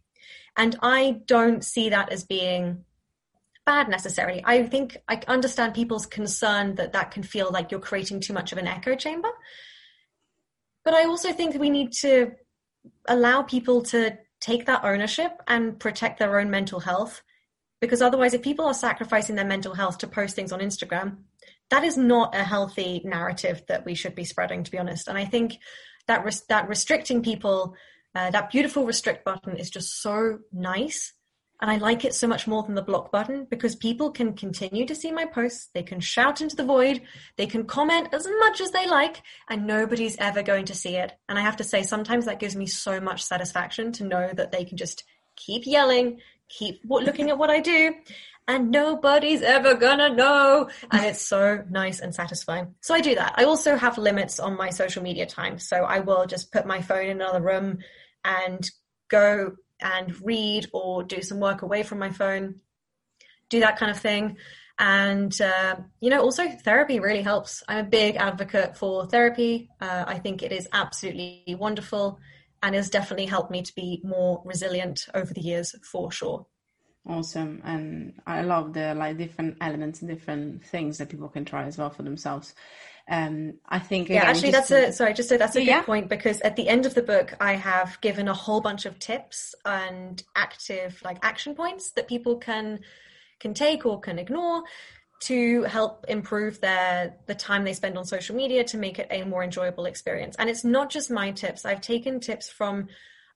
And 0.57 0.77
I 0.81 1.21
don't 1.25 1.63
see 1.63 1.89
that 1.89 2.11
as 2.11 2.23
being 2.23 2.85
bad 3.65 3.87
necessarily. 3.89 4.41
I 4.45 4.63
think 4.63 4.97
I 5.07 5.21
understand 5.27 5.73
people's 5.73 6.05
concern 6.05 6.75
that 6.75 6.93
that 6.93 7.11
can 7.11 7.23
feel 7.23 7.49
like 7.51 7.71
you're 7.71 7.79
creating 7.79 8.19
too 8.19 8.33
much 8.33 8.51
of 8.51 8.57
an 8.57 8.67
echo 8.67 8.95
chamber. 8.95 9.29
But 10.83 10.93
I 10.93 11.05
also 11.05 11.31
think 11.31 11.55
we 11.55 11.69
need 11.69 11.93
to 12.01 12.31
allow 13.07 13.41
people 13.41 13.81
to 13.83 14.17
take 14.43 14.65
that 14.65 14.83
ownership 14.83 15.31
and 15.47 15.79
protect 15.79 16.19
their 16.19 16.37
own 16.39 16.49
mental 16.49 16.81
health. 16.81 17.21
Because 17.79 18.01
otherwise, 18.01 18.33
if 18.33 18.41
people 18.41 18.65
are 18.65 18.73
sacrificing 18.73 19.35
their 19.35 19.45
mental 19.45 19.73
health 19.73 19.97
to 19.99 20.07
post 20.07 20.35
things 20.35 20.51
on 20.51 20.59
Instagram, 20.59 21.17
that 21.69 21.83
is 21.83 21.97
not 21.97 22.35
a 22.35 22.43
healthy 22.43 23.01
narrative 23.03 23.63
that 23.67 23.85
we 23.85 23.95
should 23.95 24.15
be 24.15 24.25
spreading, 24.25 24.63
to 24.63 24.71
be 24.71 24.77
honest. 24.77 25.07
And 25.07 25.17
I 25.17 25.25
think 25.25 25.57
that 26.07 26.23
res- 26.25 26.45
that 26.47 26.67
restricting 26.67 27.23
people 27.23 27.75
uh, 28.15 28.29
that 28.29 28.51
beautiful 28.51 28.85
restrict 28.85 29.25
button 29.25 29.57
is 29.57 29.69
just 29.69 30.01
so 30.01 30.39
nice. 30.51 31.13
And 31.61 31.71
I 31.71 31.77
like 31.77 32.03
it 32.03 32.13
so 32.13 32.27
much 32.27 32.45
more 32.45 32.63
than 32.63 32.75
the 32.75 32.81
block 32.81 33.11
button 33.11 33.45
because 33.49 33.75
people 33.75 34.11
can 34.11 34.33
continue 34.33 34.85
to 34.85 34.95
see 34.95 35.11
my 35.11 35.25
posts. 35.25 35.69
They 35.73 35.83
can 35.83 36.01
shout 36.01 36.41
into 36.41 36.57
the 36.57 36.65
void. 36.65 37.01
They 37.37 37.45
can 37.45 37.63
comment 37.65 38.09
as 38.13 38.27
much 38.39 38.59
as 38.59 38.71
they 38.71 38.87
like, 38.87 39.21
and 39.49 39.65
nobody's 39.65 40.17
ever 40.17 40.43
going 40.43 40.65
to 40.65 40.75
see 40.75 40.97
it. 40.97 41.13
And 41.29 41.39
I 41.39 41.41
have 41.41 41.57
to 41.57 41.63
say, 41.63 41.83
sometimes 41.83 42.25
that 42.25 42.39
gives 42.39 42.55
me 42.55 42.65
so 42.65 42.99
much 42.99 43.23
satisfaction 43.23 43.93
to 43.93 44.03
know 44.03 44.31
that 44.33 44.51
they 44.51 44.65
can 44.65 44.77
just 44.77 45.05
keep 45.35 45.65
yelling, 45.65 46.19
keep 46.49 46.81
looking 46.85 47.29
at 47.29 47.37
what 47.37 47.49
I 47.49 47.61
do, 47.61 47.95
and 48.47 48.71
nobody's 48.71 49.41
ever 49.41 49.75
gonna 49.75 50.13
know. 50.13 50.69
And 50.91 51.05
it's 51.05 51.21
so 51.21 51.63
nice 51.69 51.99
and 51.99 52.13
satisfying. 52.13 52.75
So 52.81 52.93
I 52.93 53.01
do 53.01 53.15
that. 53.15 53.35
I 53.37 53.45
also 53.45 53.77
have 53.77 53.97
limits 53.97 54.39
on 54.39 54.57
my 54.57 54.69
social 54.69 55.01
media 55.01 55.25
time. 55.25 55.59
So 55.59 55.77
I 55.77 55.99
will 55.99 56.25
just 56.25 56.51
put 56.51 56.65
my 56.65 56.81
phone 56.81 57.05
in 57.05 57.21
another 57.21 57.41
room 57.41 57.77
and 58.25 58.69
go 59.09 59.53
and 59.83 60.19
read 60.21 60.67
or 60.73 61.03
do 61.03 61.21
some 61.21 61.39
work 61.39 61.61
away 61.61 61.83
from 61.83 61.99
my 61.99 62.09
phone, 62.09 62.61
do 63.49 63.59
that 63.59 63.77
kind 63.77 63.91
of 63.91 63.99
thing. 63.99 64.37
And, 64.79 65.39
uh, 65.39 65.75
you 65.99 66.09
know, 66.09 66.21
also 66.21 66.49
therapy 66.49 66.99
really 66.99 67.21
helps. 67.21 67.61
I'm 67.67 67.85
a 67.85 67.89
big 67.89 68.15
advocate 68.15 68.75
for 68.75 69.05
therapy. 69.05 69.69
Uh, 69.79 70.05
I 70.07 70.17
think 70.17 70.41
it 70.41 70.51
is 70.51 70.67
absolutely 70.73 71.55
wonderful 71.59 72.19
and 72.63 72.73
has 72.75 72.89
definitely 72.89 73.27
helped 73.27 73.51
me 73.51 73.61
to 73.61 73.75
be 73.75 74.01
more 74.03 74.41
resilient 74.45 75.05
over 75.13 75.33
the 75.33 75.41
years 75.41 75.75
for 75.83 76.11
sure. 76.11 76.47
Awesome. 77.05 77.61
And 77.65 78.13
I 78.25 78.41
love 78.41 78.73
the 78.73 78.95
like 78.95 79.17
different 79.17 79.57
elements 79.59 80.01
and 80.01 80.09
different 80.09 80.65
things 80.65 80.97
that 80.97 81.09
people 81.09 81.27
can 81.27 81.43
try 81.43 81.65
as 81.65 81.77
well 81.77 81.89
for 81.89 82.03
themselves 82.03 82.55
um, 83.09 83.55
I 83.67 83.79
think 83.79 84.09
again, 84.09 84.23
yeah, 84.23 84.29
actually, 84.29 84.51
that's 84.51 84.69
to, 84.69 84.87
a 84.87 84.91
sorry, 84.93 85.13
just 85.13 85.27
so 85.27 85.37
that's 85.37 85.57
a 85.57 85.65
good 85.65 85.83
point 85.83 86.07
because 86.07 86.39
at 86.41 86.55
the 86.55 86.69
end 86.69 86.85
of 86.85 86.93
the 86.93 87.01
book, 87.01 87.33
I 87.39 87.53
have 87.53 87.99
given 87.99 88.29
a 88.29 88.33
whole 88.33 88.61
bunch 88.61 88.85
of 88.85 88.97
tips 88.97 89.53
and 89.65 90.23
active 90.35 91.01
like 91.03 91.17
action 91.21 91.53
points 91.53 91.91
that 91.91 92.07
people 92.07 92.37
can 92.37 92.79
can 93.39 93.53
take 93.53 93.85
or 93.85 93.99
can 93.99 94.19
ignore 94.19 94.63
to 95.23 95.63
help 95.63 96.05
improve 96.07 96.61
their 96.61 97.17
the 97.27 97.35
time 97.35 97.65
they 97.65 97.73
spend 97.73 97.97
on 97.97 98.05
social 98.05 98.37
media 98.37 98.63
to 98.63 98.77
make 98.77 98.99
it 98.99 99.07
a 99.11 99.23
more 99.25 99.43
enjoyable 99.43 99.85
experience. 99.85 100.37
And 100.39 100.49
it's 100.49 100.63
not 100.63 100.89
just 100.89 101.11
my 101.11 101.31
tips. 101.31 101.65
I've 101.65 101.81
taken 101.81 102.21
tips 102.21 102.49
from 102.49 102.87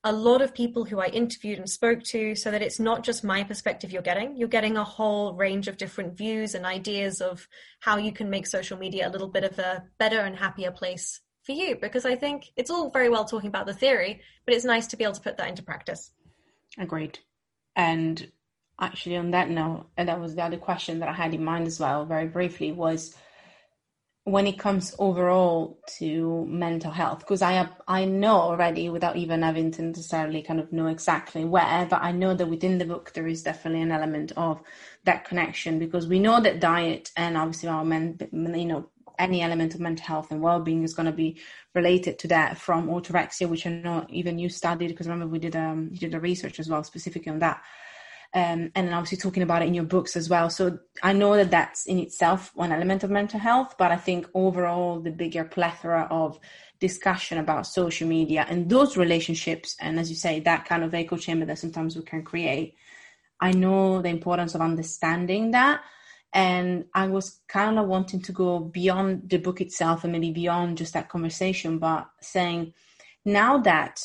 a 0.08 0.12
lot 0.13 0.41
of 0.41 0.54
people 0.54 0.86
who 0.86 1.02
I 1.02 1.08
interviewed 1.08 1.60
and 1.60 1.70
spoke 1.70 2.02
to 2.06 2.34
so 2.34 2.50
that 2.50 2.62
it's 2.62 2.80
not 2.80 3.04
just 3.04 3.26
my 3.26 3.43
perspective 3.43 3.91
you're 3.91 4.02
getting. 4.02 4.38
You're 4.38 4.48
getting 4.48 4.78
a 4.78 4.84
whole 4.84 5.34
range 5.34 5.67
of 5.67 5.76
different 5.76 6.17
views 6.17 6.56
and 6.56 6.65
ideas 6.65 7.20
of 7.20 7.46
how 7.82 7.98
you 7.98 8.13
can 8.13 8.30
make 8.30 8.48
social 8.48 8.78
media 8.78 9.10
a 9.10 9.12
little 9.12 9.28
bit 9.28 9.43
of 9.43 9.60
a 9.60 9.84
better 9.98 10.22
and 10.22 10.38
happier 10.38 10.72
place 10.72 11.20
for 11.43 11.52
you. 11.52 11.76
Because 11.76 12.06
I 12.06 12.15
think 12.15 12.46
it's 12.56 12.72
all 12.72 12.89
very 12.89 13.10
well 13.10 13.26
talking 13.26 13.50
about 13.50 13.65
the 13.65 13.74
theory, 13.74 14.22
but 14.46 14.56
it's 14.56 14.63
nice 14.63 14.88
to 14.88 14.98
be 14.98 15.04
able 15.04 15.15
to 15.15 15.22
put 15.22 15.36
that 15.38 15.50
into 15.50 15.62
practice. 15.62 16.13
Agreed. 16.78 17.20
And 17.76 18.32
actually, 18.80 19.17
on 19.17 19.32
that 19.32 19.50
note, 19.50 19.89
and 19.98 20.08
that 20.08 20.22
was 20.22 20.36
the 20.36 20.43
other 20.43 20.58
question 20.58 21.00
that 21.00 21.10
I 21.10 21.13
had 21.13 21.34
in 21.34 21.43
mind 21.43 21.67
as 21.67 21.82
well, 21.82 22.06
very 22.06 22.28
briefly, 22.28 22.72
was 22.72 23.13
when 24.28 24.46
it 24.46 24.60
comes 24.60 24.94
overall 25.00 25.80
to 25.88 26.46
mental 26.50 26.92
health 26.92 27.20
because 27.20 27.42
i 27.42 27.54
have, 27.54 27.72
i 27.88 28.04
know 28.04 28.36
already 28.36 28.90
without 28.90 29.16
even 29.16 29.42
having 29.42 29.72
to 29.72 29.82
necessarily 29.82 30.42
kind 30.42 30.60
of 30.60 30.74
know 30.74 30.88
exactly 30.88 31.46
where 31.46 31.88
but 31.90 32.02
i 32.02 32.12
know 32.12 32.34
that 32.34 32.50
within 32.50 32.78
the 32.78 32.84
book 32.84 33.13
there 33.13 33.26
is 33.26 33.42
definitely 33.42 33.82
an 33.82 33.90
element 33.90 34.34
of 34.36 34.62
that 35.06 35.24
connection 35.24 35.80
because 35.80 36.08
we 36.08 36.20
know 36.20 36.42
that 36.42 36.60
diet 36.60 37.10
and 37.16 37.38
obviously 37.38 37.70
our 37.70 37.86
men 37.86 38.18
you 38.34 38.66
know 38.66 38.90
any 39.18 39.42
element 39.42 39.74
of 39.74 39.80
mental 39.80 40.06
health 40.06 40.30
and 40.30 40.42
well-being 40.42 40.84
is 40.84 40.94
going 40.94 41.06
to 41.06 41.12
be 41.13 41.40
related 41.74 42.20
to 42.20 42.28
that 42.28 42.58
from 42.58 42.90
orthorexia 42.90 43.48
which 43.48 43.66
i 43.66 43.70
know 43.70 44.06
even 44.10 44.38
you 44.38 44.50
studied 44.50 44.90
because 44.90 45.08
remember 45.08 45.32
we 45.32 45.40
did 45.40 45.56
um 45.56 45.88
you 45.94 46.00
did 46.00 46.13
a 46.13 46.20
research 46.20 46.60
as 46.60 46.68
well 46.68 46.84
specifically 46.84 47.32
on 47.32 47.40
that 47.40 47.63
um, 48.34 48.72
and 48.76 48.94
obviously 48.94 49.18
talking 49.18 49.44
about 49.44 49.62
it 49.62 49.68
in 49.68 49.74
your 49.74 49.84
books 49.84 50.16
as 50.16 50.30
well. 50.30 50.50
So 50.50 50.80
I 51.02 51.13
know 51.13 51.36
that 51.36 51.52
that's 51.52 51.86
in 51.86 52.00
itself 52.00 52.52
one 52.56 52.72
element 52.72 53.04
of 53.04 53.10
mental 53.10 53.40
health, 53.40 53.76
but 53.78 53.92
I 53.92 53.98
think 53.98 54.28
overall 54.34 55.00
the 55.00 55.12
bigger 55.12 55.44
plethora 55.44 56.08
of 56.12 56.40
discussion 56.80 57.38
about 57.38 57.66
social 57.66 58.08
media 58.08 58.46
and 58.50 58.70
those 58.70 58.98
relationships, 58.98 59.76
and 59.80 60.00
as 60.00 60.10
you 60.10 60.16
say, 60.16 60.40
that 60.42 60.66
kind 60.66 60.84
of 60.84 60.94
echo 60.94 61.18
chamber 61.18 61.46
that 61.46 61.60
sometimes 61.60 61.96
we 61.96 62.04
can 62.04 62.24
create. 62.24 62.76
I 63.40 63.52
know 63.52 64.02
the 64.02 64.10
importance 64.10 64.56
of 64.56 64.62
understanding 64.62 65.52
that. 65.52 65.82
And 66.34 66.86
I 66.94 67.08
was 67.08 67.40
kind 67.48 67.80
of 67.80 67.88
wanting 67.88 68.22
to 68.24 68.32
go 68.32 68.60
beyond 68.60 69.30
the 69.30 69.38
book 69.38 69.62
itself 69.62 70.04
and 70.04 70.12
maybe 70.12 70.32
beyond 70.32 70.78
just 70.78 70.94
that 70.94 71.10
conversation, 71.10 71.80
but 71.80 72.08
saying 72.22 72.74
now 73.24 73.58
that 73.60 74.00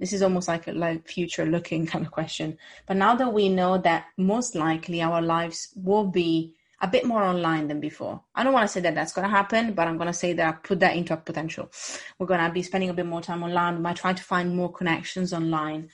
this 0.00 0.12
is 0.12 0.22
almost 0.22 0.48
like 0.48 0.66
a 0.66 0.72
like 0.72 1.06
future 1.06 1.46
looking 1.46 1.86
kind 1.92 2.04
of 2.04 2.10
question. 2.10 2.58
But 2.86 2.96
now 2.96 3.14
that 3.14 3.32
we 3.32 3.48
know 3.48 3.78
that 3.78 4.06
most 4.16 4.56
likely 4.56 5.02
our 5.02 5.22
lives 5.22 5.68
will 5.76 6.06
be 6.06 6.56
a 6.82 6.88
bit 6.88 7.04
more 7.04 7.22
online 7.22 7.68
than 7.68 7.78
before. 7.78 8.22
I 8.34 8.42
don't 8.42 8.54
want 8.54 8.66
to 8.66 8.72
say 8.72 8.80
that 8.80 8.94
that's 8.94 9.12
going 9.12 9.26
to 9.26 9.36
happen, 9.36 9.74
but 9.74 9.86
I'm 9.86 9.98
going 9.98 10.06
to 10.06 10.14
say 10.14 10.32
that 10.32 10.48
I 10.48 10.52
put 10.52 10.80
that 10.80 10.96
into 10.96 11.12
a 11.12 11.18
potential. 11.18 11.70
We're 12.18 12.26
going 12.26 12.40
to 12.44 12.50
be 12.50 12.62
spending 12.62 12.88
a 12.88 12.94
bit 12.94 13.04
more 13.04 13.20
time 13.20 13.42
online. 13.42 13.74
We 13.76 13.82
might 13.82 13.96
try 13.96 14.14
to 14.14 14.22
find 14.22 14.56
more 14.56 14.72
connections 14.72 15.34
online. 15.34 15.90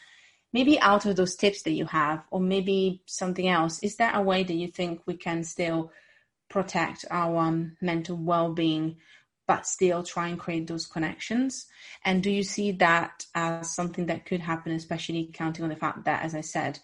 Maybe 0.52 0.78
out 0.78 1.04
of 1.04 1.16
those 1.16 1.34
tips 1.34 1.62
that 1.62 1.72
you 1.72 1.86
have, 1.86 2.22
or 2.30 2.38
maybe 2.38 3.02
something 3.04 3.48
else, 3.48 3.80
is 3.80 3.96
there 3.96 4.14
a 4.14 4.22
way 4.22 4.44
that 4.44 4.54
you 4.54 4.68
think 4.68 5.02
we 5.06 5.16
can 5.16 5.42
still 5.42 5.90
protect 6.48 7.04
our 7.10 7.36
um, 7.36 7.76
mental 7.80 8.16
well 8.16 8.52
being 8.52 8.96
but 9.46 9.66
still 9.66 10.02
try 10.02 10.28
and 10.28 10.38
create 10.38 10.66
those 10.66 10.86
connections? 10.86 11.66
And 12.04 12.22
do 12.22 12.30
you 12.30 12.42
see 12.42 12.72
that 12.72 13.24
as 13.34 13.74
something 13.74 14.06
that 14.06 14.26
could 14.26 14.40
happen, 14.40 14.72
especially 14.72 15.30
counting 15.32 15.64
on 15.64 15.70
the 15.70 15.76
fact 15.76 16.04
that, 16.04 16.24
as 16.24 16.34
I 16.34 16.40
said, 16.40 16.78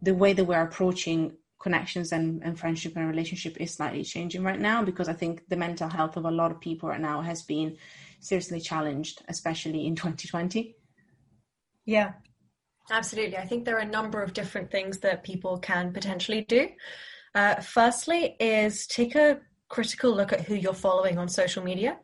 the 0.00 0.14
way 0.14 0.32
that 0.32 0.44
we're 0.44 0.62
approaching 0.62 1.36
connections 1.62 2.12
and, 2.12 2.42
and 2.42 2.58
friendship 2.58 2.96
and 2.96 3.08
relationship 3.08 3.56
is 3.60 3.72
slightly 3.72 4.02
changing 4.02 4.42
right 4.42 4.60
now 4.60 4.82
because 4.82 5.08
I 5.08 5.12
think 5.12 5.48
the 5.48 5.56
mental 5.56 5.88
health 5.88 6.16
of 6.16 6.24
a 6.24 6.30
lot 6.30 6.50
of 6.50 6.60
people 6.60 6.88
right 6.88 7.00
now 7.00 7.22
has 7.22 7.42
been 7.42 7.76
seriously 8.20 8.60
challenged, 8.60 9.22
especially 9.28 9.86
in 9.86 9.94
2020. 9.96 10.76
Yeah, 11.86 12.12
absolutely. 12.90 13.38
I 13.38 13.46
think 13.46 13.64
there 13.64 13.76
are 13.76 13.80
a 13.80 13.86
number 13.86 14.22
of 14.22 14.34
different 14.34 14.70
things 14.70 14.98
that 15.00 15.24
people 15.24 15.58
can 15.58 15.92
potentially 15.92 16.44
do. 16.48 16.68
Uh, 17.34 17.56
firstly, 17.56 18.36
is 18.38 18.86
take 18.86 19.14
a 19.14 19.40
critical 19.72 20.14
look 20.14 20.32
at 20.32 20.42
who 20.42 20.54
you're 20.54 20.74
following 20.74 21.16
on 21.18 21.28
social 21.28 21.64
media. 21.64 21.98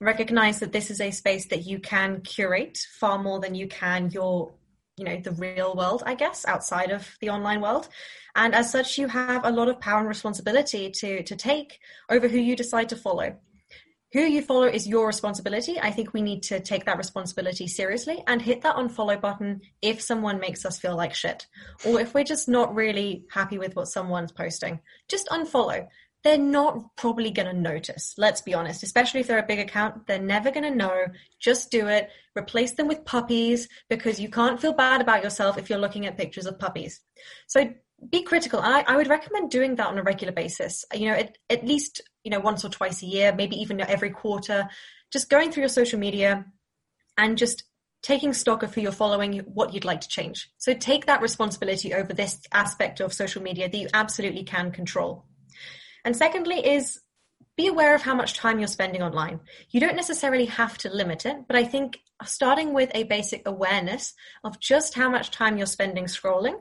Recognize 0.00 0.60
that 0.60 0.72
this 0.72 0.88
is 0.90 1.00
a 1.00 1.10
space 1.10 1.46
that 1.46 1.66
you 1.66 1.80
can 1.80 2.20
curate 2.20 2.78
far 3.00 3.18
more 3.18 3.40
than 3.40 3.54
you 3.54 3.66
can 3.66 4.10
your 4.10 4.52
you 4.96 5.04
know 5.04 5.20
the 5.20 5.32
real 5.32 5.74
world 5.74 6.02
i 6.06 6.14
guess 6.14 6.46
outside 6.46 6.90
of 6.90 7.18
the 7.20 7.28
online 7.28 7.60
world 7.60 7.86
and 8.34 8.54
as 8.54 8.72
such 8.72 8.96
you 8.96 9.06
have 9.06 9.44
a 9.44 9.50
lot 9.50 9.68
of 9.68 9.78
power 9.78 9.98
and 9.98 10.08
responsibility 10.08 10.90
to 10.90 11.22
to 11.22 11.36
take 11.36 11.78
over 12.08 12.28
who 12.28 12.38
you 12.38 12.56
decide 12.56 12.88
to 12.88 12.96
follow 12.96 13.36
who 14.12 14.20
you 14.20 14.40
follow 14.40 14.66
is 14.66 14.86
your 14.86 15.06
responsibility. 15.06 15.78
I 15.78 15.90
think 15.90 16.14
we 16.14 16.22
need 16.22 16.42
to 16.44 16.60
take 16.60 16.86
that 16.86 16.96
responsibility 16.96 17.66
seriously 17.66 18.22
and 18.26 18.40
hit 18.40 18.62
that 18.62 18.76
unfollow 18.76 19.20
button 19.20 19.60
if 19.82 20.00
someone 20.00 20.40
makes 20.40 20.64
us 20.64 20.78
feel 20.78 20.96
like 20.96 21.12
shit. 21.12 21.46
Or 21.84 22.00
if 22.00 22.14
we're 22.14 22.24
just 22.24 22.48
not 22.48 22.74
really 22.74 23.24
happy 23.30 23.58
with 23.58 23.76
what 23.76 23.88
someone's 23.88 24.32
posting, 24.32 24.80
just 25.08 25.26
unfollow. 25.28 25.88
They're 26.26 26.38
not 26.38 26.96
probably 26.96 27.30
going 27.30 27.46
to 27.46 27.52
notice, 27.52 28.12
let's 28.18 28.40
be 28.40 28.52
honest, 28.52 28.82
especially 28.82 29.20
if 29.20 29.28
they're 29.28 29.38
a 29.38 29.46
big 29.46 29.60
account. 29.60 30.08
They're 30.08 30.18
never 30.18 30.50
going 30.50 30.64
to 30.64 30.74
know. 30.74 31.06
Just 31.38 31.70
do 31.70 31.86
it. 31.86 32.10
Replace 32.36 32.72
them 32.72 32.88
with 32.88 33.04
puppies 33.04 33.68
because 33.88 34.18
you 34.18 34.28
can't 34.28 34.60
feel 34.60 34.72
bad 34.72 35.00
about 35.00 35.22
yourself 35.22 35.56
if 35.56 35.70
you're 35.70 35.78
looking 35.78 36.04
at 36.04 36.16
pictures 36.16 36.46
of 36.46 36.58
puppies. 36.58 37.00
So 37.46 37.72
be 38.10 38.24
critical. 38.24 38.58
I, 38.58 38.84
I 38.88 38.96
would 38.96 39.06
recommend 39.06 39.52
doing 39.52 39.76
that 39.76 39.86
on 39.86 39.98
a 39.98 40.02
regular 40.02 40.32
basis. 40.32 40.84
You 40.92 41.10
know, 41.10 41.14
at, 41.14 41.38
at 41.48 41.64
least, 41.64 42.00
you 42.24 42.32
know, 42.32 42.40
once 42.40 42.64
or 42.64 42.70
twice 42.70 43.04
a 43.04 43.06
year, 43.06 43.32
maybe 43.32 43.54
even 43.60 43.80
every 43.80 44.10
quarter, 44.10 44.68
just 45.12 45.30
going 45.30 45.52
through 45.52 45.62
your 45.62 45.68
social 45.68 46.00
media 46.00 46.44
and 47.16 47.38
just 47.38 47.62
taking 48.02 48.32
stock 48.32 48.64
of 48.64 48.74
who 48.74 48.80
you're 48.80 48.90
following, 48.90 49.38
what 49.54 49.74
you'd 49.74 49.84
like 49.84 50.00
to 50.00 50.08
change. 50.08 50.50
So 50.58 50.74
take 50.74 51.06
that 51.06 51.22
responsibility 51.22 51.94
over 51.94 52.12
this 52.12 52.40
aspect 52.52 52.98
of 52.98 53.12
social 53.12 53.42
media 53.42 53.68
that 53.68 53.78
you 53.78 53.86
absolutely 53.94 54.42
can 54.42 54.72
control. 54.72 55.24
And 56.06 56.16
secondly 56.16 56.64
is 56.64 57.00
be 57.56 57.66
aware 57.66 57.94
of 57.94 58.02
how 58.02 58.14
much 58.14 58.34
time 58.34 58.58
you're 58.58 58.68
spending 58.68 59.02
online. 59.02 59.40
You 59.70 59.80
don't 59.80 59.96
necessarily 59.96 60.46
have 60.46 60.78
to 60.78 60.90
limit 60.90 61.26
it, 61.26 61.36
but 61.48 61.56
I 61.56 61.64
think 61.64 61.98
starting 62.24 62.72
with 62.72 62.90
a 62.94 63.02
basic 63.02 63.42
awareness 63.46 64.14
of 64.44 64.60
just 64.60 64.94
how 64.94 65.10
much 65.10 65.32
time 65.32 65.58
you're 65.58 65.66
spending 65.66 66.04
scrolling 66.04 66.60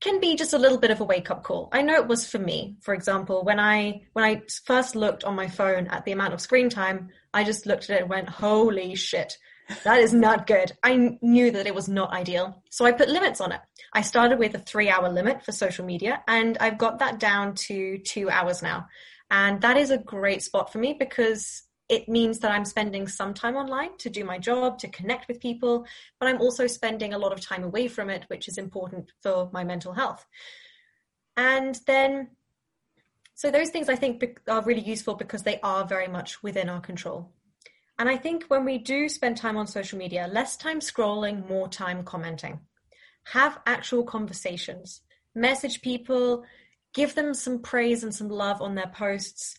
can 0.00 0.20
be 0.20 0.36
just 0.36 0.52
a 0.52 0.58
little 0.58 0.78
bit 0.78 0.92
of 0.92 1.00
a 1.00 1.04
wake 1.04 1.32
up 1.32 1.42
call. 1.42 1.68
I 1.72 1.82
know 1.82 1.94
it 1.94 2.06
was 2.06 2.30
for 2.30 2.38
me. 2.38 2.76
For 2.82 2.94
example, 2.94 3.42
when 3.42 3.58
I 3.58 4.02
when 4.12 4.24
I 4.24 4.42
first 4.64 4.94
looked 4.94 5.24
on 5.24 5.34
my 5.34 5.48
phone 5.48 5.88
at 5.88 6.04
the 6.04 6.12
amount 6.12 6.34
of 6.34 6.40
screen 6.40 6.70
time, 6.70 7.08
I 7.34 7.42
just 7.42 7.66
looked 7.66 7.90
at 7.90 7.96
it 7.96 8.02
and 8.02 8.10
went, 8.10 8.28
"Holy 8.28 8.94
shit. 8.94 9.36
That 9.84 10.00
is 10.00 10.12
not 10.14 10.46
good." 10.46 10.72
I 10.82 11.18
knew 11.20 11.50
that 11.50 11.66
it 11.66 11.74
was 11.74 11.88
not 11.88 12.12
ideal. 12.12 12.62
So 12.70 12.84
I 12.84 12.92
put 12.92 13.08
limits 13.08 13.40
on 13.40 13.52
it. 13.52 13.60
I 13.92 14.02
started 14.02 14.38
with 14.38 14.54
a 14.54 14.58
3-hour 14.58 15.08
limit 15.10 15.44
for 15.44 15.52
social 15.52 15.84
media 15.84 16.22
and 16.26 16.56
I've 16.58 16.78
got 16.78 16.98
that 16.98 17.18
down 17.18 17.54
to 17.66 17.98
2 17.98 18.30
hours 18.30 18.62
now. 18.62 18.86
And 19.30 19.60
that 19.60 19.76
is 19.76 19.90
a 19.90 19.98
great 19.98 20.42
spot 20.42 20.72
for 20.72 20.78
me 20.78 20.96
because 20.98 21.62
it 21.88 22.08
means 22.08 22.40
that 22.40 22.50
I'm 22.50 22.64
spending 22.64 23.08
some 23.08 23.32
time 23.32 23.56
online 23.56 23.96
to 23.98 24.10
do 24.10 24.24
my 24.24 24.38
job, 24.38 24.78
to 24.80 24.88
connect 24.88 25.26
with 25.26 25.40
people, 25.40 25.86
but 26.20 26.28
I'm 26.28 26.40
also 26.40 26.66
spending 26.66 27.14
a 27.14 27.18
lot 27.18 27.32
of 27.32 27.40
time 27.40 27.64
away 27.64 27.88
from 27.88 28.10
it, 28.10 28.24
which 28.28 28.46
is 28.46 28.58
important 28.58 29.10
for 29.22 29.48
my 29.52 29.64
mental 29.64 29.94
health. 29.94 30.26
And 31.36 31.78
then, 31.86 32.28
so 33.34 33.50
those 33.50 33.70
things 33.70 33.88
I 33.88 33.96
think 33.96 34.40
are 34.48 34.62
really 34.62 34.82
useful 34.82 35.14
because 35.14 35.44
they 35.44 35.60
are 35.62 35.86
very 35.86 36.08
much 36.08 36.42
within 36.42 36.68
our 36.68 36.80
control. 36.80 37.32
And 37.98 38.08
I 38.08 38.16
think 38.16 38.44
when 38.44 38.64
we 38.64 38.78
do 38.78 39.08
spend 39.08 39.36
time 39.36 39.56
on 39.56 39.66
social 39.66 39.98
media, 39.98 40.28
less 40.30 40.56
time 40.56 40.78
scrolling, 40.78 41.48
more 41.48 41.68
time 41.68 42.04
commenting. 42.04 42.60
Have 43.32 43.58
actual 43.66 44.04
conversations, 44.04 45.02
message 45.34 45.82
people, 45.82 46.44
give 46.94 47.14
them 47.14 47.34
some 47.34 47.60
praise 47.60 48.04
and 48.04 48.14
some 48.14 48.28
love 48.28 48.62
on 48.62 48.76
their 48.76 48.86
posts. 48.94 49.56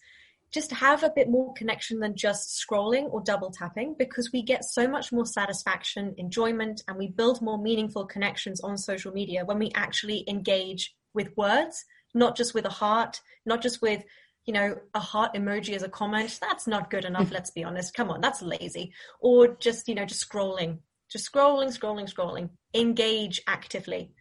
Just 0.52 0.72
have 0.72 1.04
a 1.04 1.12
bit 1.14 1.30
more 1.30 1.54
connection 1.54 2.00
than 2.00 2.16
just 2.16 2.66
scrolling 2.66 3.12
or 3.12 3.22
double 3.22 3.52
tapping 3.52 3.94
because 4.00 4.32
we 4.32 4.42
get 4.42 4.64
so 4.64 4.88
much 4.88 5.12
more 5.12 5.26
satisfaction, 5.26 6.16
enjoyment, 6.18 6.82
and 6.88 6.98
we 6.98 7.08
build 7.08 7.42
more 7.42 7.62
meaningful 7.62 8.06
connections 8.06 8.62
on 8.62 8.78
social 8.78 9.12
media 9.12 9.46
when 9.46 9.60
we 9.60 9.70
actually 9.76 10.24
engage 10.28 10.96
with 11.14 11.36
words, 11.38 11.86
not 12.16 12.36
just 12.36 12.54
with 12.54 12.66
a 12.66 12.70
heart, 12.70 13.22
not 13.46 13.62
just 13.62 13.82
with 13.82 14.04
you 14.46 14.54
know, 14.54 14.76
a 14.94 15.00
heart 15.00 15.34
emoji 15.34 15.76
as 15.76 15.84
a 15.84 15.90
comment, 15.90 16.40
that's 16.42 16.68
not 16.68 16.90
good 16.90 17.06
enough, 17.06 17.30
mm. 17.30 17.34
let's 17.34 17.52
be 17.52 17.64
honest. 17.64 17.94
Come 17.94 18.10
on, 18.10 18.22
that's 18.22 18.42
lazy. 18.42 18.94
Or 19.20 19.56
just, 19.60 19.88
you 19.88 19.96
know, 19.96 20.06
just 20.06 20.28
scrolling, 20.28 20.80
just 21.10 21.32
scrolling, 21.32 21.78
scrolling, 21.78 22.12
scrolling. 22.12 22.50
Engage 22.74 23.42
actively. 23.48 24.12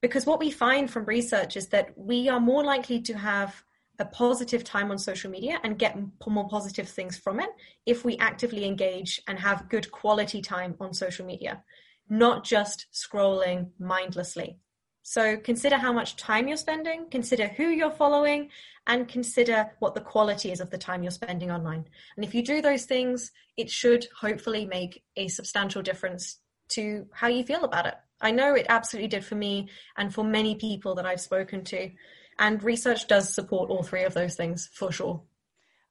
Because 0.00 0.26
what 0.26 0.40
we 0.40 0.50
find 0.50 0.90
from 0.90 1.04
research 1.04 1.56
is 1.56 1.68
that 1.68 1.96
we 1.96 2.28
are 2.28 2.40
more 2.40 2.64
likely 2.64 3.00
to 3.02 3.14
have 3.14 3.62
a 3.98 4.04
positive 4.06 4.64
time 4.64 4.90
on 4.90 4.98
social 4.98 5.30
media 5.30 5.60
and 5.62 5.78
get 5.78 5.96
more 6.26 6.48
positive 6.48 6.88
things 6.88 7.16
from 7.16 7.38
it 7.38 7.50
if 7.86 8.04
we 8.04 8.16
actively 8.18 8.64
engage 8.64 9.22
and 9.28 9.38
have 9.38 9.68
good 9.68 9.90
quality 9.92 10.42
time 10.42 10.74
on 10.80 10.92
social 10.92 11.24
media, 11.24 11.62
not 12.08 12.42
just 12.42 12.86
scrolling 12.92 13.70
mindlessly. 13.78 14.58
So 15.02 15.36
consider 15.36 15.76
how 15.76 15.92
much 15.92 16.16
time 16.16 16.46
you're 16.48 16.56
spending, 16.56 17.06
consider 17.10 17.48
who 17.48 17.64
you're 17.64 17.90
following, 17.90 18.50
and 18.86 19.08
consider 19.08 19.70
what 19.80 19.94
the 19.94 20.00
quality 20.00 20.52
is 20.52 20.60
of 20.60 20.70
the 20.70 20.78
time 20.78 21.02
you're 21.02 21.10
spending 21.10 21.50
online. 21.50 21.84
And 22.16 22.24
if 22.24 22.34
you 22.34 22.42
do 22.42 22.62
those 22.62 22.84
things, 22.84 23.32
it 23.56 23.70
should 23.70 24.06
hopefully 24.16 24.64
make 24.64 25.02
a 25.16 25.28
substantial 25.28 25.82
difference 25.82 26.38
to 26.70 27.06
how 27.12 27.28
you 27.28 27.44
feel 27.44 27.64
about 27.64 27.86
it. 27.86 27.94
I 28.20 28.30
know 28.30 28.54
it 28.54 28.66
absolutely 28.68 29.08
did 29.08 29.24
for 29.24 29.34
me 29.34 29.68
and 29.96 30.14
for 30.14 30.24
many 30.24 30.54
people 30.54 30.94
that 30.94 31.06
I've 31.06 31.20
spoken 31.20 31.64
to. 31.64 31.90
And 32.38 32.62
research 32.62 33.08
does 33.08 33.34
support 33.34 33.70
all 33.70 33.82
three 33.82 34.04
of 34.04 34.14
those 34.14 34.36
things 34.36 34.70
for 34.72 34.92
sure. 34.92 35.22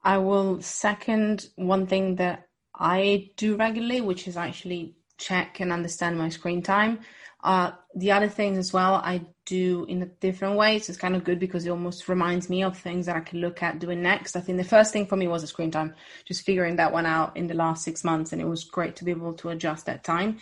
I 0.04 0.18
will 0.18 0.62
second 0.62 1.48
one 1.56 1.86
thing 1.86 2.16
that 2.16 2.48
I 2.74 3.32
do 3.36 3.58
regularly, 3.58 4.02
which 4.02 4.28
is 4.28 4.38
actually 4.38 4.96
check 5.18 5.60
and 5.60 5.72
understand 5.72 6.18
my 6.18 6.30
screen 6.30 6.64
time. 6.64 7.00
Uh, 7.44 7.72
the 7.96 8.12
other 8.12 8.30
things 8.30 8.58
as 8.58 8.72
well, 8.72 8.96
I 8.96 9.22
do 9.46 9.86
in 9.90 10.04
a 10.04 10.06
different 10.06 10.58
ways. 10.58 10.88
It's 10.88 10.98
kind 10.98 11.16
of 11.16 11.24
good 11.24 11.40
because 11.40 11.66
it 11.66 11.72
almost 11.72 12.08
reminds 12.08 12.50
me 12.50 12.64
of 12.64 12.78
things 12.78 13.08
that 13.08 13.16
I 13.16 13.22
can 13.22 13.42
look 13.42 13.64
at 13.64 13.80
doing 13.80 14.02
next. 14.02 14.36
I 14.36 14.42
think 14.42 14.58
the 14.58 14.64
first 14.64 14.94
thing 14.94 15.08
for 15.08 15.16
me 15.16 15.28
was 15.28 15.42
the 15.42 15.48
screen 15.48 15.72
time, 15.72 15.96
just 16.26 16.46
figuring 16.46 16.76
that 16.76 16.94
one 16.94 17.06
out 17.06 17.36
in 17.36 17.48
the 17.48 17.56
last 17.56 17.84
six 17.84 18.04
months, 18.04 18.32
and 18.32 18.42
it 18.42 18.48
was 18.48 18.64
great 18.64 18.96
to 18.98 19.04
be 19.04 19.12
able 19.12 19.34
to 19.34 19.50
adjust 19.50 19.88
that 19.88 20.04
time. 20.04 20.38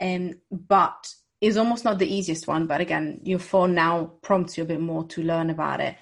Um, 0.00 0.34
but 0.50 1.14
it's 1.40 1.56
almost 1.56 1.84
not 1.84 1.98
the 1.98 2.12
easiest 2.12 2.48
one, 2.48 2.66
but 2.66 2.80
again, 2.80 3.20
your 3.22 3.38
phone 3.38 3.74
now 3.74 4.12
prompts 4.22 4.58
you 4.58 4.64
a 4.64 4.66
bit 4.66 4.80
more 4.80 5.04
to 5.08 5.22
learn 5.22 5.50
about 5.50 5.80
it. 5.80 5.96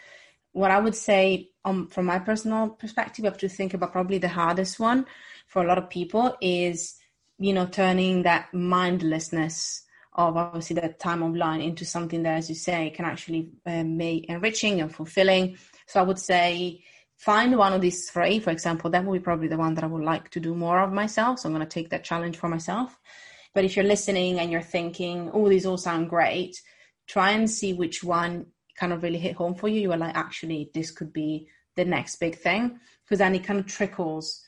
What 0.53 0.71
I 0.71 0.81
would 0.81 0.95
say, 0.95 1.51
um, 1.65 1.89
from 1.89 2.07
my 2.07 2.19
personal 2.19 2.71
perspective, 2.71 3.25
I 3.25 3.29
have 3.29 3.39
to 3.39 3.49
think 3.49 3.75
about 3.75 3.93
probably 3.93 4.19
the 4.19 4.29
hardest 4.29 4.81
one 4.81 5.07
for 5.47 5.63
a 5.63 5.67
lot 5.67 5.79
of 5.79 5.91
people 5.91 6.37
is, 6.41 6.97
you 7.39 7.53
know, 7.53 7.67
turning 7.67 8.23
that 8.23 8.53
mindlessness 8.53 9.85
of 10.19 10.37
obviously 10.37 10.75
that 10.75 10.99
time 10.99 11.23
online 11.23 11.61
into 11.61 11.85
something 11.85 12.25
that, 12.25 12.37
as 12.37 12.49
you 12.49 12.57
say, 12.57 12.91
can 12.91 13.05
actually 13.05 13.53
um, 13.65 13.97
make 13.97 14.29
enriching 14.29 14.81
and 14.81 14.93
fulfilling. 14.93 15.57
So 15.87 16.01
I 16.01 16.03
would 16.03 16.19
say 16.19 16.83
find 17.17 17.57
one 17.57 17.73
of 17.73 17.81
these 17.81 18.11
three, 18.11 18.41
for 18.41 18.51
example, 18.51 18.91
that 18.91 19.05
would 19.05 19.21
be 19.21 19.25
probably 19.25 19.47
the 19.47 19.57
one 19.57 19.75
that 19.75 19.85
I 19.85 19.87
would 19.87 20.03
like 20.03 20.29
to 20.31 20.41
do 20.41 20.57
more 20.57 20.81
of 20.81 20.93
myself. 20.93 21.39
So 21.39 21.49
I'm 21.49 21.55
going 21.55 21.67
to 21.67 21.73
take 21.73 21.91
that 21.91 22.03
challenge 22.03 22.37
for 22.37 22.49
myself. 22.49 22.99
But 23.55 23.65
if 23.65 23.77
you're 23.77 23.85
listening 23.85 24.41
and 24.41 24.51
you're 24.51 24.61
thinking, 24.61 25.31
oh, 25.33 25.49
these 25.49 25.67
all 25.67 25.79
sound 25.79 26.11
great, 26.11 26.61
try 27.07 27.31
and 27.31 27.49
see 27.49 27.73
which 27.73 28.03
one 28.03 28.47
kind 28.77 28.93
of 28.93 29.05
really 29.05 29.19
hit 29.19 29.37
home 29.37 29.55
for 29.55 29.69
you. 29.69 29.81
You 29.81 29.93
are 29.93 29.97
like, 29.97 30.17
actually, 30.17 30.71
this 30.75 30.91
could 30.91 31.13
be 31.13 31.49
the 31.77 31.85
next 31.85 32.17
big 32.17 32.37
thing. 32.37 32.81
Because 33.05 33.21
then 33.21 33.37
it 33.37 33.45
kind 33.45 33.61
of 33.61 33.67
trickles 33.67 34.43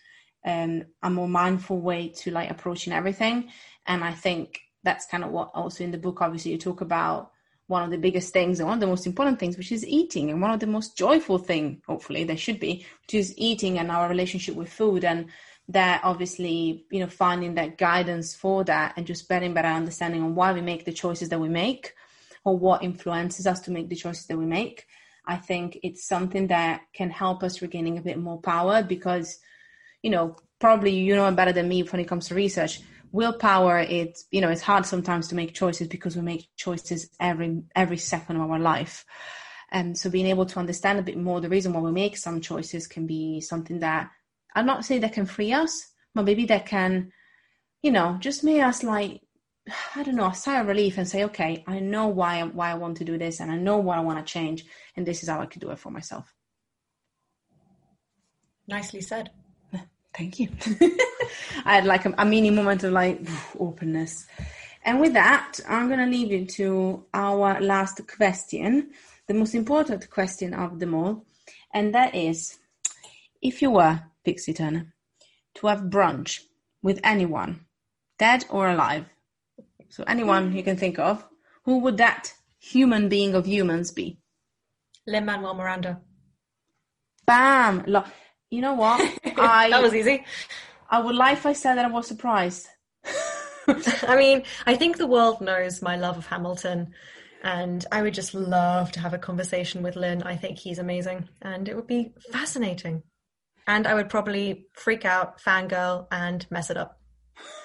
um, 0.45 0.85
a 1.01 1.11
more 1.11 1.29
mindful 1.29 1.81
way 1.81 2.09
to 2.09 2.33
like 2.33 2.51
approaching 2.51 2.93
everything. 2.93 3.51
And 3.87 4.03
I 4.03 4.13
think 4.13 4.61
that's 4.83 5.07
kind 5.07 5.25
of 5.25 5.31
what 5.31 5.51
also 5.55 5.85
in 5.85 5.91
the 5.91 5.99
book, 5.99 6.21
obviously, 6.21 6.53
you 6.53 6.59
talk 6.59 6.81
about 6.81 7.33
one 7.67 7.85
of 7.85 7.91
the 7.91 7.99
biggest 7.99 8.33
things 8.33 8.59
and 8.59 8.67
one 8.67 8.79
of 8.79 8.81
the 8.81 8.87
most 8.87 9.07
important 9.07 9.39
things, 9.39 9.57
which 9.57 9.71
is 9.73 9.87
eating, 9.87 10.31
and 10.31 10.41
one 10.41 10.51
of 10.51 10.61
the 10.61 10.67
most 10.67 10.97
joyful 10.97 11.39
thing, 11.39 11.83
hopefully, 11.87 12.25
there 12.25 12.37
should 12.37 12.59
be, 12.59 12.85
which 13.03 13.15
is 13.15 13.35
eating 13.37 13.79
and 13.79 13.91
our 13.91 14.09
relationship 14.09 14.55
with 14.55 14.73
food. 14.73 15.05
And 15.05 15.29
that 15.71 16.01
obviously 16.03 16.85
you 16.91 17.01
know 17.01 17.07
finding 17.07 17.55
that 17.55 17.79
guidance 17.79 18.35
for 18.35 18.65
that 18.65 18.93
and 18.97 19.07
just 19.07 19.29
getting 19.29 19.55
better 19.55 19.69
understanding 19.69 20.23
on 20.23 20.35
why 20.35 20.53
we 20.53 20.61
make 20.61 20.85
the 20.85 20.93
choices 20.93 21.29
that 21.29 21.41
we 21.41 21.49
make 21.49 21.95
or 22.45 22.59
what 22.59 22.83
influences 22.83 23.47
us 23.47 23.61
to 23.61 23.71
make 23.71 23.89
the 23.89 23.95
choices 23.95 24.27
that 24.27 24.37
we 24.37 24.45
make 24.45 24.87
i 25.27 25.37
think 25.37 25.79
it's 25.83 26.07
something 26.07 26.49
that 26.49 26.83
can 26.93 27.09
help 27.09 27.43
us 27.43 27.63
regaining 27.63 27.99
a 27.99 28.03
bit 28.03 28.19
more 28.19 28.41
power 28.41 28.83
because 28.83 29.39
you 30.03 30.11
know 30.11 30.35
probably 30.59 30.93
you 30.93 31.15
know 31.15 31.31
better 31.31 31.53
than 31.53 31.69
me 31.69 31.83
when 31.83 32.01
it 32.01 32.09
comes 32.09 32.27
to 32.27 32.35
research 32.35 32.81
willpower 33.13 33.81
it's 33.81 34.25
you 34.31 34.41
know 34.41 34.51
it's 34.51 34.63
hard 34.63 34.87
sometimes 34.87 35.29
to 35.29 35.35
make 35.35 35.55
choices 35.55 35.89
because 35.89 36.17
we 36.17 36.23
make 36.23 36.47
choices 36.57 37.11
every 37.19 37.63
every 37.75 37.97
second 37.97 38.37
of 38.37 38.51
our 38.51 38.59
life 38.59 39.05
and 39.73 39.99
so 39.99 40.09
being 40.09 40.27
able 40.27 40.47
to 40.47 40.59
understand 40.59 40.99
a 40.99 41.03
bit 41.03 41.17
more 41.17 41.41
the 41.41 41.49
reason 41.49 41.73
why 41.73 41.81
we 41.81 41.93
make 41.93 42.17
some 42.17 42.41
choices 42.41 42.87
can 42.87 43.07
be 43.07 43.41
something 43.41 43.81
that 43.81 44.11
I'm 44.55 44.67
not 44.67 44.85
saying 44.85 45.03
that 45.03 45.13
can 45.13 45.27
free 45.27 45.53
us, 45.53 45.89
but 46.15 46.25
maybe 46.25 46.47
that 46.47 46.67
can, 46.67 47.13
you 47.83 47.93
know, 47.93 48.17
just 48.21 48.45
make 48.45 48.63
us 48.63 48.83
like, 48.83 49.21
I 49.95 50.03
don't 50.03 50.17
know, 50.17 50.27
a 50.27 50.35
sigh 50.35 50.61
of 50.61 50.67
relief 50.67 50.99
and 50.99 51.07
say, 51.07 51.25
okay, 51.25 51.63
I 51.67 51.81
know 51.81 52.09
why 52.09 52.43
why 52.43 52.71
I 52.71 52.75
want 52.75 52.97
to 52.99 53.05
do 53.05 53.19
this, 53.19 53.41
and 53.41 53.51
I 53.51 53.57
know 53.57 53.77
what 53.77 53.99
I 53.99 54.01
want 54.01 54.25
to 54.25 54.33
change, 54.33 54.65
and 54.97 55.07
this 55.07 55.23
is 55.23 55.29
how 55.29 55.41
I 55.41 55.47
can 55.47 55.61
do 55.61 55.71
it 55.71 55.79
for 55.79 55.91
myself. 55.91 56.35
Nicely 58.67 59.01
said. 59.01 59.31
Thank 60.17 60.41
you. 60.41 60.49
I 61.65 61.75
had 61.77 61.85
like 61.85 62.05
a, 62.07 62.15
a 62.19 62.25
mini 62.25 62.51
moment 62.51 62.85
of 62.85 62.93
like 62.93 63.21
openness. 63.59 64.27
And 64.85 65.01
with 65.01 65.13
that, 65.13 65.61
I'm 65.69 65.89
going 65.89 66.01
to 66.01 66.07
leave 66.07 66.33
you 66.33 66.47
to 66.47 67.05
our 67.13 67.61
last 67.61 68.01
question, 68.17 68.91
the 69.27 69.35
most 69.35 69.55
important 69.55 70.09
question 70.11 70.55
of 70.55 70.79
them 70.79 70.95
all. 70.95 71.27
And 71.73 71.95
that 71.95 72.15
is 72.15 72.59
if 73.43 73.63
you 73.63 73.71
were 73.71 74.01
Pixie 74.25 74.55
Turner, 74.55 74.93
to 75.55 75.67
have 75.67 75.83
brunch 75.83 76.41
with 76.83 77.01
anyone, 77.05 77.67
dead 78.19 78.45
or 78.49 78.69
alive, 78.69 79.07
so 79.89 80.05
anyone 80.07 80.55
you 80.55 80.63
can 80.63 80.77
think 80.77 80.99
of, 80.99 81.25
who 81.65 81.79
would 81.79 81.97
that 81.99 82.33
human 82.59 83.09
being 83.09 83.35
of 83.35 83.47
humans 83.47 83.91
be? 83.91 84.19
Lin 85.07 85.25
Manuel 85.25 85.55
Miranda. 85.55 86.01
Bam! 87.27 87.85
Lo- 87.87 88.05
you 88.51 88.61
know 88.61 88.75
what? 88.75 89.01
I 89.37 89.71
that 89.71 89.83
was 89.83 89.95
easy. 89.95 90.25
I 90.91 91.01
would 91.01 91.15
lie 91.15 91.33
if 91.33 91.47
I 91.47 91.53
said 91.53 91.77
that 91.77 91.85
I 91.85 91.89
was 91.89 92.07
surprised. 92.07 92.67
I 93.69 94.17
mean, 94.17 94.43
I 94.67 94.75
think 94.75 94.97
the 94.97 95.07
world 95.07 95.41
knows 95.41 95.81
my 95.81 95.97
love 95.97 96.19
of 96.19 96.27
Hamilton, 96.27 96.93
and 97.43 97.87
I 97.93 98.03
would 98.03 98.15
just 98.15 98.35
love 98.35 98.91
to 98.93 99.01
have 99.01 99.15
a 99.15 99.19
conversation 99.19 99.83
with 99.83 99.97
Lin. 99.97 100.23
I 100.25 100.37
think 100.37 100.59
he's 100.59 100.79
amazing, 100.79 101.29
and 101.43 101.69
it 101.69 101.77
would 101.77 101.87
be 101.87 102.13
fascinating. 102.33 103.03
And 103.67 103.87
I 103.87 103.95
would 103.95 104.09
probably 104.09 104.67
freak 104.73 105.05
out, 105.05 105.41
fangirl, 105.41 106.09
and 106.11 106.45
mess 106.51 106.71
it 106.71 106.77
up. 106.77 106.99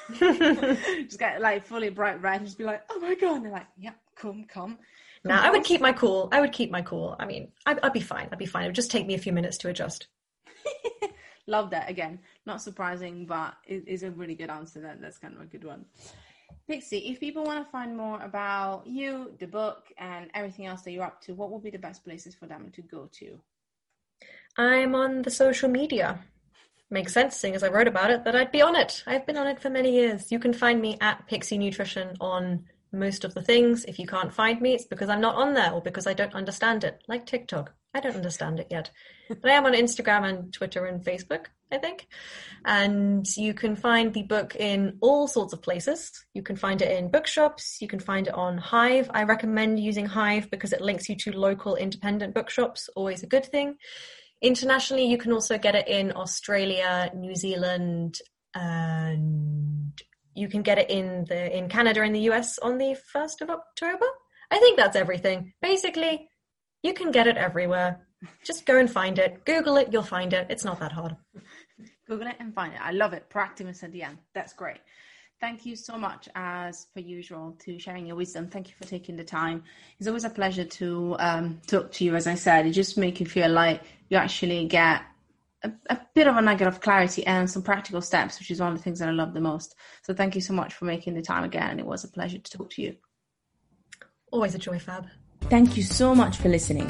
just 0.19 1.19
get 1.19 1.41
like 1.41 1.65
fully 1.65 1.89
bright 1.89 2.21
red 2.21 2.38
and 2.38 2.45
just 2.45 2.59
be 2.59 2.63
like, 2.63 2.83
oh 2.91 2.99
my 2.99 3.15
god, 3.15 3.38
and 3.38 3.45
they're 3.45 3.51
like, 3.51 3.67
yeah, 3.77 3.93
come, 4.15 4.45
come. 4.47 4.77
Now, 5.23 5.41
I 5.41 5.49
would 5.49 5.63
keep 5.63 5.81
my 5.81 5.91
cool. 5.91 6.29
I 6.31 6.39
would 6.39 6.51
keep 6.51 6.69
my 6.69 6.83
cool. 6.83 7.15
I 7.17 7.25
mean, 7.25 7.51
I'd, 7.65 7.79
I'd 7.81 7.93
be 7.93 7.99
fine. 7.99 8.29
I'd 8.31 8.38
be 8.38 8.45
fine. 8.45 8.65
It 8.65 8.67
would 8.67 8.75
just 8.75 8.91
take 8.91 9.07
me 9.07 9.15
a 9.15 9.19
few 9.19 9.33
minutes 9.33 9.57
to 9.59 9.69
adjust. 9.69 10.07
Love 11.47 11.69
that. 11.69 11.89
Again, 11.89 12.19
not 12.45 12.61
surprising, 12.61 13.25
but 13.25 13.55
it 13.67 13.88
is 13.88 14.03
a 14.03 14.11
really 14.11 14.36
good 14.36 14.49
answer. 14.49 14.81
That 14.81 15.01
that's 15.01 15.17
kind 15.17 15.36
of 15.36 15.41
a 15.41 15.45
good 15.45 15.63
one. 15.63 15.86
Pixie, 16.67 17.09
if 17.09 17.19
people 17.19 17.43
want 17.43 17.63
to 17.63 17.71
find 17.71 17.95
more 17.95 18.19
about 18.21 18.88
you, 18.88 19.31
the 19.39 19.45
book, 19.45 19.91
and 19.99 20.31
everything 20.33 20.65
else 20.65 20.81
that 20.81 20.91
you're 20.91 21.03
up 21.03 21.21
to, 21.21 21.36
what 21.36 21.51
would 21.51 21.61
be 21.61 21.69
the 21.69 21.77
best 21.77 22.03
places 22.03 22.33
for 22.33 22.47
them 22.47 22.71
to 22.73 22.81
go 22.81 23.07
to? 23.19 23.39
I'm 24.57 24.95
on 24.95 25.21
the 25.21 25.29
social 25.29 25.69
media. 25.69 26.19
Makes 26.89 27.13
sense, 27.13 27.36
seeing 27.36 27.55
as 27.55 27.63
I 27.63 27.67
wrote 27.67 27.88
about 27.88 28.09
it, 28.09 28.23
that 28.23 28.36
I'd 28.36 28.51
be 28.51 28.61
on 28.61 28.75
it. 28.75 29.03
I've 29.05 29.25
been 29.25 29.38
on 29.38 29.47
it 29.47 29.59
for 29.59 29.69
many 29.69 29.91
years. 29.91 30.31
You 30.31 30.39
can 30.39 30.53
find 30.53 30.81
me 30.81 30.97
at 31.01 31.27
Pixie 31.27 31.57
Nutrition 31.57 32.15
on 32.19 32.65
most 32.96 33.24
of 33.24 33.34
the 33.34 33.41
things. 33.41 33.86
If 33.86 34.00
you 34.00 34.08
can't 34.08 34.34
find 34.34 34.62
me, 34.62 34.74
it's 34.74 34.86
because 34.86 35.10
I'm 35.10 35.22
not 35.22 35.36
on 35.36 35.54
there 35.54 35.72
or 35.72 35.82
because 35.82 36.08
I 36.08 36.14
don't 36.14 36.34
understand 36.34 36.84
it, 36.84 37.04
like 37.08 37.26
TikTok. 37.26 37.74
I 37.93 38.00
don't 38.02 38.16
understand 38.16 38.60
it 38.60 38.68
yet. 38.70 38.91
but 39.30 39.46
I 39.46 39.54
am 39.54 39.66
on 39.66 39.74
Instagram 39.74 40.28
and 40.28 40.54
Twitter 40.54 40.86
and 40.86 41.04
Facebook, 41.04 41.46
I 41.72 41.78
think. 41.78 42.08
And 42.66 43.26
you 43.38 43.54
can 43.54 43.76
find 43.76 44.14
the 44.14 44.24
book 44.24 44.56
in 44.56 44.98
all 45.02 45.28
sorts 45.28 45.54
of 45.54 45.62
places. 45.62 46.12
You 46.34 46.43
can 46.43 46.56
find 46.56 46.82
it 46.82 46.91
in 46.91 47.10
bookshops, 47.12 47.78
you 47.82 47.88
can 47.88 48.00
find 48.00 48.28
it 48.28 48.34
on 48.34 48.58
Hive. 48.58 49.10
I 49.14 49.24
recommend 49.24 49.80
using 49.80 50.06
Hive 50.06 50.52
because 50.52 50.74
it 50.74 50.82
links 50.82 51.08
you 51.08 51.16
to 51.18 51.32
local 51.32 51.76
independent 51.76 52.34
bookshops, 52.34 52.89
always 52.96 53.24
a 53.24 53.28
good 53.28 53.46
thing. 53.46 53.76
Internationally, 54.41 55.06
you 55.06 55.18
can 55.18 55.32
also 55.32 55.58
get 55.58 55.76
it 55.76 55.88
in 55.88 56.12
Australia, 56.16 57.10
New 57.16 57.36
Zealand, 57.36 58.20
and 58.54 60.02
you 60.36 60.47
can 60.47 60.61
get 60.61 60.77
it 60.77 60.89
in 60.89 61.25
the 61.25 61.57
in 61.57 61.69
Canada 61.69 62.01
and 62.01 62.13
the 62.13 62.27
US 62.31 62.59
on 62.59 62.77
the 62.77 62.95
1st 63.15 63.41
of 63.41 63.49
October. 63.49 64.05
I 64.51 64.59
think 64.59 64.77
that's 64.77 64.95
everything. 64.95 65.53
Basically, 65.61 66.29
you 66.83 66.93
can 66.93 67.11
get 67.11 67.27
it 67.27 67.38
everywhere. 67.38 68.05
Just 68.43 68.65
go 68.65 68.77
and 68.77 68.91
find 68.91 69.17
it. 69.17 69.45
Google 69.45 69.77
it, 69.77 69.89
you'll 69.91 70.03
find 70.03 70.33
it. 70.33 70.47
It's 70.49 70.65
not 70.65 70.79
that 70.79 70.91
hard. 70.91 71.15
Google 72.07 72.27
it 72.27 72.36
and 72.39 72.53
find 72.53 72.73
it. 72.73 72.79
I 72.81 72.91
love 72.91 73.13
it. 73.13 73.29
Proactiveness 73.29 73.83
at 73.83 73.91
the 73.91 74.03
end. 74.03 74.17
That's 74.33 74.53
great. 74.53 74.77
Thank 75.41 75.65
you 75.65 75.75
so 75.75 75.97
much, 75.97 76.29
as 76.36 76.88
per 76.93 77.01
usual, 77.01 77.57
to 77.65 77.77
sharing 77.77 78.05
your 78.05 78.15
wisdom. 78.15 78.47
Thank 78.47 78.69
you 78.69 78.73
for 78.79 78.88
taking 78.88 79.15
the 79.15 79.23
time. 79.23 79.63
It's 79.99 80.07
always 80.07 80.23
a 80.23 80.29
pleasure 80.29 80.63
to 80.63 81.15
um, 81.19 81.61
talk 81.67 81.91
to 81.93 82.05
you. 82.05 82.15
As 82.15 82.25
I 82.25 82.36
said, 82.36 82.65
it 82.65 82.71
just 82.71 82.97
makes 82.97 83.19
you 83.19 83.25
feel 83.25 83.49
like 83.49 83.81
you 84.09 84.17
actually 84.17 84.65
get 84.67 85.01
a, 85.66 85.93
a, 85.93 85.99
bit 86.13 86.28
of 86.28 86.38
a 86.38 86.41
nugget 86.41 86.68
of 86.68 86.82
clarity 86.82 87.26
and 87.26 87.49
some 87.49 87.61
practical 87.61 88.01
steps, 88.01 88.39
which 88.39 88.51
is 88.51 88.59
one 88.59 88.72
of 88.72 88.78
the 88.78 88.84
things 88.84 88.99
that 88.99 89.09
I 89.09 89.11
love 89.11 89.34
the 89.34 89.41
most. 89.41 89.76
So 90.03 90.13
thank 90.13 90.36
you 90.36 90.41
so 90.41 90.53
much 90.53 90.74
for 90.74 90.86
making 90.86 91.16
the 91.16 91.22
time 91.22 91.43
again. 91.43 91.72
And 91.72 91.80
it 91.80 91.86
was 91.86 92.03
a 92.03 92.07
pleasure 92.07 92.38
to 92.38 92.57
talk 92.57 92.70
to 92.72 92.82
you. 92.82 92.95
Always 94.32 94.55
a 94.55 94.59
joy, 94.59 94.80
Fab. 94.80 95.07
Thank 95.43 95.78
you 95.78 95.84
so 95.84 96.16
much 96.16 96.38
for 96.38 96.49
listening. 96.49 96.89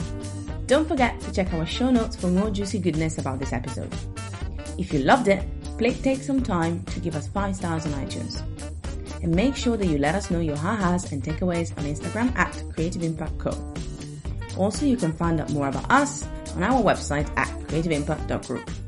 Don't 0.67 0.87
forget 0.87 1.19
to 1.21 1.31
check 1.31 1.53
our 1.53 1.65
show 1.65 1.91
notes 1.91 2.15
for 2.15 2.27
more 2.27 2.49
juicy 2.49 2.79
goodness 2.79 3.17
about 3.17 3.39
this 3.39 3.53
episode. 3.53 3.93
If 4.77 4.93
you 4.93 4.99
loved 4.99 5.27
it, 5.27 5.45
please 5.77 6.01
take 6.01 6.21
some 6.21 6.41
time 6.41 6.83
to 6.85 6.99
give 6.99 7.15
us 7.15 7.27
5 7.27 7.55
stars 7.55 7.85
on 7.85 7.93
iTunes. 7.93 8.41
And 9.21 9.35
make 9.35 9.55
sure 9.55 9.77
that 9.77 9.87
you 9.87 9.97
let 9.97 10.15
us 10.15 10.31
know 10.31 10.39
your 10.39 10.57
ha-has 10.57 11.11
and 11.11 11.23
takeaways 11.23 11.77
on 11.77 11.83
Instagram 11.85 12.35
at 12.35 12.63
Creative 12.73 13.03
Impact 13.03 13.37
Co. 13.39 13.51
Also, 14.57 14.85
you 14.85 14.97
can 14.97 15.13
find 15.13 15.39
out 15.41 15.49
more 15.51 15.67
about 15.67 15.89
us 15.91 16.27
on 16.55 16.63
our 16.63 16.81
website 16.81 17.29
at 17.37 17.47
creativeimpact.group. 17.67 18.84